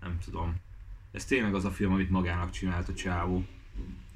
[0.00, 0.54] nem tudom.
[1.10, 3.44] Ez tényleg az a film, amit magának csinált a csávó.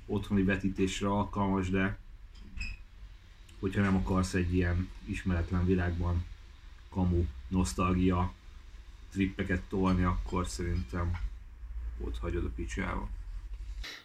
[0.06, 1.98] Otthoni vetítésre alkalmas, de
[3.59, 6.24] hogyha nem akarsz egy ilyen ismeretlen világban
[6.95, 8.33] kamu, nosztalgia
[9.12, 11.19] trippeket tolni, akkor szerintem
[12.01, 13.09] ott hagyod a picsába.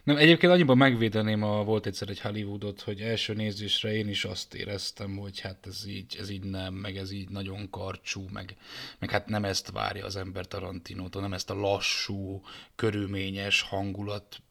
[0.02, 4.54] Nem, egyébként annyiban megvédeném a Volt egyszer egy Hollywoodot, hogy első nézésre én is azt
[4.54, 8.56] éreztem, hogy hát ez így, ez így nem, meg ez így nagyon karcsú, meg,
[8.98, 12.42] meg hát nem ezt várja az ember Tarantinótól, nem ezt a lassú,
[12.74, 14.42] körülményes hangulat,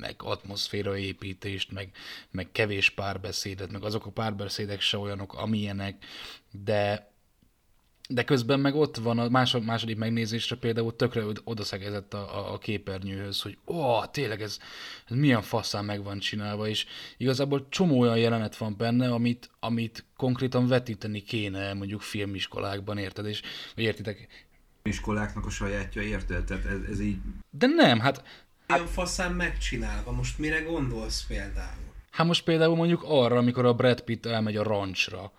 [0.00, 1.90] meg atmoszféraépítést, meg,
[2.30, 6.04] meg kevés párbeszédet, meg azok a párbeszédek se olyanok, amilyenek,
[6.50, 7.11] de
[8.14, 12.58] de közben meg ott van a másod, második megnézésre például tökre odaszegezett a, a, a
[12.58, 14.58] képernyőhöz, hogy ó, tényleg ez,
[15.08, 16.86] ez milyen faszán meg van csinálva, és
[17.16, 23.26] igazából csomó olyan jelenet van benne, amit, amit konkrétan vetíteni kéne mondjuk filmiskolákban, érted?
[23.26, 23.42] És,
[23.74, 24.28] vagy értitek?
[24.82, 26.44] Iskoláknak a sajátja, érted?
[26.44, 27.18] Tehát ez, ez így...
[27.50, 28.24] De nem, hát...
[28.66, 31.90] Milyen faszán megcsinálva, most mire gondolsz például?
[32.10, 35.32] Hát most például mondjuk arra, amikor a Brad Pitt elmegy a rancsra,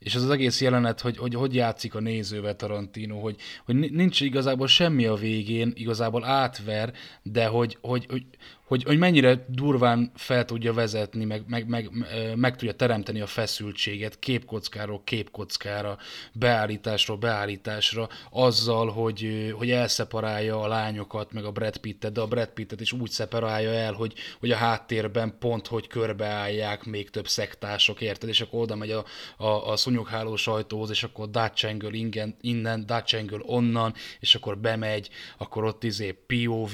[0.00, 4.20] és az az egész jelenet, hogy, hogy hogy játszik a nézővel Tarantino, hogy, hogy nincs
[4.20, 8.24] igazából semmi a végén, igazából átver, de hogy, hogy, hogy,
[8.70, 11.90] hogy, hogy mennyire durván fel tudja vezetni, meg, meg, meg,
[12.36, 15.98] meg tudja teremteni a feszültséget képkockáról képkockára,
[16.32, 22.48] beállításról beállításra, azzal, hogy, hogy elszeparálja a lányokat, meg a Brad Pittet, de a Brad
[22.48, 28.00] Pittet is úgy szeparálja el, hogy, hogy a háttérben pont, hogy körbeállják még több szektások,
[28.00, 28.28] érted?
[28.28, 29.04] És akkor oda megy a,
[29.36, 31.28] a, a szúnyogháló sajtóhoz, és akkor
[31.62, 32.08] Angle
[32.40, 36.72] innen, Angle onnan, és akkor bemegy, akkor ott izé POV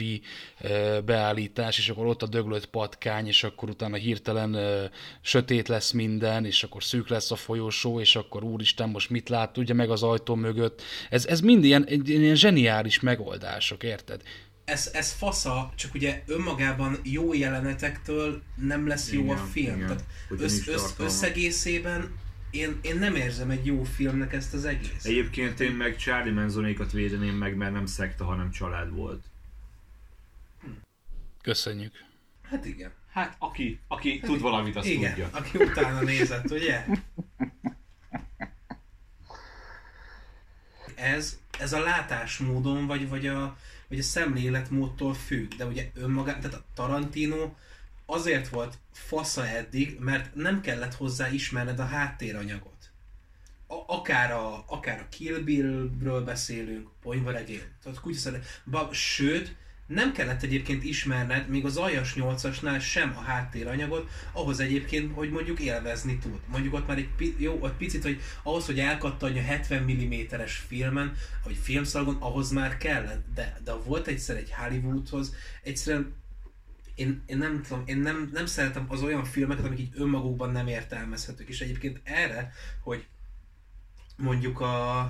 [1.04, 4.84] beállítás, és akkor ott a döglött patkány, és akkor utána hirtelen ö,
[5.20, 9.52] sötét lesz minden, és akkor szűk lesz a folyosó, és akkor úristen, most mit lát,
[9.52, 10.82] tudja meg az ajtó mögött.
[11.10, 14.22] Ez, ez mind ilyen, ilyen zseniális megoldások, érted?
[14.64, 19.74] Ez, ez fasza, csak ugye önmagában jó jelenetektől nem lesz jó igen, a film.
[19.74, 22.18] Igen, Tehát össz, össz, összegészében
[22.50, 25.04] én, én nem érzem egy jó filmnek ezt az egész.
[25.04, 29.24] Egyébként én meg Charlie Manzonékat védeném meg, mert nem szekta, hanem család volt.
[31.46, 32.04] Köszönjük.
[32.42, 32.92] Hát igen.
[33.12, 35.28] Hát aki, aki hát tud valamit, azt igen, tudja.
[35.32, 36.84] aki utána nézett, ugye?
[40.94, 43.56] Ez, ez a látásmódon, vagy, vagy, a,
[43.88, 47.54] vagy a szemléletmódtól függ, de ugye önmagán, tehát a Tarantino
[48.06, 52.90] azért volt fasza eddig, mert nem kellett hozzá ismerned a háttéranyagot.
[53.66, 58.30] A, akár, a, akár a Kill Bill-ről beszélünk, Ponyvaregél, tehát kutya
[58.92, 59.56] sőt,
[59.86, 65.60] nem kellett egyébként ismerned még az aljas 8-asnál sem a háttéranyagot, ahhoz egyébként, hogy mondjuk
[65.60, 66.40] élvezni tud.
[66.46, 71.12] Mondjuk ott már egy jó, ott picit, hogy ahhoz, hogy elkattanj a 70 mm-es filmen,
[71.44, 73.24] vagy filmszalagon, ahhoz már kellett.
[73.34, 76.14] De, de volt egyszer egy Hollywoodhoz, egyszerűen
[76.94, 80.66] én, én nem tudom, én nem, nem szeretem az olyan filmeket, amik így önmagukban nem
[80.66, 81.48] értelmezhetők.
[81.48, 83.06] És egyébként erre, hogy
[84.16, 85.00] mondjuk a,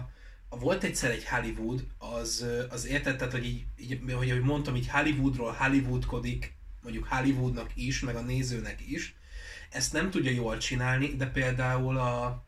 [0.58, 5.52] volt egyszer egy Hollywood, az, az értetted, hogy így, így hogy, hogy mondtam, így Hollywoodról
[5.52, 9.14] Hollywoodkodik, mondjuk Hollywoodnak is, meg a nézőnek is.
[9.70, 12.44] Ezt nem tudja jól csinálni, de például a,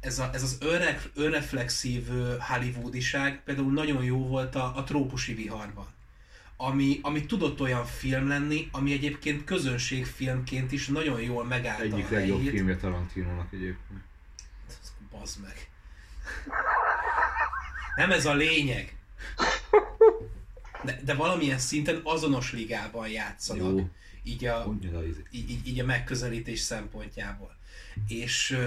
[0.00, 2.08] ez, a, ez az önref, önreflexív
[2.38, 5.86] Hollywoodiság például nagyon jó volt a, a trópusi viharban.
[6.56, 12.46] Ami, ami tudott olyan film lenni, ami egyébként közönségfilmként is nagyon jól megállta Egyik legjobb
[12.46, 14.00] filmje Tarantinónak egyébként.
[15.10, 15.68] Bazd meg.
[17.96, 18.96] Nem ez a lényeg.
[20.84, 23.78] De, de valamilyen szinten azonos ligában játszanak.
[23.78, 23.88] Jó.
[24.22, 24.74] Így a,
[25.30, 27.56] így, így, így a megközelítés szempontjából.
[28.08, 28.58] És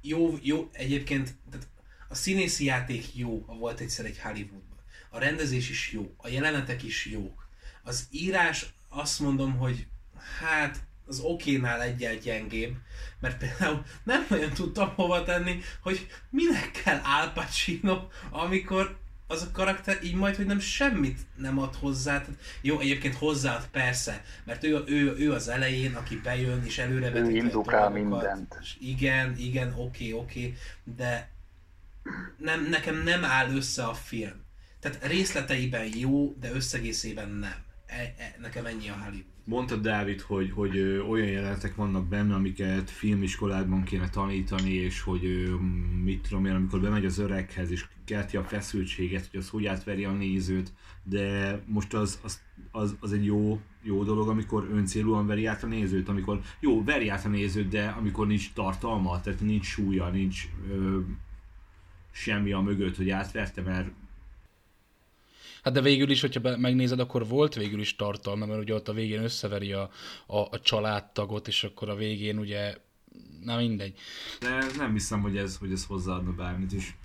[0.00, 1.66] jó, jó, egyébként tehát
[2.08, 4.78] a színészi játék jó, a volt egyszer egy Hollywoodban.
[5.08, 7.48] A rendezés is jó, a jelenetek is jók.
[7.82, 9.86] Az írás azt mondom, hogy
[10.38, 12.74] hát az okénál egyel gyengébb,
[13.20, 19.50] mert például nem nagyon tudtam hova tenni, hogy minek kell Al Pacino, amikor az a
[19.52, 22.20] karakter így majd, hogy nem semmit nem ad hozzá.
[22.20, 27.10] Tehát, jó, egyébként hozzáad persze, mert ő, ő, ő az elején, aki bejön és előre
[27.10, 28.58] Ő indukál mindent.
[28.60, 30.54] És igen, igen, oké, oké,
[30.96, 31.30] de
[32.36, 34.44] nem, nekem nem áll össze a film.
[34.80, 37.70] Tehát részleteiben jó, de összegészében nem.
[37.98, 39.24] E, e, nekem ennyi a Hollywood.
[39.44, 40.78] Mondta Dávid, hogy, hogy
[41.08, 45.54] olyan jelenetek vannak benne, amiket filmiskolában kéne tanítani, és hogy ö,
[46.02, 50.04] mit tudom én, amikor bemegy az öreghez, és kelti a feszültséget, hogy az hogy átveri
[50.04, 52.40] a nézőt, de most az, az
[52.70, 57.08] az, az egy jó, jó dolog, amikor öncélúan veri át a nézőt, amikor jó, veri
[57.08, 61.00] át a nézőt, de amikor nincs tartalma, tehát nincs súlya, nincs ö,
[62.10, 63.88] semmi a mögött, hogy átverte, mert
[65.62, 68.92] Hát de végül is, hogyha megnézed, akkor volt végül is tartalma, mert ugye ott a
[68.92, 69.90] végén összeveri a,
[70.26, 72.76] a, a családtagot, és akkor a végén ugye,
[73.44, 73.98] na mindegy.
[74.40, 76.96] De nem hiszem, hogy ez, hogy ez hozzáadna bármit is.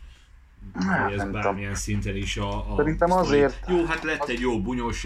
[0.73, 3.25] Hát, hogy ez bármilyen szinten is a, a Szerintem sztori.
[3.43, 5.03] azért- Jó, hát lett egy jó bunyós,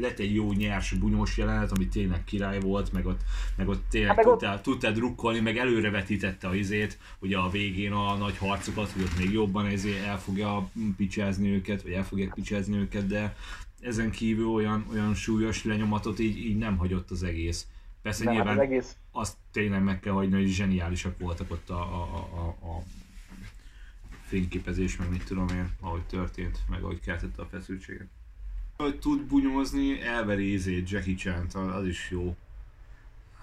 [0.00, 3.20] lett, egy jó nyers bunyós jelenet, ami tényleg király volt, meg ott,
[3.56, 7.50] meg ott tényleg Hát meg ott- tudtál, tudtál drukkolni, meg előrevetítette a izét, ugye a
[7.50, 12.04] végén a nagy harcokat, hogy ott még jobban ezért el fogja picsázni őket, vagy el
[12.04, 13.36] fogják picsázni őket, de
[13.80, 17.66] ezen kívül olyan, olyan súlyos lenyomatot így, így nem hagyott az egész.
[18.02, 21.70] Persze Nem, hát nyilván az egész, azt tényleg meg kell hagyni, hogy zseniálisak voltak ott
[21.70, 22.02] a, a,
[22.34, 22.82] a, a
[24.26, 28.06] fényképezés, meg mit tudom én, ahogy történt, meg ahogy keltette a feszültséget.
[28.76, 32.36] Hogy tud bunyózni, elveri ízét Jackie chan az is jó.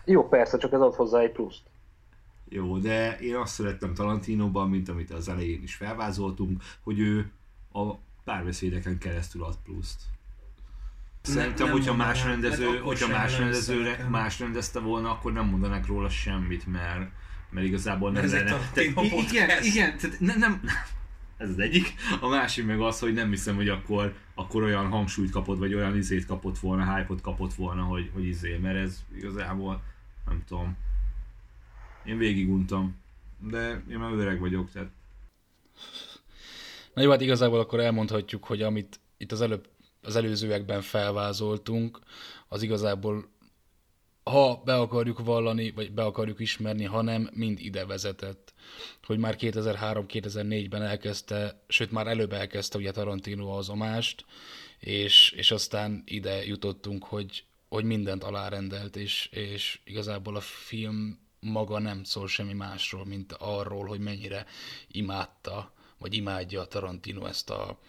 [0.05, 1.61] jó persze, csak ez ad hozzá egy pluszt.
[2.49, 7.31] Jó, de én azt szerettem Tarantinóban, mint amit az elején is felvázoltunk, hogy ő
[7.73, 7.93] a
[8.23, 10.01] párbeszédeken keresztül ad pluszt.
[11.21, 15.85] Szerintem, nem hogyha más rendező, akkor hogyha más rendezőre, más rendezte volna, akkor nem mondanak
[15.85, 17.11] róla semmit, mert,
[17.53, 19.03] mert igazából nem Ez egy lenne.
[19.03, 20.61] I- igen, igen, tehát nem, nem,
[21.37, 21.93] ez az egyik.
[22.21, 25.97] A másik meg az, hogy nem hiszem, hogy akkor, akkor olyan hangsúlyt kapott, vagy olyan
[25.97, 29.83] izét kapott volna, hype-ot kapott volna, hogy, hogy izé, mert ez igazából,
[30.25, 30.77] nem tudom.
[32.05, 32.95] Én végiguntam.
[33.39, 34.89] De én már öreg vagyok, tehát
[36.93, 39.67] Na jó, hát igazából akkor elmondhatjuk, hogy amit itt az előbb,
[40.01, 41.99] az előzőekben felvázoltunk,
[42.47, 43.25] az igazából
[44.23, 48.53] ha be akarjuk vallani, vagy be akarjuk ismerni, hanem mind ide vezetett.
[49.03, 54.25] Hogy már 2003-2004-ben elkezdte, sőt már előbb elkezdte ugye Tarantino az omást,
[54.79, 61.79] és, és aztán ide jutottunk, hogy, hogy mindent alárendelt, és, és igazából a film maga
[61.79, 64.45] nem szól semmi másról, mint arról, hogy mennyire
[64.87, 67.79] imádta, vagy imádja a Tarantino ezt a,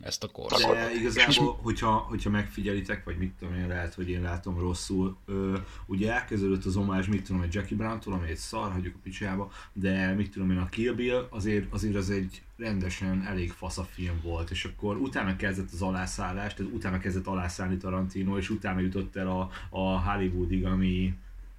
[0.00, 0.76] ezt a korszakot.
[0.76, 5.58] De igazából, hogyha, hogyha megfigyelitek, vagy mit tudom én, lehet, hogy én látom rosszul, ö,
[5.86, 9.52] ugye elkezdődött az omázs, mit tudom, egy Jackie Brown-tól, ami egy szar, hagyjuk a picsába,
[9.72, 13.84] de mit tudom én, a Kill Bill azért, azért az egy rendesen elég fasz a
[13.84, 18.80] film volt, és akkor utána kezdett az alászállás, tehát utána kezdett alászállni Tarantino, és utána
[18.80, 21.14] jutott el a, a Hollywoodig, ami,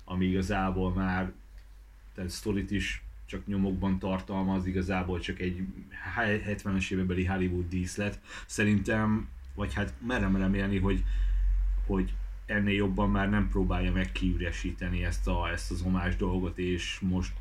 [0.06, 1.32] ami igazából már
[2.16, 3.03] tehát sztorit is
[3.34, 5.62] csak nyomokban tartalmaz, igazából csak egy
[6.46, 8.20] 70-es évekbeli Hollywood díszlet.
[8.46, 11.04] Szerintem, vagy hát merem remélni, hogy,
[11.88, 12.14] hogy
[12.46, 17.32] ennél jobban már nem próbálja meg kiüresíteni ezt, a, ezt az omás dolgot, és most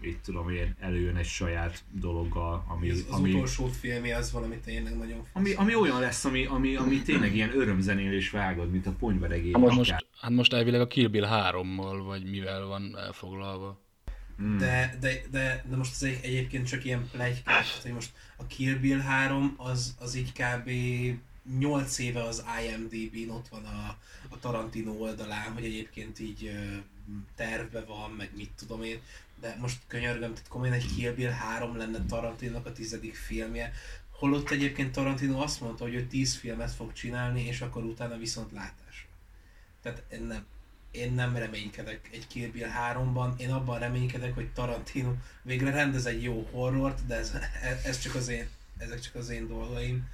[0.00, 4.56] itt tudom én, előjön egy saját dologgal, ami, Az, az ami, utolsó filmje az valami
[4.64, 5.30] tényleg nagyon fasz.
[5.32, 9.52] ami, ami olyan lesz, ami, ami, ami tényleg ilyen örömzenélés vágod, mint a ponyveregény.
[9.54, 13.80] Hát most, hát most elvileg a Kill Bill 3-mal, vagy mivel van elfoglalva.
[14.42, 14.58] Mm.
[14.58, 18.74] De, de, de, de most ez egy, egyébként csak ilyen plegykák, hogy most a Kill
[18.74, 20.70] Bill 3 az, az így kb.
[21.58, 23.98] 8 éve az IMDb-n ott van a,
[24.28, 26.76] a Tarantino oldalán, hogy egyébként így ö,
[27.36, 29.00] tervbe van, meg mit tudom én,
[29.40, 33.72] de most könyörgöm, tehát komolyan egy Kill Bill 3 lenne Tarantinónak a tizedik filmje,
[34.20, 38.52] holott egyébként Tarantino azt mondta, hogy ő 10 filmet fog csinálni, és akkor utána viszont
[38.52, 39.08] látásra.
[39.82, 40.46] Tehát nem,
[40.90, 45.12] én nem reménykedek egy Kill Bill 3-ban, én abban reménykedek, hogy Tarantino
[45.42, 47.34] végre rendez egy jó horrort, de ez,
[47.84, 48.48] ez csak az én,
[48.78, 50.08] ezek csak az én dolgaim.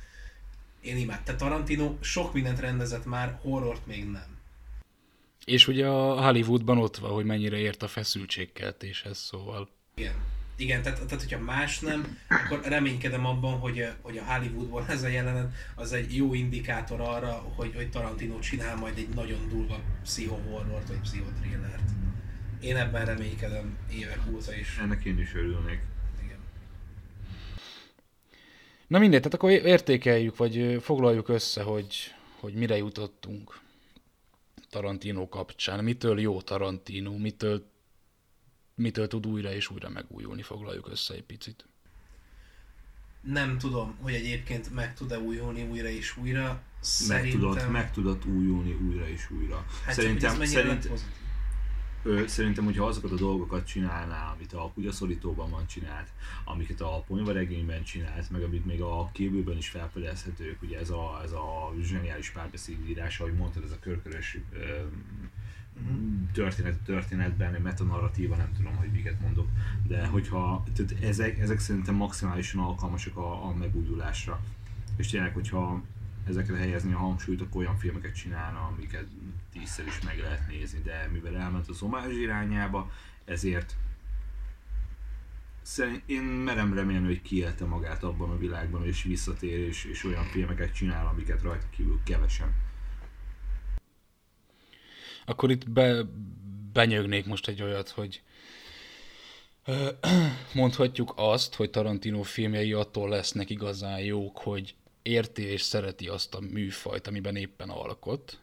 [0.80, 1.22] Én imád.
[1.22, 4.36] Tehát Tarantino sok mindent rendezett már, horrort még nem.
[5.44, 9.68] És ugye a Hollywoodban ott van, hogy mennyire ért a feszültségkeltéshez, szóval.
[9.94, 10.14] Igen.
[10.58, 15.08] Igen, tehát, tehát hogyha más nem, akkor reménykedem abban, hogy, hogy a Hollywoodból ez a
[15.08, 20.88] jelenet az egy jó indikátor arra, hogy, hogy Tarantino csinál majd egy nagyon durva pszichohorrort
[20.88, 21.90] vagy pszichotrillert.
[22.60, 24.78] Én ebben reménykedem évek óta is.
[24.78, 25.80] Ennek én is örülnék.
[26.24, 26.38] Igen.
[28.86, 33.60] Na mindegy, tehát akkor értékeljük, vagy foglaljuk össze, hogy, hogy mire jutottunk
[34.70, 35.84] Tarantino kapcsán.
[35.84, 37.66] Mitől jó Tarantino, mitől,
[38.76, 41.66] mitől tud újra és újra megújulni, foglaljuk össze egy picit.
[43.20, 46.44] Nem tudom, hogy egyébként meg tud-e újulni újra és újra.
[46.46, 47.40] Meg Szerintem...
[47.40, 49.66] tudott, meg tudott újulni újra és újra.
[49.84, 51.02] Hát szerintem, csak, hogy ez mennyire szerint,
[52.02, 56.08] ö, szerintem, hogyha azokat a dolgokat csinálná, amit a kutyaszorítóban van csinált,
[56.44, 61.32] amiket a ponyvaregényben csinált, meg amit még a kívülben is felfedezhetők, ugye ez a, ez
[61.32, 64.82] a zseniális párbeszédírás, ahogy mondtad, ez a körkörös ö,
[66.32, 69.48] történet történetben, metanarratíva, nem tudom, hogy miket mondok,
[69.86, 74.40] de hogyha, tehát ezek, ezek szerintem maximálisan alkalmasak a, a megújulásra.
[74.96, 75.82] És tényleg, hogyha
[76.28, 79.06] ezekre helyezni a hangsúlyt, akkor olyan filmeket csinálna, amiket
[79.52, 82.90] tízszer is meg lehet nézni, de mivel elment az omázs irányába,
[83.24, 83.76] ezért
[85.62, 90.24] szerint én merem remélni, hogy kiélte magát abban a világban, és visszatér, és, és olyan
[90.24, 92.54] filmeket csinál, amiket rajta kívül kevesen.
[95.26, 96.02] Akkor itt be,
[96.72, 98.22] benyögnék most egy olyat, hogy
[100.54, 106.40] mondhatjuk azt, hogy Tarantino filmjei attól lesznek igazán jók, hogy érti és szereti azt a
[106.40, 108.40] műfajt, amiben éppen alkot.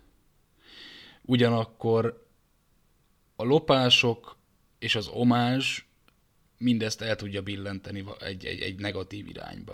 [1.22, 2.28] Ugyanakkor
[3.36, 4.38] a lopások
[4.80, 5.84] és az omázs
[6.58, 9.74] mindezt el tudja billenteni egy, egy, egy negatív irányba.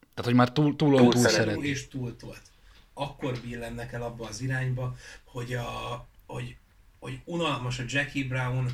[0.00, 1.88] Tehát, hogy már túl, túl, túl, túl szereti.
[1.88, 2.48] Túl szereti.
[3.00, 6.56] Akkor billennek el abba az irányba, hogy a, hogy,
[6.98, 8.68] hogy unalmas a Jackie Brown,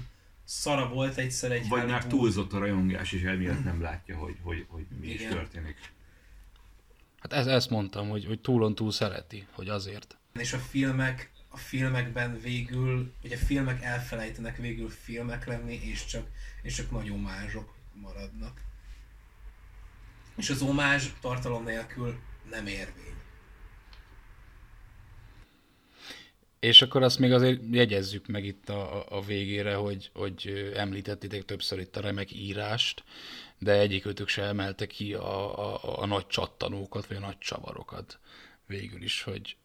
[0.44, 4.66] szara volt egyszer egy Vagy már túlzott a rajongás, és emiatt nem látja, hogy, hogy,
[4.68, 5.32] hogy mi is Igen.
[5.32, 5.76] történik.
[7.18, 10.16] Hát ez, ezt mondtam, hogy, hogy túlon túl szereti, hogy azért.
[10.32, 16.26] és a filmek a filmekben végül, hogy a filmek elfelejtenek végül filmek lenni, és csak,
[16.62, 18.60] és csak nagy omázsok maradnak.
[20.36, 22.18] És az omázs tartalom nélkül
[22.50, 23.05] nem érvény.
[26.66, 31.78] És akkor azt még azért jegyezzük meg itt a, a- végére, hogy, hogy említettétek többször
[31.78, 33.04] itt a remek írást,
[33.58, 38.18] de egyikőtök se emelte ki a, a, a nagy csattanókat, vagy a nagy csavarokat
[38.66, 39.56] végül is, hogy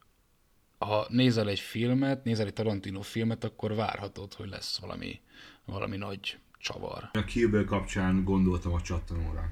[0.78, 5.22] ha nézel egy filmet, nézel egy Tarantino filmet, akkor várhatod, hogy lesz valami,
[5.66, 7.10] valami nagy csavar.
[7.14, 9.50] A Kill kapcsán gondoltam a csattanóra.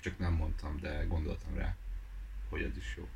[0.00, 1.76] Csak nem mondtam, de gondoltam rá,
[2.50, 3.08] hogy ez is jó.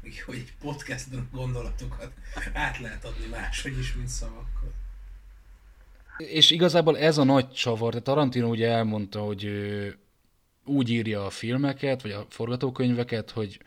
[0.00, 2.12] Hogy egy podcastben gondolatokat
[2.52, 4.72] át lehet adni máshogy is, mint szavakkal.
[6.16, 9.98] És igazából ez a nagy csavar, tehát Tarantino ugye elmondta, hogy ő
[10.64, 13.60] úgy írja a filmeket, vagy a forgatókönyveket, hogy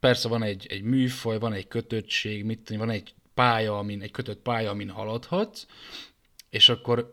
[0.00, 4.42] persze van egy, egy műfaj, van egy kötöttség, mit van egy pálya, amin, egy kötött
[4.42, 5.66] pálya, amin haladhatsz,
[6.50, 7.12] és akkor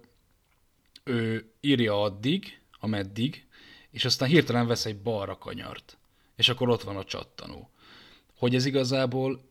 [1.03, 3.45] ő írja addig, ameddig,
[3.89, 5.97] és aztán hirtelen vesz egy balra kanyart,
[6.35, 7.69] és akkor ott van a csattanó.
[8.43, 9.41] Hogy ez igazából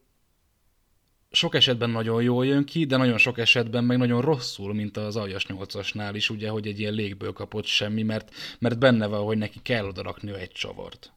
[1.30, 5.16] sok esetben nagyon jól jön ki, de nagyon sok esetben meg nagyon rosszul, mint az
[5.16, 9.38] aljas 8-asnál is, ugye, hogy egy ilyen légből kapott semmi, mert, mert benne van, hogy
[9.38, 11.12] neki kell oda rakni egy csavart.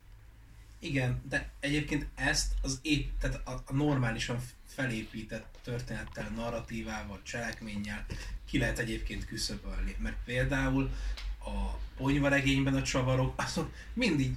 [0.79, 8.05] Igen, de egyébként ezt az épp, tehát a, a normálisan felépített történettel, narratívával, cselekménnyel
[8.49, 9.95] ki lehet egyébként küszöbölni.
[9.99, 10.89] Mert például
[11.39, 14.35] a ponyvaregényben a csavarok, azok mindig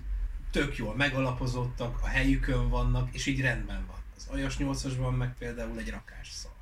[0.51, 3.97] tök jól megalapozottak, a helyükön vannak, és így rendben van.
[4.17, 6.53] Az Ajas 8-asban meg például egy rakás szar.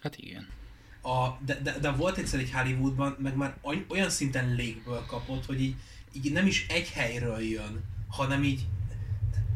[0.00, 0.48] Hát igen.
[1.02, 5.46] A, de, de, de, volt egyszer egy Hollywoodban, meg már oly- olyan szinten légből kapott,
[5.46, 5.74] hogy így,
[6.12, 8.66] így nem is egy helyről jön, hanem így,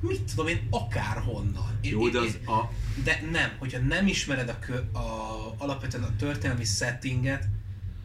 [0.00, 1.78] mit tudom én, akárhonnan.
[1.80, 2.70] Én- Jó, de az én- a,
[3.04, 7.48] de nem, hogyha nem ismered a, kö, a alapvetően a történelmi settinget,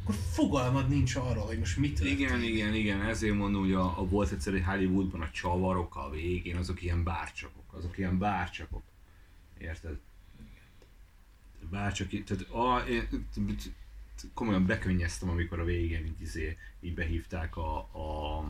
[0.06, 2.50] akkor fogalmad nincs arról, hogy most mit igen, történik.
[2.50, 6.56] igen, igen, ezért mondom, hogy a, a volt egyszer egy Hollywoodban a csavarok a végén,
[6.56, 8.84] azok ilyen bárcsakok, azok ilyen bárcsakok.
[9.58, 10.00] Érted?
[11.70, 13.28] Bárcsaki, tehát a, én,
[14.34, 18.44] komolyan bekönnyeztem, amikor a végén így, izé, így behívták a, a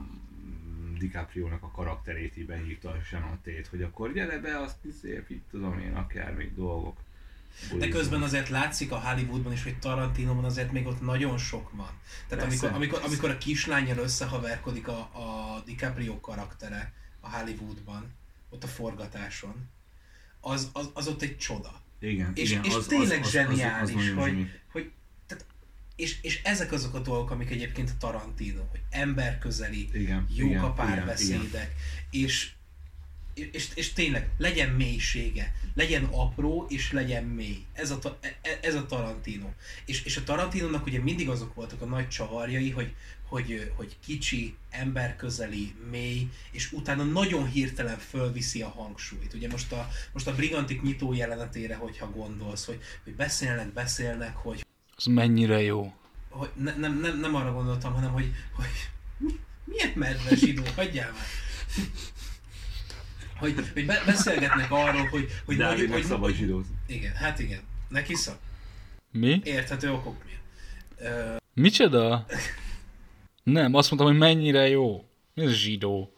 [0.97, 5.41] DiCaprio-nak a karakterét, így behívta a Shannon Tate, hogy akkor gyere be, azt izé, így
[5.49, 6.97] tudom én, akár még dolgok.
[7.77, 11.99] De közben azért látszik a Hollywoodban is, hogy Tarantinóban azért még ott nagyon sok van.
[12.27, 18.13] Tehát Persze, amikor, amikor, amikor a kislányjal összehaverkodik a, a DiCaprio karaktere a Hollywoodban,
[18.49, 19.69] ott a forgatáson,
[20.39, 21.81] az, az, az ott egy csoda.
[21.99, 24.51] Igen, És, igen, és az, tényleg az, az, zseniális, az, az, nagyon hogy, zseni.
[24.71, 24.91] hogy
[25.27, 25.45] tehát,
[25.95, 30.63] és, és ezek azok a dolgok, amik egyébként a Tarantino, hogy emberközeli, Igen, jók igen,
[30.63, 31.73] a igen, párbeszédek,
[32.09, 32.51] és,
[33.35, 37.65] és, és tényleg legyen mélysége, legyen apró, és legyen mély.
[37.73, 39.49] Ez a, ta- e- ez a Tarantino.
[39.85, 42.93] És, és a Tarantinónak ugye mindig azok voltak a nagy csavarjai, hogy,
[43.27, 49.33] hogy, hogy kicsi, emberközeli, mély, és utána nagyon hirtelen fölviszi a hangsúlyt.
[49.33, 54.65] Ugye most a, most a Brigantik nyitó jelenetére, hogyha gondolsz, hogy, hogy beszélnek, beszélnek, hogy,
[54.95, 55.93] Az mennyire jó.
[56.29, 61.11] hogy ne, nem, nem, nem arra gondoltam, hanem hogy, hogy mi, milyen medve zsidó, hagyjál
[61.11, 61.25] már.
[63.39, 66.75] Hogy, hogy be, beszélgetnek arról, hogy, hogy Dávidnak hogy, szabad zsidózni.
[66.87, 67.59] igen, hát igen.
[67.89, 68.35] Neki szab.
[69.11, 69.41] Mi?
[69.43, 71.13] Érthető okok miatt.
[71.13, 72.25] Ö, Micsoda?
[73.43, 75.05] Nem, azt mondtam, hogy mennyire jó.
[75.33, 76.13] Mi ez zsidó?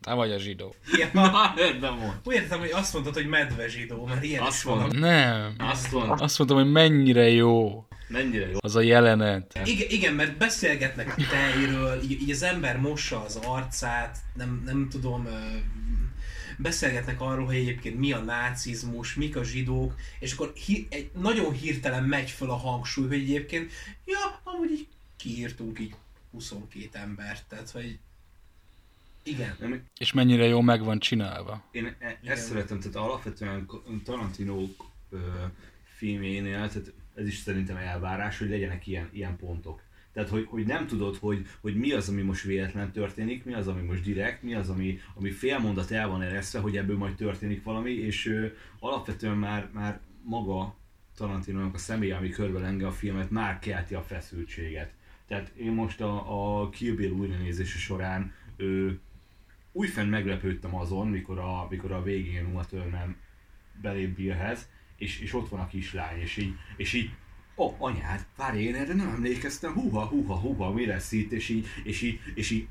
[0.00, 0.74] Te vagy a zsidó.
[0.96, 2.14] ilyen, Na, nem mond.
[2.24, 4.78] úgy értem, hogy azt mondtad, hogy medve zsidó, mert ilyen Azt is van.
[4.78, 4.98] mondom.
[4.98, 5.54] Nem.
[5.58, 6.16] Azt mondom.
[6.20, 7.86] Azt mondtam, hogy mennyire jó.
[8.12, 8.56] Mennyire jó.
[8.60, 9.60] Az a jelenet.
[9.64, 14.88] Igen, igen, mert beszélgetnek a tejről, így, így az ember mossa az arcát, nem, nem
[14.90, 15.28] tudom,
[16.58, 21.52] beszélgetnek arról, hogy egyébként mi a nácizmus, mik a zsidók, és akkor hi, egy, nagyon
[21.52, 23.70] hirtelen megy föl a hangsúly, hogy egyébként,
[24.04, 24.86] ja, amúgy így
[25.16, 25.94] kiírtunk így
[26.30, 27.98] 22 embert, tehát hogy
[29.22, 29.56] igen.
[29.60, 31.64] Nem, És mennyire jó meg van csinálva.
[31.70, 32.32] Én e- Igen.
[32.32, 33.70] ezt szeretem, tehát alapvetően
[34.04, 34.68] Tarantino
[35.10, 35.18] ö,
[35.96, 39.82] filmjénél, tehát ez is szerintem elvárás, hogy legyenek ilyen, ilyen pontok.
[40.12, 43.68] Tehát, hogy, hogy nem tudod, hogy, hogy mi az, ami most véletlen történik, mi az,
[43.68, 47.14] ami most direkt, mi az, ami, ami fél mondat el van eresztve, hogy ebből majd
[47.14, 48.46] történik valami, és ö,
[48.78, 50.76] alapvetően már, már maga
[51.16, 54.92] Tarantinónak a személy, ami körbe a filmet, már kelti a feszültséget.
[55.26, 58.90] Tehát én most a, a Kill Bill újranézése során ö,
[59.72, 63.16] újfent meglepődtem azon, mikor a, mikor a végén Uma Thurman
[63.82, 64.68] belép Billhez,
[65.02, 67.10] és, és ott van a kislány, és így, és így
[67.54, 71.48] ó, oh, anyád, várj, én erre nem emlékeztem, húha, húha, húha, mi lesz itt, és
[71.48, 72.68] így, és így, és így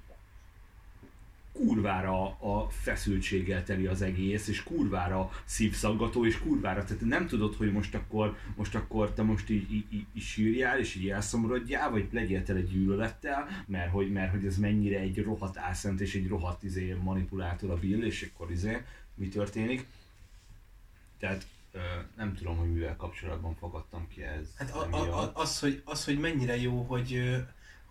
[1.54, 7.72] kurvára a feszültséggel teli az egész, és kurvára szívszaggató, és kurvára, tehát nem tudod, hogy
[7.72, 12.08] most akkor, most akkor te most így, így, így, így sírjál, és így elszomorodjál, vagy
[12.12, 16.64] legyél tele gyűlölettel, mert hogy, mert hogy ez mennyire egy rohadt álszent, és egy rohadt
[16.64, 18.82] izé manipulátor a Bill, és akkor izé,
[19.16, 19.86] mi történik.
[21.20, 21.46] Tehát
[22.18, 24.46] nem tudom, hogy mivel kapcsolatban fogadtam ki ez.
[24.58, 27.24] Hát a, a, a, az, hogy, az, hogy mennyire jó, hogy,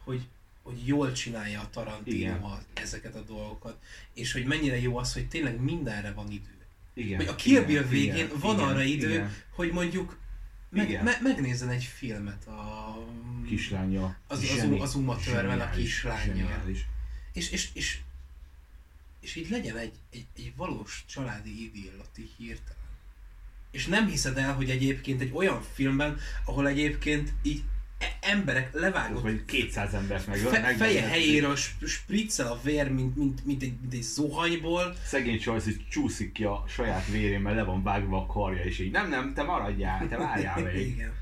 [0.04, 0.26] hogy,
[0.62, 3.82] hogy jól csinálja a Tarantino a- ezeket a dolgokat,
[4.14, 6.56] és hogy mennyire jó az, hogy tényleg mindenre van idő.
[6.94, 9.32] igen, Hogy a Kill Bill végén igen, van igen, arra idő, igen.
[9.50, 10.18] hogy mondjuk
[10.68, 11.04] meg, Igen.
[11.04, 12.96] me, megnézzen egy filmet a...
[13.46, 14.16] kislánya.
[14.26, 16.24] Az- az zseni- az Uma Thurman, a kislánya.
[16.34, 16.86] zseniális.
[17.32, 18.00] És, és, és,
[19.20, 22.78] és így legyen egy, egy, egy valós családi idill ott így hirtelen.
[23.70, 27.62] És nem hiszed el, hogy egyébként egy olyan filmben, ahol egyébként így
[27.98, 32.90] e- emberek levágott vagy 200 embert meg, fe, meg feje helyéről sp- spriccel a vér,
[32.90, 34.96] mint, mint, mint, egy, mint egy zuhanyból.
[35.04, 35.34] Szegény
[35.68, 39.08] így csúszik ki a saját vérén, mert le van vágva a karja, és így nem,
[39.08, 40.86] nem, te maradjál, te várjál még.
[40.86, 41.12] Igen.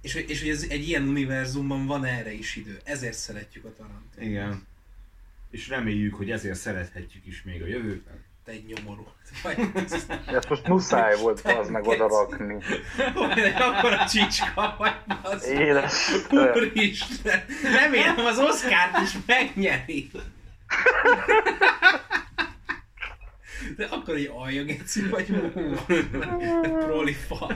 [0.00, 2.80] És, és hogy ez egy ilyen univerzumban van erre is idő.
[2.84, 4.26] Ezért szeretjük a Tarantino.
[4.26, 4.66] Igen.
[5.50, 8.24] És reméljük, hogy ezért szerethetjük is még a jövőben.
[8.50, 9.06] Egy nyomorú.
[9.42, 9.58] Vagy,
[10.26, 12.56] Ezt most muszáj volt az meg oda rakni.
[13.34, 15.46] egy akkora csicska vagy az.
[15.46, 16.10] Édes.
[16.30, 17.44] Úristen!
[17.62, 20.10] Remélem az Oscar-t is megnyeri.
[23.76, 25.26] De akkor egy aljageci vagy
[26.78, 27.50] prolifa.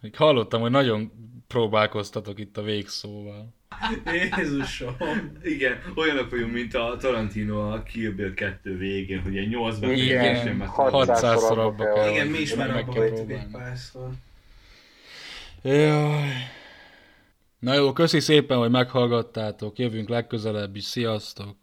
[0.00, 1.12] Még Hallottam, hogy nagyon
[1.46, 3.54] próbálkoztatok itt a végszóval.
[4.36, 4.96] Jézusom.
[5.42, 9.88] Igen, olyanok vagyunk, mint a Tarantino a Kill Bill 2 végén, hogy egy 8 Igen,
[9.90, 11.94] befejezésen meg hat- 600-szor 600-szor abba abba kell.
[11.94, 12.10] kell.
[12.10, 14.08] Igen, mi is már abba vagytuk egy párszor.
[15.62, 16.32] Jaj.
[17.58, 19.78] Na jó, köszi szépen, hogy meghallgattátok.
[19.78, 20.84] Jövünk legközelebb is.
[20.84, 21.56] Sziasztok!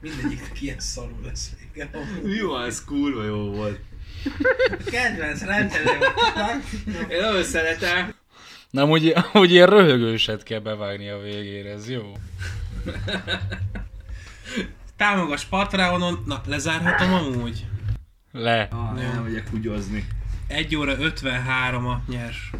[0.00, 1.90] Mindegyiknek ilyen szarul lesz vége.
[2.22, 3.78] Mi van, ez kurva jó volt.
[4.90, 6.00] Kedvenc rendszerem.
[7.08, 8.14] Én nagyon szeretem.
[8.70, 12.12] Nem, úgy, úgy ilyen röhögőset kell bevágni a végére, ez jó?
[14.96, 16.22] Támogass Patreonon.
[16.26, 17.66] Na, lezárhatom amúgy?
[18.32, 18.68] Le.
[18.70, 20.06] Ah, nem megyek húgyozni.
[20.46, 22.50] 1 óra 53 a nyers.